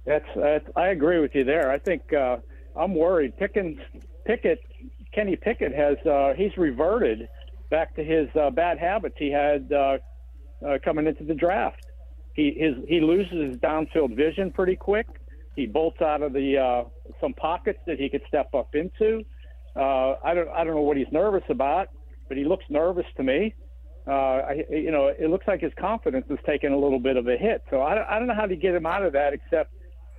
That's, 0.05 0.25
that's 0.35 0.65
I 0.75 0.89
agree 0.89 1.19
with 1.19 1.33
you 1.33 1.43
there. 1.43 1.71
I 1.71 1.79
think 1.79 2.13
uh, 2.13 2.37
I'm 2.75 2.93
worried. 2.93 3.35
Pickens, 3.37 3.79
Pickett, 4.25 4.59
Kenny 5.13 5.35
Pickett 5.35 5.73
has 5.73 5.97
uh, 6.05 6.33
he's 6.35 6.55
reverted 6.57 7.27
back 7.71 7.95
to 7.95 8.03
his 8.03 8.27
uh, 8.35 8.51
bad 8.51 8.77
habits 8.77 9.15
he 9.17 9.31
had 9.31 9.71
uh, 9.71 9.97
uh, 10.65 10.77
coming 10.83 11.07
into 11.07 11.23
the 11.23 11.33
draft. 11.33 11.83
He 12.33 12.51
his 12.55 12.75
he 12.87 12.99
loses 13.01 13.49
his 13.49 13.57
downfield 13.57 14.15
vision 14.15 14.51
pretty 14.51 14.75
quick. 14.75 15.07
He 15.55 15.65
bolts 15.65 16.01
out 16.01 16.21
of 16.21 16.33
the 16.33 16.57
uh, 16.57 16.83
some 17.21 17.33
pockets 17.33 17.79
that 17.87 17.97
he 17.97 18.09
could 18.09 18.21
step 18.27 18.53
up 18.53 18.75
into. 18.75 19.23
Uh, 19.75 20.15
I 20.23 20.33
don't 20.35 20.49
I 20.49 20.63
don't 20.63 20.75
know 20.75 20.81
what 20.81 20.97
he's 20.97 21.11
nervous 21.11 21.43
about, 21.49 21.87
but 22.27 22.37
he 22.37 22.43
looks 22.43 22.65
nervous 22.69 23.05
to 23.17 23.23
me. 23.23 23.55
Uh, 24.07 24.11
I, 24.11 24.63
you 24.69 24.91
know, 24.91 25.07
it 25.07 25.29
looks 25.29 25.47
like 25.47 25.61
his 25.61 25.73
confidence 25.79 26.25
is 26.29 26.37
taking 26.45 26.71
a 26.71 26.77
little 26.77 26.99
bit 26.99 27.17
of 27.17 27.27
a 27.27 27.37
hit. 27.37 27.63
So 27.69 27.81
I, 27.81 27.95
don't- 27.95 28.07
I 28.07 28.19
don't 28.19 28.27
know 28.27 28.35
how 28.35 28.45
to 28.45 28.55
get 28.55 28.75
him 28.75 28.85
out 28.85 29.03
of 29.03 29.13
that 29.13 29.33
except 29.33 29.73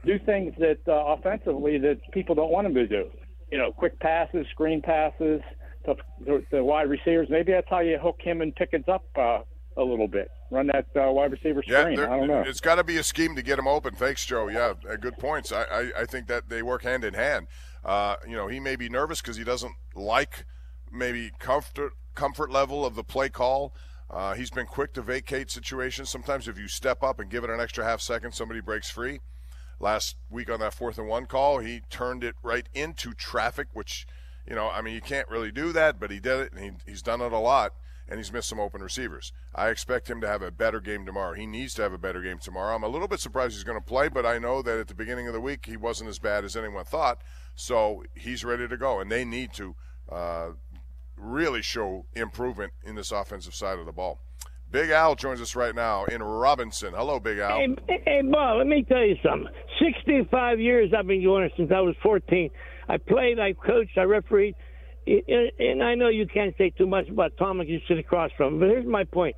do 0.04 0.18
things 0.20 0.54
that 0.58 0.78
uh, 0.88 0.92
offensively 1.14 1.78
that 1.78 1.98
people 2.12 2.34
don't 2.34 2.50
want 2.50 2.66
him 2.66 2.74
to 2.74 2.86
do. 2.86 3.08
You 3.50 3.58
know, 3.58 3.72
quick 3.72 3.98
passes, 4.00 4.46
screen 4.50 4.82
passes 4.82 5.40
to 5.84 5.94
the, 6.24 6.44
the 6.50 6.64
wide 6.64 6.88
receivers. 6.90 7.28
Maybe 7.30 7.52
that's 7.52 7.68
how 7.70 7.78
you 7.80 7.96
hook 7.98 8.16
him 8.20 8.40
and 8.40 8.54
Pickens 8.56 8.88
up 8.88 9.04
uh, 9.16 9.40
a 9.76 9.82
little 9.82 10.08
bit. 10.08 10.30
Run 10.50 10.68
that 10.68 10.86
uh, 10.96 11.10
wide 11.12 11.30
receiver 11.32 11.62
screen. 11.62 11.96
there- 11.96 12.10
I 12.12 12.16
don't 12.18 12.28
know. 12.28 12.42
It's 12.46 12.60
got 12.60 12.76
to 12.76 12.84
be 12.84 12.96
a 12.98 13.02
scheme 13.04 13.36
to 13.36 13.42
get 13.42 13.56
him 13.58 13.68
open. 13.68 13.94
Thanks, 13.94 14.24
Joe. 14.26 14.48
Yeah, 14.48 14.74
uh, 14.90 14.96
good 14.96 15.16
points. 15.18 15.52
I, 15.52 15.62
I, 15.62 15.90
I 16.02 16.04
think 16.06 16.26
that 16.28 16.48
they 16.48 16.62
work 16.62 16.82
hand 16.82 17.04
in 17.04 17.14
hand. 17.14 17.46
Uh, 17.84 18.16
you 18.26 18.34
know, 18.34 18.48
he 18.48 18.58
may 18.58 18.74
be 18.74 18.88
nervous 18.88 19.20
because 19.20 19.36
he 19.36 19.44
doesn't 19.44 19.74
like 19.94 20.44
maybe 20.90 21.30
comfort 21.38 21.92
comfort 22.16 22.50
level 22.50 22.84
of 22.84 22.96
the 22.96 23.04
play 23.04 23.28
call. 23.28 23.72
Uh, 24.10 24.34
he's 24.34 24.50
been 24.50 24.66
quick 24.66 24.92
to 24.94 25.02
vacate 25.02 25.50
situations. 25.50 26.10
Sometimes 26.10 26.48
if 26.48 26.58
you 26.58 26.66
step 26.66 27.02
up 27.02 27.20
and 27.20 27.30
give 27.30 27.44
it 27.44 27.50
an 27.50 27.60
extra 27.60 27.84
half 27.84 28.00
second, 28.00 28.32
somebody 28.32 28.60
breaks 28.60 28.90
free. 28.90 29.20
Last 29.78 30.16
week 30.30 30.50
on 30.50 30.60
that 30.60 30.74
fourth 30.74 30.98
and 30.98 31.06
one 31.06 31.26
call, 31.26 31.58
he 31.58 31.82
turned 31.90 32.24
it 32.24 32.34
right 32.42 32.66
into 32.72 33.12
traffic, 33.12 33.68
which, 33.72 34.06
you 34.48 34.54
know, 34.54 34.70
I 34.70 34.80
mean, 34.80 34.94
you 34.94 35.00
can't 35.00 35.28
really 35.28 35.52
do 35.52 35.72
that, 35.72 36.00
but 36.00 36.10
he 36.10 36.18
did 36.18 36.40
it, 36.40 36.52
and 36.52 36.60
he, 36.60 36.70
he's 36.90 37.02
done 37.02 37.20
it 37.20 37.32
a 37.32 37.38
lot, 37.38 37.74
and 38.08 38.18
he's 38.18 38.32
missed 38.32 38.48
some 38.48 38.60
open 38.60 38.80
receivers. 38.80 39.32
I 39.54 39.68
expect 39.68 40.08
him 40.08 40.20
to 40.22 40.28
have 40.28 40.40
a 40.40 40.50
better 40.50 40.80
game 40.80 41.04
tomorrow. 41.04 41.34
He 41.34 41.44
needs 41.44 41.74
to 41.74 41.82
have 41.82 41.92
a 41.92 41.98
better 41.98 42.22
game 42.22 42.38
tomorrow. 42.38 42.74
I'm 42.74 42.84
a 42.84 42.88
little 42.88 43.08
bit 43.08 43.20
surprised 43.20 43.54
he's 43.54 43.64
going 43.64 43.78
to 43.78 43.84
play, 43.84 44.08
but 44.08 44.24
I 44.24 44.38
know 44.38 44.62
that 44.62 44.78
at 44.78 44.88
the 44.88 44.94
beginning 44.94 45.26
of 45.26 45.34
the 45.34 45.40
week 45.40 45.66
he 45.66 45.76
wasn't 45.76 46.08
as 46.08 46.18
bad 46.18 46.44
as 46.44 46.56
anyone 46.56 46.84
thought, 46.84 47.20
so 47.54 48.04
he's 48.14 48.44
ready 48.44 48.66
to 48.66 48.76
go, 48.78 49.00
and 49.00 49.10
they 49.10 49.26
need 49.26 49.52
to 49.54 49.74
uh, 50.10 50.50
really 51.16 51.62
show 51.62 52.06
improvement 52.14 52.72
in 52.84 52.94
this 52.94 53.12
offensive 53.12 53.54
side 53.54 53.78
of 53.78 53.86
the 53.86 53.92
ball. 53.92 54.20
Big 54.70 54.90
Al 54.90 55.14
joins 55.14 55.40
us 55.40 55.54
right 55.54 55.74
now 55.74 56.04
in 56.06 56.22
Robinson. 56.22 56.92
Hello, 56.92 57.20
Big 57.20 57.38
Al. 57.38 57.56
Hey, 57.56 58.02
hey, 58.04 58.22
Bob, 58.30 58.58
let 58.58 58.66
me 58.66 58.84
tell 58.88 59.04
you 59.04 59.16
something. 59.22 59.48
65 59.80 60.58
years 60.58 60.92
I've 60.96 61.06
been 61.06 61.22
doing 61.22 61.48
going 61.48 61.50
since 61.56 61.70
I 61.74 61.80
was 61.80 61.94
14. 62.02 62.50
I 62.88 62.96
played, 62.98 63.38
I 63.38 63.52
coached, 63.52 63.96
I 63.96 64.02
refereed, 64.02 64.54
and 65.06 65.22
and 65.58 65.82
I 65.82 65.94
know 65.94 66.08
you 66.08 66.26
can't 66.26 66.54
say 66.58 66.70
too 66.70 66.86
much 66.86 67.08
about 67.08 67.32
Tom 67.38 67.60
if 67.60 67.68
you 67.68 67.78
sit 67.86 67.98
across 67.98 68.30
from 68.36 68.54
him, 68.54 68.60
but 68.60 68.68
here's 68.68 68.86
my 68.86 69.04
point. 69.04 69.36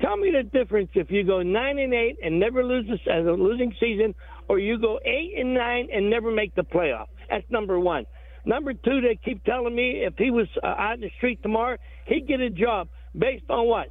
Tell 0.00 0.16
me 0.16 0.30
the 0.30 0.42
difference 0.42 0.90
if 0.94 1.10
you 1.10 1.24
go 1.24 1.42
nine 1.42 1.78
and 1.78 1.94
eight 1.94 2.16
and 2.22 2.38
never 2.38 2.62
lose 2.62 2.86
as 3.10 3.26
a 3.26 3.30
losing 3.30 3.74
season, 3.80 4.14
or 4.48 4.58
you 4.58 4.78
go 4.78 4.98
eight 5.06 5.32
and 5.38 5.54
nine 5.54 5.88
and 5.92 6.10
never 6.10 6.30
make 6.30 6.54
the 6.54 6.62
playoff. 6.62 7.06
That's 7.30 7.44
number 7.50 7.80
one. 7.80 8.04
Number 8.46 8.72
two, 8.72 9.00
they 9.00 9.18
keep 9.22 9.44
telling 9.44 9.74
me 9.74 10.04
if 10.04 10.14
he 10.16 10.30
was 10.30 10.46
uh, 10.62 10.66
out 10.66 10.94
in 10.94 11.00
the 11.00 11.10
street 11.18 11.42
tomorrow, 11.42 11.78
he'd 12.06 12.28
get 12.28 12.40
a 12.40 12.48
job 12.48 12.88
based 13.18 13.50
on 13.50 13.66
what? 13.66 13.88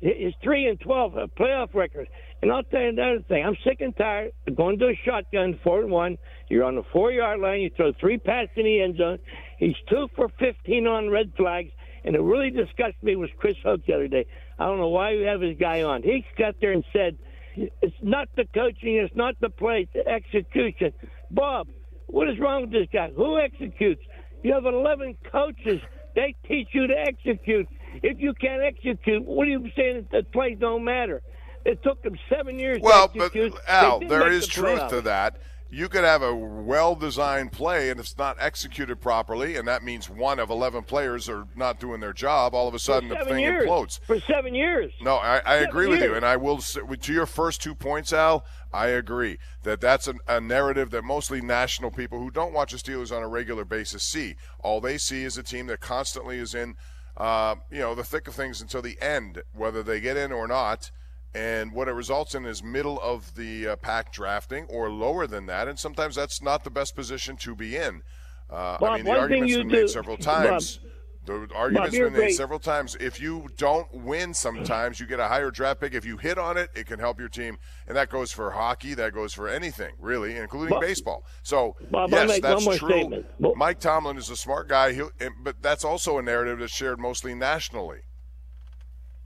His 0.00 0.32
three 0.42 0.66
and 0.66 0.80
twelve 0.80 1.16
uh, 1.16 1.26
playoff 1.38 1.74
record. 1.74 2.08
And 2.40 2.50
I'll 2.50 2.64
tell 2.64 2.80
you 2.80 2.88
another 2.88 3.20
thing. 3.28 3.44
I'm 3.44 3.56
sick 3.62 3.80
and 3.80 3.94
tired 3.96 4.32
of 4.48 4.56
going 4.56 4.78
to 4.80 4.86
a 4.86 4.98
shotgun, 5.04 5.60
four 5.62 5.82
and 5.82 5.90
one. 5.90 6.18
You're 6.48 6.64
on 6.64 6.74
the 6.74 6.82
four 6.92 7.12
yard 7.12 7.38
line. 7.38 7.60
You 7.60 7.70
throw 7.76 7.92
three 8.00 8.18
passes 8.18 8.50
in 8.56 8.64
the 8.64 8.80
end 8.80 8.96
zone. 8.96 9.18
He's 9.58 9.76
two 9.88 10.08
for 10.16 10.28
fifteen 10.40 10.86
on 10.86 11.10
red 11.10 11.32
flags. 11.36 11.70
And 12.04 12.16
it 12.16 12.20
really 12.20 12.50
disgusted 12.50 13.00
me 13.02 13.14
was 13.14 13.30
Chris 13.38 13.56
Hoke 13.62 13.86
the 13.86 13.92
other 13.92 14.08
day. 14.08 14.26
I 14.58 14.64
don't 14.64 14.78
know 14.78 14.88
why 14.88 15.12
you 15.12 15.26
have 15.26 15.40
his 15.40 15.56
guy 15.56 15.82
on. 15.82 16.02
He 16.02 16.24
got 16.36 16.56
there 16.60 16.72
and 16.72 16.82
said, 16.92 17.16
"It's 17.54 17.94
not 18.02 18.28
the 18.34 18.44
coaching. 18.52 18.96
It's 18.96 19.14
not 19.14 19.36
the 19.40 19.50
play. 19.50 19.82
It's 19.82 19.92
the 19.92 20.08
execution." 20.08 20.94
Bob, 21.30 21.68
what 22.12 22.28
is 22.28 22.38
wrong 22.38 22.62
with 22.62 22.70
this 22.70 22.86
guy? 22.92 23.10
Who 23.16 23.38
executes? 23.38 24.02
You 24.42 24.52
have 24.54 24.64
11 24.66 25.16
coaches. 25.30 25.80
They 26.14 26.34
teach 26.46 26.68
you 26.72 26.86
to 26.86 26.94
execute. 26.94 27.66
If 28.02 28.20
you 28.20 28.34
can't 28.34 28.62
execute, 28.62 29.24
what 29.24 29.46
are 29.48 29.50
you 29.50 29.70
saying 29.76 30.06
that 30.12 30.24
the 30.24 30.30
plays 30.30 30.58
don't 30.60 30.84
matter? 30.84 31.22
It 31.64 31.82
took 31.82 32.02
them 32.02 32.16
seven 32.28 32.58
years 32.58 32.80
Well, 32.82 33.08
to 33.08 33.18
execute. 33.20 33.54
Al, 33.68 33.98
They 34.00 34.06
didn't 34.06 34.18
there 34.20 34.30
is 34.32 34.44
the 34.46 34.50
truth 34.52 34.80
playoffs. 34.80 34.88
to 34.90 35.00
that. 35.02 35.36
You 35.70 35.88
could 35.88 36.04
have 36.04 36.20
a 36.22 36.34
well-designed 36.34 37.52
play, 37.52 37.88
and 37.88 37.98
if 37.98 38.04
it's 38.06 38.18
not 38.18 38.36
executed 38.38 39.00
properly, 39.00 39.56
and 39.56 39.66
that 39.68 39.82
means 39.82 40.10
one 40.10 40.38
of 40.38 40.50
eleven 40.50 40.82
players 40.82 41.30
are 41.30 41.46
not 41.56 41.80
doing 41.80 41.98
their 42.00 42.12
job, 42.12 42.54
all 42.54 42.68
of 42.68 42.74
a 42.74 42.78
sudden 42.78 43.08
the 43.08 43.16
thing 43.24 43.38
years. 43.40 43.64
implodes. 43.66 44.00
For 44.06 44.18
seven 44.20 44.54
years. 44.54 44.92
No, 45.00 45.16
I, 45.16 45.40
I 45.46 45.54
agree 45.56 45.86
with 45.86 46.02
you, 46.02 46.14
and 46.14 46.26
I 46.26 46.36
will 46.36 46.60
say, 46.60 46.80
to 46.82 47.12
your 47.12 47.24
first 47.24 47.62
two 47.62 47.74
points, 47.74 48.12
Al. 48.12 48.44
I 48.72 48.88
agree 48.88 49.38
that 49.64 49.80
that's 49.80 50.08
an, 50.08 50.18
a 50.26 50.40
narrative 50.40 50.90
that 50.90 51.04
mostly 51.04 51.40
national 51.40 51.90
people 51.90 52.18
who 52.18 52.30
don't 52.30 52.52
watch 52.52 52.72
the 52.72 52.78
Steelers 52.78 53.14
on 53.14 53.22
a 53.22 53.28
regular 53.28 53.64
basis 53.64 54.02
see. 54.02 54.36
All 54.60 54.80
they 54.80 54.98
see 54.98 55.24
is 55.24 55.36
a 55.36 55.42
team 55.42 55.66
that 55.66 55.80
constantly 55.80 56.38
is 56.38 56.54
in, 56.54 56.76
uh, 57.16 57.56
you 57.70 57.80
know, 57.80 57.94
the 57.94 58.04
thick 58.04 58.28
of 58.28 58.34
things 58.34 58.60
until 58.60 58.82
the 58.82 59.00
end, 59.00 59.42
whether 59.54 59.82
they 59.82 60.00
get 60.00 60.16
in 60.16 60.32
or 60.32 60.46
not. 60.48 60.90
And 61.34 61.72
what 61.72 61.88
it 61.88 61.92
results 61.92 62.34
in 62.34 62.44
is 62.44 62.62
middle 62.62 63.00
of 63.00 63.34
the 63.36 63.68
uh, 63.68 63.76
pack 63.76 64.12
drafting 64.12 64.66
or 64.66 64.90
lower 64.90 65.26
than 65.26 65.46
that. 65.46 65.66
And 65.66 65.78
sometimes 65.78 66.14
that's 66.14 66.42
not 66.42 66.62
the 66.62 66.70
best 66.70 66.94
position 66.94 67.36
to 67.38 67.54
be 67.54 67.76
in. 67.76 68.02
Uh, 68.50 68.76
Bob, 68.78 68.82
I 68.82 68.96
mean, 68.96 69.04
the 69.06 69.18
argument's 69.18 69.56
been 69.56 69.66
you 69.66 69.70
made 69.70 69.80
do- 69.82 69.88
several 69.88 70.16
Bob, 70.16 70.24
times. 70.24 70.80
The 71.24 71.48
argument's 71.54 71.96
been 71.96 72.12
made 72.12 72.32
several 72.32 72.58
times. 72.58 72.96
If 72.98 73.20
you 73.20 73.46
don't 73.56 73.92
win 73.94 74.34
sometimes, 74.34 74.98
you 74.98 75.06
get 75.06 75.20
a 75.20 75.28
higher 75.28 75.50
draft 75.50 75.80
pick. 75.80 75.94
If 75.94 76.04
you 76.04 76.16
hit 76.16 76.36
on 76.36 76.56
it, 76.56 76.70
it 76.74 76.86
can 76.86 76.98
help 76.98 77.20
your 77.20 77.28
team. 77.28 77.58
And 77.86 77.96
that 77.96 78.08
goes 78.08 78.32
for 78.32 78.50
hockey, 78.50 78.94
that 78.94 79.12
goes 79.12 79.32
for 79.32 79.48
anything, 79.48 79.94
really, 79.98 80.36
including 80.36 80.70
Bob- 80.70 80.82
baseball. 80.82 81.24
So, 81.42 81.76
Bob, 81.90 82.10
yes, 82.10 82.40
that's 82.40 82.64
true. 82.64 82.90
statement. 82.90 83.26
Mike 83.56 83.78
Tomlin 83.78 84.16
is 84.16 84.30
a 84.30 84.36
smart 84.36 84.68
guy, 84.68 84.92
He'll, 84.92 85.10
but 85.42 85.62
that's 85.62 85.84
also 85.84 86.18
a 86.18 86.22
narrative 86.22 86.58
that's 86.58 86.74
shared 86.74 86.98
mostly 86.98 87.34
nationally. 87.34 88.00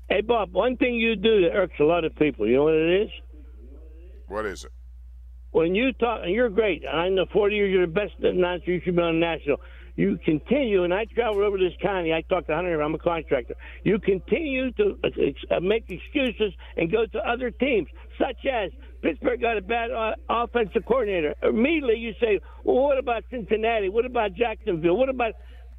Hey, 0.09 0.21
Bob, 0.21 0.53
one 0.53 0.77
thing 0.77 0.95
you 0.95 1.17
do 1.17 1.43
that 1.43 1.57
irks 1.57 1.81
a 1.81 1.85
lot 1.85 2.05
of 2.05 2.15
people, 2.15 2.47
you 2.47 2.57
know 2.57 2.65
what 2.65 2.75
it 2.75 3.03
is? 3.03 3.11
What 4.29 4.47
is 4.47 4.65
it? 4.65 4.71
When 5.51 5.75
you 5.75 5.93
talk, 5.95 6.21
and 6.23 6.33
you're 6.33 6.51
great, 6.51 6.85
and 6.85 7.01
I 7.01 7.09
know 7.09 7.27
40 7.33 7.57
years 7.57 7.73
you're 7.73 7.87
the 7.87 7.93
best 7.93 8.13
announcer, 8.23 8.71
you 8.71 8.81
should 8.85 8.95
be 8.95 9.03
on 9.03 9.19
national. 9.19 9.59
You 9.97 10.19
continue, 10.25 10.85
and 10.85 10.93
I 10.93 11.07
travel 11.07 11.43
over 11.43 11.57
this 11.57 11.73
county. 11.83 12.13
I 12.13 12.21
talk 12.21 12.47
to 12.49 12.55
Hunter. 12.55 12.81
I'm 12.83 12.95
a 12.95 12.99
contractor. 12.99 13.55
You 13.83 13.99
continue 13.99 14.71
to 14.73 14.99
uh, 15.03 15.09
ex- 15.19 15.39
uh, 15.51 15.61
make 15.61 15.91
excuses 15.91 16.53
and 16.77 16.93
go 16.93 17.07
to 17.07 17.19
other 17.21 17.51
teams, 17.51 17.89
such 18.19 18.45
as 18.45 18.71
Pittsburgh 19.03 19.41
got 19.41 19.57
a 19.57 19.63
bad 19.63 19.91
uh, 19.91 20.13
offensive 20.29 20.85
coordinator. 20.85 21.35
Immediately, 21.43 21.97
you 21.97 22.13
say, 22.21 22.41
"Well, 22.63 22.77
what 22.85 22.99
about 22.99 23.25
Cincinnati? 23.31 23.89
What 23.89 24.05
about 24.05 24.35
Jacksonville? 24.35 24.97
What 24.97 25.09
about?" 25.09 25.33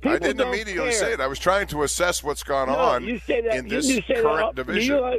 I 0.04 0.18
didn't 0.20 0.42
immediately 0.42 0.74
care. 0.90 0.92
say 0.92 1.14
it. 1.14 1.20
I 1.20 1.28
was 1.28 1.40
trying 1.40 1.68
to 1.68 1.84
assess 1.84 2.24
what's 2.24 2.44
gone 2.44 2.68
No, 2.70 2.76
on 2.76 3.04
you 3.04 3.20
say 3.20 3.42
that, 3.42 3.56
in 3.56 3.68
this 3.68 3.88
you 3.88 4.02
say 4.08 4.22
current 4.22 4.56
that, 4.56 4.66
division. 4.66 4.96
You, 4.96 5.04
uh, 5.04 5.12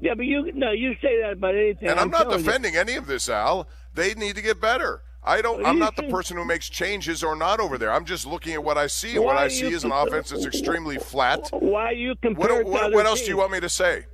yeah, 0.00 0.14
but 0.14 0.24
you 0.26 0.50
no, 0.54 0.72
you 0.72 0.94
say 1.02 1.20
that 1.22 1.32
about 1.34 1.54
anything. 1.54 1.88
and 1.88 2.00
I'm, 2.00 2.10
not 2.10 2.22
telling 2.22 2.38
you. 2.38 2.44
defending 2.44 2.76
any 2.76 2.94
of 2.96 3.06
this, 3.06 3.28
Al. 3.28 3.68
They 3.94 4.14
need 4.14 4.34
to 4.36 4.42
get 4.42 4.60
better. 4.60 5.02
I 5.22 5.42
don't. 5.42 5.64
I'm 5.66 5.78
not 5.78 5.96
the 5.96 6.04
person 6.04 6.36
who 6.36 6.44
makes 6.44 6.68
changes 6.68 7.22
or 7.22 7.36
not 7.36 7.60
over 7.60 7.76
there. 7.76 7.92
I'm 7.92 8.06
just 8.06 8.26
looking 8.26 8.54
at 8.54 8.64
what 8.64 8.78
I 8.78 8.86
see. 8.86 9.16
And 9.16 9.24
what 9.24 9.36
I 9.36 9.48
see 9.48 9.66
is 9.72 9.84
an 9.84 9.92
offense 9.92 10.30
that's 10.30 10.46
extremely 10.46 10.96
flat. 10.96 11.50
Why 11.52 11.90
you 11.90 12.14
compare 12.22 12.64
What, 12.64 12.66
what, 12.66 12.92
what 12.92 13.06
else 13.06 13.20
do 13.22 13.28
you 13.28 13.36
want 13.36 13.52
me 13.52 13.60
to 13.60 13.68
say? 13.68 14.06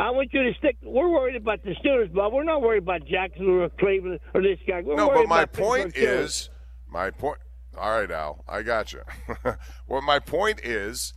I 0.00 0.10
want 0.10 0.32
you 0.32 0.42
to 0.44 0.54
stick. 0.58 0.76
We're 0.82 1.08
worried 1.08 1.36
about 1.36 1.62
the 1.64 1.74
Steelers, 1.76 2.12
Bob. 2.12 2.32
We're 2.32 2.44
not 2.44 2.62
worried 2.62 2.82
about 2.84 3.04
Jacksonville 3.06 3.62
or 3.62 3.68
Cleveland 3.68 4.20
or 4.34 4.42
this 4.42 4.58
guy. 4.66 4.80
We're 4.82 4.96
no, 4.96 5.08
but 5.10 5.26
my 5.28 5.44
point 5.44 5.96
is, 5.96 6.50
my 6.88 7.10
point. 7.10 7.38
All 7.76 7.98
right, 7.98 8.10
Al, 8.10 8.44
I 8.48 8.62
got 8.62 8.92
you. 8.92 9.02
well, 9.88 10.02
my 10.02 10.18
point 10.18 10.60
is 10.64 11.14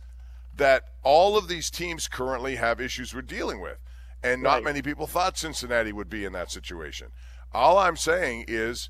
that 0.56 0.84
all 1.02 1.36
of 1.36 1.48
these 1.48 1.70
teams 1.70 2.06
currently 2.08 2.56
have 2.56 2.80
issues 2.80 3.14
we're 3.14 3.22
dealing 3.22 3.60
with, 3.60 3.78
and 4.22 4.42
not 4.42 4.56
Right. 4.56 4.64
many 4.64 4.82
people 4.82 5.06
thought 5.06 5.36
Cincinnati 5.36 5.92
would 5.92 6.08
be 6.10 6.24
in 6.24 6.32
that 6.34 6.50
situation. 6.50 7.08
All 7.52 7.78
I'm 7.78 7.96
saying 7.96 8.44
is 8.48 8.88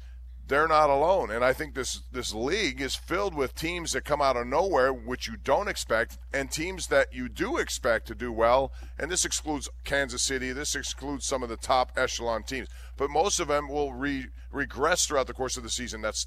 they're 0.49 0.68
not 0.68 0.90
alone, 0.90 1.30
and 1.30 1.45
I 1.45 1.53
think 1.53 1.74
this 1.74 2.03
this 2.11 2.34
league 2.34 2.80
is 2.80 2.95
filled 2.95 3.34
with 3.34 3.55
teams 3.55 3.93
that 3.93 4.05
come 4.05 4.20
out 4.20 4.36
of 4.36 4.47
nowhere, 4.47 4.93
which 4.93 5.28
you 5.28 5.36
don't 5.36 5.68
expect, 5.68 6.18
and 6.32 6.51
teams 6.51 6.88
that 6.88 7.12
you 7.12 7.28
do 7.28 7.59
expect 7.59 8.07
to 8.09 8.14
do 8.14 8.32
well. 8.32 8.72
And 8.99 9.11
this 9.11 9.24
excludes 9.24 9.68
Kansas 9.84 10.22
City. 10.22 10.53
This 10.53 10.74
excludes 10.74 11.26
some 11.26 11.43
of 11.43 11.49
the 11.49 11.57
top 11.57 11.93
echelon 11.97 12.43
teams, 12.43 12.68
but 12.97 13.09
most 13.11 13.40
of 13.40 13.49
them 13.49 13.68
will 13.68 13.93
re- 13.93 14.26
regress 14.51 15.07
throughout 15.07 15.26
the 15.26 15.32
course 15.32 15.57
of 15.57 15.62
the 15.62 15.70
season. 15.70 16.03
That's 16.03 16.26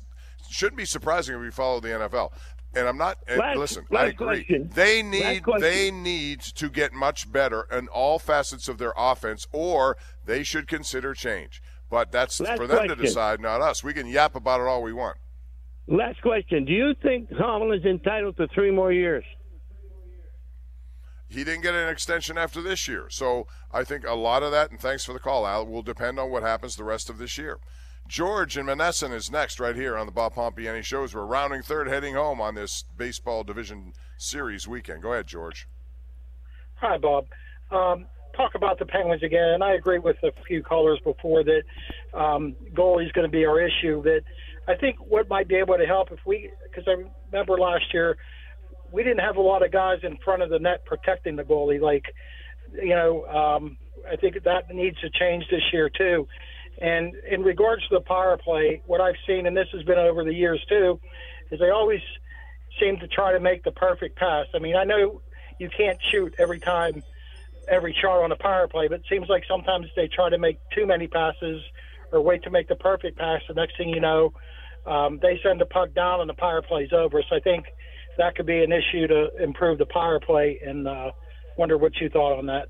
shouldn't 0.50 0.78
be 0.78 0.86
surprising 0.86 1.36
if 1.36 1.44
you 1.44 1.52
follow 1.52 1.80
the 1.80 1.90
NFL. 1.90 2.32
And 2.74 2.88
I'm 2.88 2.98
not. 2.98 3.18
Last- 3.30 3.58
listen, 3.58 3.86
last 3.90 4.02
I 4.04 4.08
agree. 4.08 4.26
question. 4.44 4.70
They 4.74 5.02
need 5.02 5.44
they 5.60 5.92
need 5.92 6.42
to 6.42 6.70
get 6.70 6.94
much 6.94 7.32
better 7.32 7.68
in 7.72 7.88
all 7.88 8.20
facets 8.20 8.68
of 8.68 8.78
their 8.78 8.94
offense, 8.98 9.48
or 9.52 9.98
they 10.26 10.44
should 10.44 10.68
consider 10.68 11.14
change. 11.14 11.62
But 11.90 12.12
that's 12.12 12.40
Last 12.40 12.58
for 12.58 12.68
them 12.68 12.88
to 12.88 12.96
decide, 12.96 13.40
not 13.40 13.62
us. 13.62 13.84
We 13.84 13.94
can 13.94 14.08
yap 14.08 14.36
about 14.36 14.60
it 14.60 14.68
all 14.68 14.82
we 14.82 14.94
want. 14.94 15.18
Last 15.88 16.22
question: 16.22 16.66
Do 16.66 16.74
you 16.74 16.94
think 17.02 17.30
Tomlin 17.38 17.80
is 17.80 17.86
entitled 17.86 18.38
to 18.38 18.48
three 18.48 18.72
more 18.72 18.92
years? 18.92 19.24
He 21.28 21.44
didn't 21.44 21.64
get 21.64 21.76
an 21.76 21.90
extension 21.90 22.38
after 22.38 22.62
this 22.62 22.88
year, 22.88 23.08
so 23.10 23.48
I 23.72 23.84
think 23.84 24.06
a 24.06 24.14
lot 24.14 24.44
of 24.44 24.52
that. 24.52 24.72
And 24.72 24.80
thanks 24.80 25.04
for 25.04 25.14
the 25.14 25.20
call, 25.20 25.46
Al. 25.46 25.66
Will 25.66 25.82
depend 25.82 26.20
on 26.20 26.30
what 26.30 26.44
happens 26.44 26.76
the 26.76 26.84
rest 26.84 27.10
of 27.10 27.18
this 27.18 27.38
year. 27.38 27.60
George 28.08 28.56
and 28.56 28.70
Monessen 28.70 29.12
is 29.12 29.32
next 29.32 29.60
right 29.60 29.76
here 29.76 29.98
on 29.98 30.06
the 30.06 30.12
Bob 30.12 30.36
Pompeani 30.36 30.84
shows. 30.84 31.16
We're 31.16 31.26
rounding 31.26 31.64
third, 31.64 31.88
heading 31.88 32.14
home 32.14 32.40
on 32.40 32.54
this 32.54 32.84
baseball 32.96 33.44
division 33.44 33.94
series 34.18 34.68
weekend. 34.68 35.02
Go 35.02 35.14
ahead, 35.14 35.26
George. 35.26 35.68
Hi, 36.76 36.98
Bob. 36.98 37.26
Um, 37.72 38.06
talk 38.36 38.56
about 38.56 38.80
the 38.80 38.86
Penguins 38.86 39.24
again, 39.24 39.50
and 39.50 39.64
I 39.64 39.74
agree 39.74 40.00
with 40.00 40.18
a 40.24 40.32
few 40.48 40.64
callers 40.64 41.00
before 41.04 41.44
that 41.44 41.64
um, 42.14 42.56
goalie 42.74 43.06
is 43.06 43.12
going 43.12 43.28
to 43.28 43.32
be 43.32 43.46
our 43.46 43.60
issue. 43.60 44.02
That 44.04 44.22
I 44.68 44.76
think 44.76 44.98
what 45.00 45.30
might 45.30 45.48
be 45.48 45.56
able 45.56 45.78
to 45.78 45.86
help 45.86 46.12
if 46.12 46.20
we, 46.26 46.52
because 46.70 46.88
I 46.88 47.04
remember 47.32 47.58
last 47.58 47.94
year 47.94 48.18
we 48.92 49.04
didn't 49.04 49.20
have 49.20 49.38
a 49.38 49.42
lot 49.42 49.64
of 49.64 49.72
guys 49.72 50.00
in 50.04 50.18
front 50.24 50.42
of 50.42 50.50
the 50.50 50.60
net 50.60 50.86
protecting 50.86 51.36
the 51.36 51.44
goalie. 51.44 51.82
Like, 51.82 52.06
you 52.74 52.96
know, 52.96 53.26
um, 53.26 53.78
I 54.10 54.16
think 54.16 54.42
that 54.44 54.74
needs 54.74 55.00
to 55.02 55.10
change 55.10 55.46
this 55.50 55.64
year 55.74 55.90
too. 55.90 56.28
And 56.82 57.14
in 57.30 57.42
regards 57.42 57.88
to 57.88 57.96
the 57.96 58.02
power 58.02 58.38
play, 58.38 58.82
what 58.86 59.02
I've 59.02 59.16
seen, 59.26 59.48
and 59.48 59.56
this 59.56 59.68
has 59.74 59.84
been 59.84 59.98
over 59.98 60.24
the 60.24 60.34
years 60.34 60.64
too, 60.68 61.00
is 61.52 61.60
they 61.60 61.70
always 61.70 62.02
seem 62.80 62.98
to 63.00 63.08
try 63.08 63.32
to 63.32 63.40
make 63.40 63.64
the 63.64 63.72
perfect 63.72 64.18
pass. 64.18 64.48
I 64.54 64.60
mean, 64.60 64.76
I 64.76 64.84
know 64.84 65.22
you 65.60 65.70
can't 65.70 65.98
shoot 66.12 66.36
every 66.38 66.60
time, 66.60 67.04
every 67.70 67.96
shot 68.02 68.24
on 68.24 68.32
a 68.32 68.36
power 68.38 68.68
play, 68.68 68.88
but 68.88 69.00
it 69.00 69.06
seems 69.10 69.28
like 69.30 69.44
sometimes 69.48 69.88
they 69.96 70.08
try 70.08 70.30
to 70.30 70.38
make 70.38 70.60
too 70.74 70.86
many 70.86 71.08
passes 71.08 71.62
or 72.12 72.22
wait 72.22 72.44
to 72.44 72.50
make 72.50 72.68
the 72.68 72.76
perfect 72.76 73.18
pass. 73.18 73.42
The 73.48 73.54
next 73.54 73.78
thing 73.78 73.90
you 73.90 74.00
know, 74.00 74.34
um, 74.86 75.20
they 75.22 75.40
send 75.44 75.60
the 75.60 75.66
puck 75.66 75.94
down 75.94 76.22
and 76.22 76.30
the 76.30 76.36
power 76.36 76.62
play's 76.62 76.94
over. 76.94 77.24
So 77.30 77.36
I 77.36 77.40
think 77.40 77.66
that 78.18 78.36
could 78.36 78.46
be 78.46 78.64
an 78.64 78.72
issue 78.72 79.08
to 79.08 79.30
improve 79.44 79.78
the 79.78 79.86
power 79.88 80.20
play, 80.20 80.60
and 80.66 80.88
uh, 80.88 81.12
wonder 81.58 81.78
what 81.78 81.96
you 82.00 82.10
thought 82.10 82.38
on 82.38 82.46
that. 82.48 82.70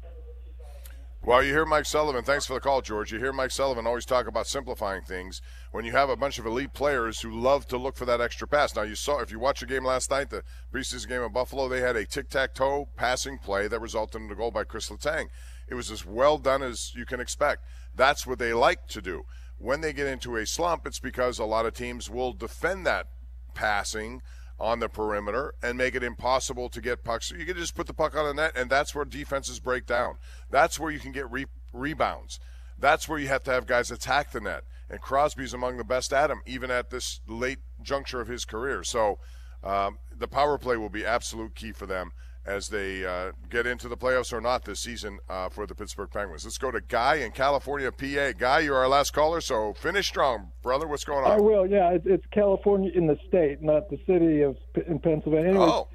Well, 1.28 1.42
you 1.42 1.54
hear 1.54 1.66
Mike 1.66 1.88
Sullivan. 1.88 2.24
Thanks 2.24 2.46
for 2.46 2.54
the 2.54 2.60
call, 2.60 2.84
George. 2.84 3.12
You 3.12 3.18
hear 3.18 3.34
Mike 3.34 3.50
Sullivan 3.50 3.88
always 3.88 4.06
talk 4.06 4.28
about 4.28 4.46
simplifying 4.46 5.02
things. 5.02 5.42
When 5.72 5.84
you 5.84 5.92
have 5.92 6.08
a 6.08 6.16
bunch 6.16 6.38
of 6.38 6.46
elite 6.46 6.74
players 6.74 7.22
who 7.22 7.32
love 7.32 7.66
to 7.70 7.80
look 7.80 7.98
for 7.98 8.06
that 8.06 8.22
extra 8.22 8.48
pass. 8.48 8.76
Now, 8.76 8.84
you 8.84 8.94
saw 8.94 9.22
if 9.22 9.32
you 9.32 9.40
watch 9.40 9.62
the 9.62 9.66
game 9.66 9.84
last 9.84 10.12
night, 10.12 10.30
the 10.30 10.44
preseason 10.72 11.10
game 11.10 11.24
in 11.24 11.32
Buffalo, 11.32 11.68
they 11.68 11.82
had 11.82 11.96
a 11.96 12.06
tic-tac-toe 12.06 12.90
passing 12.96 13.40
play 13.40 13.68
that 13.68 13.82
resulted 13.82 14.22
in 14.22 14.30
a 14.30 14.36
goal 14.36 14.52
by 14.52 14.66
Chris 14.66 14.88
Letang. 14.92 15.30
It 15.68 15.74
was 15.74 15.90
as 15.90 16.06
well 16.06 16.38
done 16.38 16.62
as 16.62 16.94
you 16.94 17.08
can 17.08 17.20
expect. 17.20 17.64
That's 17.96 18.28
what 18.28 18.38
they 18.38 18.54
like 18.54 18.88
to 18.90 19.02
do. 19.02 19.24
When 19.58 19.82
they 19.82 19.94
get 19.94 20.06
into 20.06 20.36
a 20.36 20.46
slump, 20.46 20.86
it's 20.86 21.00
because 21.00 21.40
a 21.40 21.46
lot 21.46 21.66
of 21.66 21.74
teams 21.74 22.08
will 22.08 22.34
defend 22.34 22.86
that 22.86 23.08
passing 23.56 24.22
on 24.60 24.80
the 24.80 24.90
perimeter 24.90 25.54
and 25.62 25.78
make 25.78 25.96
it 25.96 26.04
impossible 26.04 26.70
to 26.70 26.82
get 26.82 27.04
pucks. 27.04 27.32
You 27.32 27.46
can 27.46 27.58
just 27.58 27.76
put 27.76 27.88
the 27.88 27.94
puck 27.94 28.16
on 28.16 28.26
the 28.26 28.34
net, 28.34 28.54
and 28.56 28.70
that's 28.70 28.96
where 28.96 29.06
defenses 29.06 29.60
break 29.60 29.86
down. 29.86 30.16
That's 30.50 30.80
where 30.80 30.92
you 30.92 31.00
can 31.00 31.12
get 31.12 31.30
re- 31.30 31.48
rebounds. 31.74 32.40
That's 32.78 33.08
where 33.08 33.20
you 33.20 33.28
have 33.28 33.44
to 33.44 33.52
have 33.52 33.66
guys 33.66 33.92
attack 33.92 34.32
the 34.32 34.42
net. 34.42 34.64
And 34.90 35.02
Crosby's 35.02 35.54
among 35.54 35.78
the 35.78 35.84
best 35.84 36.14
at 36.14 36.30
him, 36.30 36.42
even 36.46 36.70
at 36.70 36.90
this 36.90 37.22
late 37.28 37.60
juncture 37.82 38.22
of 38.22 38.28
his 38.28 38.46
career. 38.46 38.84
So 38.84 39.20
um, 39.64 39.98
the 40.16 40.28
power 40.28 40.58
play 40.58 40.78
will 40.78 40.90
be 40.90 41.06
absolute 41.06 41.56
key 41.56 41.72
for 41.72 41.86
them 41.86 42.12
as 42.46 42.68
they 42.70 43.04
uh, 43.06 43.32
get 43.50 43.66
into 43.66 43.88
the 43.88 43.98
playoffs 43.98 44.32
or 44.32 44.40
not 44.40 44.64
this 44.66 44.80
season 44.80 45.20
uh, 45.30 45.50
for 45.50 45.66
the 45.66 45.74
Pittsburgh 45.74 46.10
Penguins. 46.12 46.46
Let's 46.46 46.58
go 46.58 46.72
to 46.72 46.80
Guy 46.82 47.16
in 47.16 47.32
California, 47.32 47.92
PA. 47.92 48.34
Guy, 48.38 48.60
you're 48.60 48.76
our 48.78 48.88
last 48.88 49.12
caller, 49.12 49.42
so 49.42 49.74
finish 49.74 50.08
strong, 50.08 50.52
brother. 50.62 50.88
What's 50.88 51.04
going 51.04 51.26
on? 51.26 51.32
I 51.32 51.40
will. 51.40 51.66
Yeah, 51.66 51.92
it, 51.92 52.04
it's 52.06 52.26
California 52.32 52.92
in 52.94 53.08
the 53.08 53.18
state, 53.28 53.62
not 53.62 53.90
the 53.90 53.98
city 54.06 54.42
of 54.42 54.58
in 54.88 55.00
Pennsylvania. 55.00 55.50
Anyways, 55.50 55.70
Oh. 55.70 55.88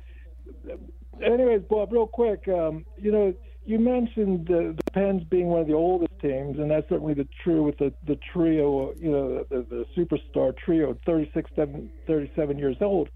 anyways, 1.22 1.62
Bob, 1.68 1.92
real 1.92 2.06
quick, 2.06 2.46
um, 2.48 2.84
you 2.98 3.12
know, 3.12 3.32
you 3.64 3.78
mentioned 3.78 4.46
the, 4.48 4.74
the 4.76 4.90
Pens 4.92 5.22
being 5.30 5.46
one 5.46 5.60
of 5.60 5.66
the 5.68 5.74
oldest 5.74 6.18
teams, 6.20 6.58
and 6.58 6.70
that's 6.70 6.88
certainly 6.88 7.14
the 7.14 7.28
true 7.44 7.62
with 7.62 7.78
the 7.78 7.92
the 8.06 8.18
trio, 8.32 8.92
you 8.98 9.10
know, 9.10 9.44
the, 9.50 9.64
the 9.70 9.84
superstar 9.96 10.56
trio, 10.56 10.96
36, 11.06 11.48
7, 11.54 11.90
37 12.06 12.58
years 12.58 12.76
old. 12.80 13.08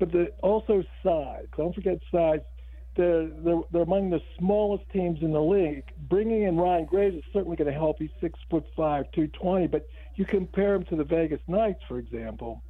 But 0.00 0.10
the 0.12 0.26
also 0.42 0.82
size. 1.02 1.46
Don't 1.56 1.74
forget 1.74 1.98
size. 2.12 2.40
They're, 2.96 3.26
they're 3.26 3.60
they're 3.72 3.82
among 3.82 4.10
the 4.10 4.20
smallest 4.38 4.84
teams 4.92 5.18
in 5.22 5.32
the 5.32 5.40
league. 5.42 5.84
Bringing 6.08 6.42
in 6.44 6.56
Ryan 6.56 6.84
Graves 6.86 7.16
is 7.16 7.24
certainly 7.32 7.56
going 7.56 7.72
to 7.72 7.76
help. 7.78 7.96
He's 7.98 8.10
six 8.20 8.38
foot 8.50 8.64
five, 8.76 9.06
two 9.12 9.26
twenty. 9.28 9.66
But 9.66 9.86
you 10.14 10.24
compare 10.24 10.74
him 10.74 10.84
to 10.86 10.96
the 10.96 11.04
Vegas 11.04 11.40
Knights, 11.48 11.80
for 11.88 11.98
example. 11.98 12.62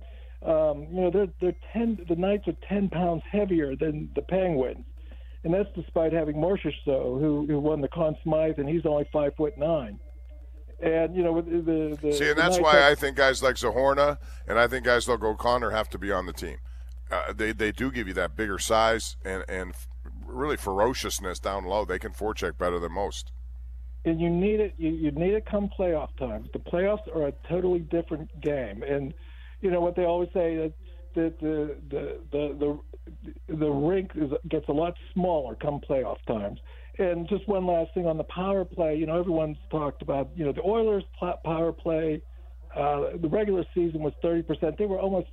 Um, 0.43 0.87
you 0.91 1.01
know, 1.03 1.11
they're 1.11 1.29
they're 1.41 1.57
ten. 1.73 1.99
The 2.09 2.17
Knights 2.17 2.49
are 2.49 2.57
ten 2.69 2.89
pounds 2.89 3.23
heavier 3.31 3.77
than 3.77 4.11
the 4.15 4.23
Penguins, 4.23 4.85
and 5.43 5.53
that's 5.53 5.69
despite 5.75 6.13
having 6.13 6.37
Marchessault, 6.37 7.21
who 7.21 7.47
who 7.47 7.59
won 7.61 7.81
the 7.81 7.89
Conn 7.89 8.17
Smythe, 8.23 8.59
and 8.59 8.69
he's 8.69 8.87
only 8.87 9.07
five 9.13 9.35
foot 9.37 9.57
nine. 9.59 9.99
And 10.83 11.15
you 11.15 11.23
know, 11.23 11.33
with 11.33 11.47
the, 11.47 11.97
the 12.03 12.13
See, 12.13 12.29
and 12.29 12.37
the 12.37 12.43
that's 12.43 12.57
Knights 12.57 12.61
why 12.61 12.77
have- 12.77 12.93
I 12.93 12.95
think 12.95 13.17
guys 13.17 13.43
like 13.43 13.57
Zohorna 13.57 14.19
and 14.49 14.59
I 14.59 14.67
think 14.69 14.85
guys 14.85 15.09
like 15.09 15.23
O'Connor 15.23 15.71
have 15.71 15.89
to 15.91 15.99
be 15.99 16.11
on 16.13 16.27
the 16.27 16.33
team. 16.33 16.57
Uh, 17.11 17.33
they 17.33 17.53
they 17.53 17.71
do 17.73 17.91
give 17.91 18.09
you 18.09 18.15
that 18.15 18.35
bigger 18.37 18.59
size 18.59 19.17
and 19.25 19.45
and 19.49 19.75
really 20.35 20.57
ferociousness 20.57 21.39
down 21.41 21.65
low. 21.65 21.85
They 21.85 21.99
can 21.99 22.13
forecheck 22.13 22.59
better 22.59 22.79
than 22.79 22.93
most. 22.93 23.33
and 24.05 24.21
you 24.21 24.29
need 24.31 24.61
it. 24.61 24.75
You, 24.77 24.91
you 24.91 25.11
need 25.13 25.35
it 25.35 25.47
come 25.47 25.71
playoff 25.79 26.15
time. 26.19 26.49
The 26.53 26.59
playoffs 26.59 27.07
are 27.15 27.29
a 27.29 27.33
totally 27.49 27.81
different 27.81 28.29
game, 28.41 28.83
and 28.83 29.15
you 29.61 29.71
know 29.71 29.81
what 29.81 29.97
they 29.97 30.05
always 30.05 30.29
say 30.35 30.57
that 30.57 30.73
that 31.15 31.41
the 31.41 31.77
the 31.91 32.21
the 32.33 32.79
the, 33.49 33.57
the 33.57 33.71
rink 33.71 34.11
is, 34.15 34.31
gets 34.49 34.69
a 34.69 34.73
lot 34.73 34.95
smaller 35.13 35.55
come 35.55 35.81
playoff 35.89 36.19
times. 36.27 36.59
And 36.97 37.29
just 37.29 37.49
one 37.49 37.67
last 37.67 37.93
thing 37.93 38.07
on 38.07 38.19
the 38.19 38.25
power 38.25 38.65
play. 38.65 38.95
You 38.97 39.07
know, 39.07 39.19
everyone's 39.19 39.57
talked 39.71 40.03
about 40.03 40.31
you 40.37 40.45
know 40.45 40.53
the 40.53 40.63
Oilers' 40.63 41.05
power 41.45 41.73
play. 41.73 42.23
Uh, 42.77 43.17
the 43.21 43.29
regular 43.29 43.65
season 43.75 44.01
was 44.01 44.13
30%. 44.23 44.77
They 44.77 44.87
were 44.87 44.99
almost 44.99 45.29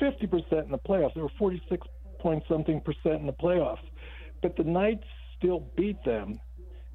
50% 0.00 0.64
in 0.64 0.70
the 0.70 0.78
playoffs. 0.78 1.14
They 1.14 1.22
were 1.22 1.30
46 1.38 1.86
point 2.20 2.42
something 2.48 2.80
percent 2.80 3.20
in 3.20 3.26
the 3.26 3.32
playoffs. 3.32 3.84
But 4.44 4.56
the 4.56 4.64
Knights 4.64 5.06
still 5.38 5.70
beat 5.74 6.04
them 6.04 6.38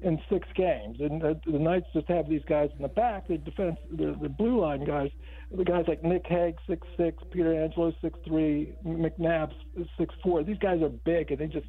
in 0.02 0.20
six 0.30 0.46
games. 0.54 0.98
And 1.00 1.20
the, 1.20 1.40
the 1.44 1.58
Knights 1.58 1.86
just 1.92 2.06
have 2.06 2.28
these 2.28 2.44
guys 2.48 2.70
in 2.76 2.82
the 2.82 2.88
back, 2.88 3.26
the 3.26 3.38
defense, 3.38 3.76
the, 3.90 4.16
the 4.22 4.28
blue 4.28 4.60
line 4.60 4.84
guys, 4.84 5.10
the 5.50 5.64
guys 5.64 5.84
like 5.88 6.04
Nick 6.04 6.26
Hague, 6.28 6.54
six 6.68 6.86
six, 6.96 7.20
Pietrangelo, 7.34 7.92
six 8.00 8.16
three, 8.24 8.76
McNabb, 8.86 9.50
six 9.98 10.14
four. 10.22 10.44
These 10.44 10.58
guys 10.58 10.80
are 10.80 10.90
big, 10.90 11.32
and 11.32 11.40
they 11.40 11.48
just 11.48 11.66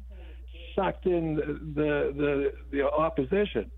sucked 0.76 1.06
in 1.06 1.34
the 1.74 2.12
the 2.16 2.52
the 2.70 2.88
opposition. 2.88 3.68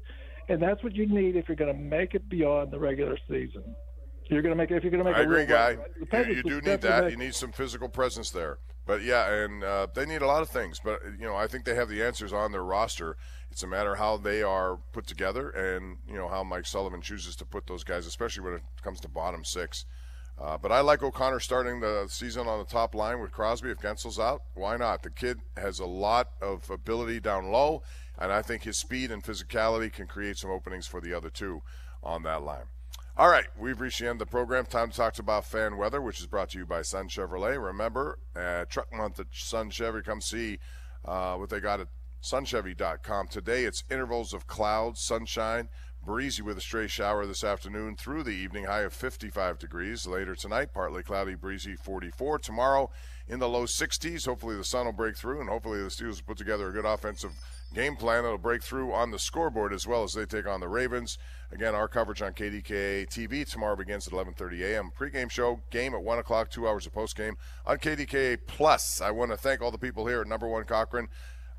And 0.51 0.61
that's 0.61 0.85
what 0.85 0.95
you 0.95 1.07
need 1.07 1.37
if 1.37 1.49
you're 1.49 1.57
going 1.57 1.75
to 1.75 1.81
make 1.81 2.15
it 2.15 2.29
beyond 2.29 2.71
the 2.71 2.79
regular 2.79 3.17
season. 3.27 3.65
You're 4.27 4.43
going 4.43 4.53
to 4.53 4.57
make 4.57 4.71
it 4.71 4.77
if 4.77 4.83
you're 4.83 4.91
going 4.91 5.03
to 5.03 5.11
make. 5.11 5.17
I 5.17 5.23
a 5.23 5.25
agree, 5.25 5.47
guy. 5.47 5.79
Run, 6.13 6.29
you, 6.29 6.35
you 6.35 6.43
do 6.43 6.61
need 6.61 6.83
that. 6.83 7.05
Make, 7.05 7.13
you 7.13 7.17
need 7.17 7.35
some 7.35 7.51
physical 7.51 7.89
presence 7.89 8.31
there. 8.31 8.59
But 8.87 9.03
yeah, 9.03 9.33
and 9.33 9.65
uh, 9.65 9.87
they 9.95 10.05
need 10.05 10.23
a 10.23 10.27
lot 10.27 10.43
of 10.43 10.51
things. 10.51 10.81
But 10.83 11.01
you 11.19 11.27
know, 11.27 11.37
I 11.37 11.47
think 11.47 11.65
they 11.65 11.75
have 11.75 11.89
the 11.89 12.03
answers 12.03 12.33
on 12.33 12.53
their 12.53 12.65
roster. 12.65 13.17
It's 13.51 13.63
a 13.63 13.67
matter 13.67 13.95
how 13.95 14.17
they 14.17 14.43
are 14.43 14.79
put 14.93 15.07
together, 15.07 15.49
and 15.51 15.99
you 16.09 16.17
know 16.17 16.29
how 16.29 16.45
Mike 16.45 16.67
Sullivan 16.67 17.01
chooses 17.01 17.37
to 17.37 17.45
put 17.45 17.67
those 17.67 17.85
guys, 17.85 18.07
especially 18.07 18.45
when 18.45 18.55
it 18.55 18.63
comes 18.83 19.01
to 19.01 19.09
bottom 19.09 19.45
six. 19.45 19.87
Uh, 20.37 20.59
but 20.59 20.73
I 20.73 20.81
like 20.81 21.03
O'Connor 21.03 21.41
starting 21.41 21.81
the 21.81 22.07
season 22.09 22.49
on 22.49 22.59
the 22.59 22.65
top 22.65 22.95
line 22.95 23.21
with 23.21 23.31
Crosby 23.31 23.71
if 23.71 23.79
Guentzel's 23.79 24.19
out. 24.19 24.43
Why 24.55 24.77
not? 24.77 25.03
The 25.05 25.11
kid 25.11 25.41
has 25.57 25.79
a 25.79 25.87
lot 25.87 26.31
of 26.43 26.69
ability 26.71 27.21
down 27.21 27.53
low, 27.53 27.83
and 28.19 28.33
I 28.33 28.43
think 28.43 28.65
his 28.65 28.77
speed 28.77 29.13
and 29.13 29.23
physicality 29.23 29.93
can 29.93 30.09
create 30.09 30.37
some 30.37 30.51
openings 30.51 30.89
for 30.89 31.01
the 31.01 31.15
other 31.15 31.31
two 31.31 31.63
on 32.03 32.25
that 32.25 32.43
line. 32.43 32.67
All 33.17 33.29
right, 33.29 33.47
we've 33.57 33.81
reached 33.81 34.01
the 34.01 34.09
end 34.09 34.21
of 34.21 34.27
the 34.27 34.31
program. 34.33 34.67
Time 34.67 34.91
to 34.91 34.97
talk 34.97 35.21
about 35.21 35.45
fan 35.45 35.77
weather, 35.77 36.03
which 36.03 36.19
is 36.19 36.27
brought 36.27 36.49
to 36.49 36.59
you 36.59 36.67
by 36.67 36.83
Sun 36.83 37.09
Chevrolet. 37.09 37.65
Remember, 37.65 38.19
uh, 38.35 38.65
Truck 38.65 38.93
Month 38.93 39.21
at 39.21 39.29
Sun 39.31 39.71
Chevy. 39.71 40.03
Come 40.03 40.21
see 40.21 40.59
uh, 41.05 41.37
what 41.37 41.49
they 41.49 41.61
got 41.61 41.79
at 41.79 41.87
sunchevy.com. 42.25 43.29
Today 43.29 43.67
it's 43.67 43.85
intervals 43.89 44.35
of 44.35 44.49
clouds, 44.49 45.01
sunshine, 45.01 45.69
breezy 46.05 46.43
with 46.43 46.59
a 46.59 46.61
stray 46.61 46.89
shower 46.89 47.25
this 47.25 47.45
afternoon 47.45 47.95
through 47.95 48.25
the 48.25 48.31
evening, 48.31 48.65
high 48.65 48.81
of 48.81 48.93
55 48.93 49.61
degrees. 49.61 50.09
Later 50.09 50.35
tonight, 50.35 50.75
partly 50.75 51.05
cloudy, 51.05 51.37
breezy, 51.37 51.77
44. 51.77 52.41
Tomorrow 52.41 52.91
in 53.29 53.39
the 53.39 53.49
low 53.49 53.65
60s. 53.65 54.27
Hopefully 54.27 54.57
the 54.57 54.65
sun 54.65 54.87
will 54.87 54.93
break 54.93 55.17
through, 55.17 55.41
and 55.41 55.49
hopefully 55.49 55.81
the 55.81 55.89
Steelers 55.89 56.17
will 56.17 56.27
put 56.27 56.39
together 56.39 56.69
a 56.69 56.73
good 56.73 56.85
offensive 56.85 57.31
game 57.75 57.97
plan 57.97 58.23
that'll 58.23 58.39
break 58.39 58.63
through 58.63 58.93
on 58.93 59.11
the 59.11 59.19
scoreboard 59.19 59.73
as 59.73 59.87
well 59.87 60.05
as 60.05 60.13
they 60.13 60.25
take 60.25 60.47
on 60.47 60.61
the 60.61 60.69
Ravens. 60.69 61.19
Again, 61.53 61.75
our 61.75 61.89
coverage 61.89 62.23
on 62.23 62.33
KDKA 62.33 63.07
TV 63.09 63.49
tomorrow 63.49 63.77
begins 63.77 64.07
at 64.07 64.13
11:30 64.13 64.63
a.m. 64.63 64.91
Pre-game 64.95 65.29
show, 65.29 65.61
game 65.71 65.95
at 65.95 66.03
one 66.03 66.19
o'clock, 66.19 66.51
two 66.51 66.67
hours 66.67 66.87
of 66.87 66.93
post-game 66.93 67.37
on 67.67 67.79
KDKA 67.79 68.39
Plus. 68.47 69.01
I 69.01 69.11
want 69.11 69.31
to 69.33 69.37
thank 69.37 69.61
all 69.61 69.71
the 69.71 69.79
people 69.79 70.07
here 70.07 70.21
at 70.21 70.27
Number 70.27 70.49
One 70.49 70.65
Cochran. 70.65 71.09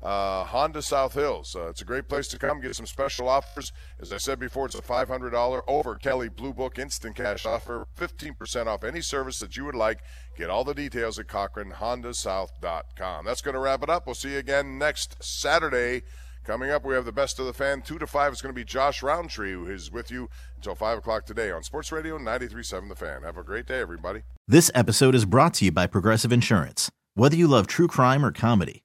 Uh, 0.02 0.44
Honda 0.44 0.82
South 0.82 1.14
Hills. 1.14 1.56
Uh, 1.56 1.68
it's 1.68 1.80
a 1.80 1.84
great 1.84 2.08
place 2.08 2.28
to 2.28 2.38
come. 2.38 2.60
Get 2.60 2.76
some 2.76 2.86
special 2.86 3.28
offers. 3.28 3.72
As 4.00 4.12
I 4.12 4.18
said 4.18 4.38
before, 4.38 4.66
it's 4.66 4.74
a 4.74 4.82
$500 4.82 5.62
over 5.66 5.94
Kelley 5.96 6.28
Blue 6.28 6.52
Book 6.52 6.78
instant 6.78 7.16
cash 7.16 7.46
offer. 7.46 7.88
15% 7.98 8.66
off 8.66 8.84
any 8.84 9.00
service 9.00 9.38
that 9.38 9.56
you 9.56 9.64
would 9.64 9.74
like. 9.74 10.00
Get 10.36 10.50
all 10.50 10.64
the 10.64 10.74
details 10.74 11.18
at 11.18 11.26
CochranHondaSouth.com. 11.26 13.24
That's 13.24 13.40
going 13.40 13.54
to 13.54 13.60
wrap 13.60 13.82
it 13.82 13.90
up. 13.90 14.06
We'll 14.06 14.14
see 14.14 14.32
you 14.32 14.38
again 14.38 14.78
next 14.78 15.16
Saturday. 15.22 16.02
Coming 16.44 16.70
up, 16.70 16.84
we 16.84 16.94
have 16.94 17.04
the 17.04 17.10
best 17.10 17.40
of 17.40 17.46
the 17.46 17.52
fan. 17.52 17.82
Two 17.82 17.98
to 17.98 18.06
five 18.06 18.32
is 18.32 18.40
going 18.40 18.54
to 18.54 18.56
be 18.56 18.64
Josh 18.64 19.02
Rowntree, 19.02 19.52
who 19.52 19.66
is 19.66 19.90
with 19.90 20.12
you 20.12 20.28
until 20.54 20.76
five 20.76 20.98
o'clock 20.98 21.26
today 21.26 21.50
on 21.50 21.64
Sports 21.64 21.90
Radio 21.90 22.18
93.7 22.18 22.88
The 22.88 22.94
Fan. 22.94 23.22
Have 23.22 23.36
a 23.36 23.42
great 23.42 23.66
day, 23.66 23.80
everybody. 23.80 24.22
This 24.46 24.70
episode 24.72 25.16
is 25.16 25.24
brought 25.24 25.54
to 25.54 25.64
you 25.64 25.72
by 25.72 25.88
Progressive 25.88 26.30
Insurance. 26.30 26.88
Whether 27.14 27.34
you 27.34 27.48
love 27.48 27.66
true 27.66 27.88
crime 27.88 28.24
or 28.24 28.30
comedy, 28.30 28.84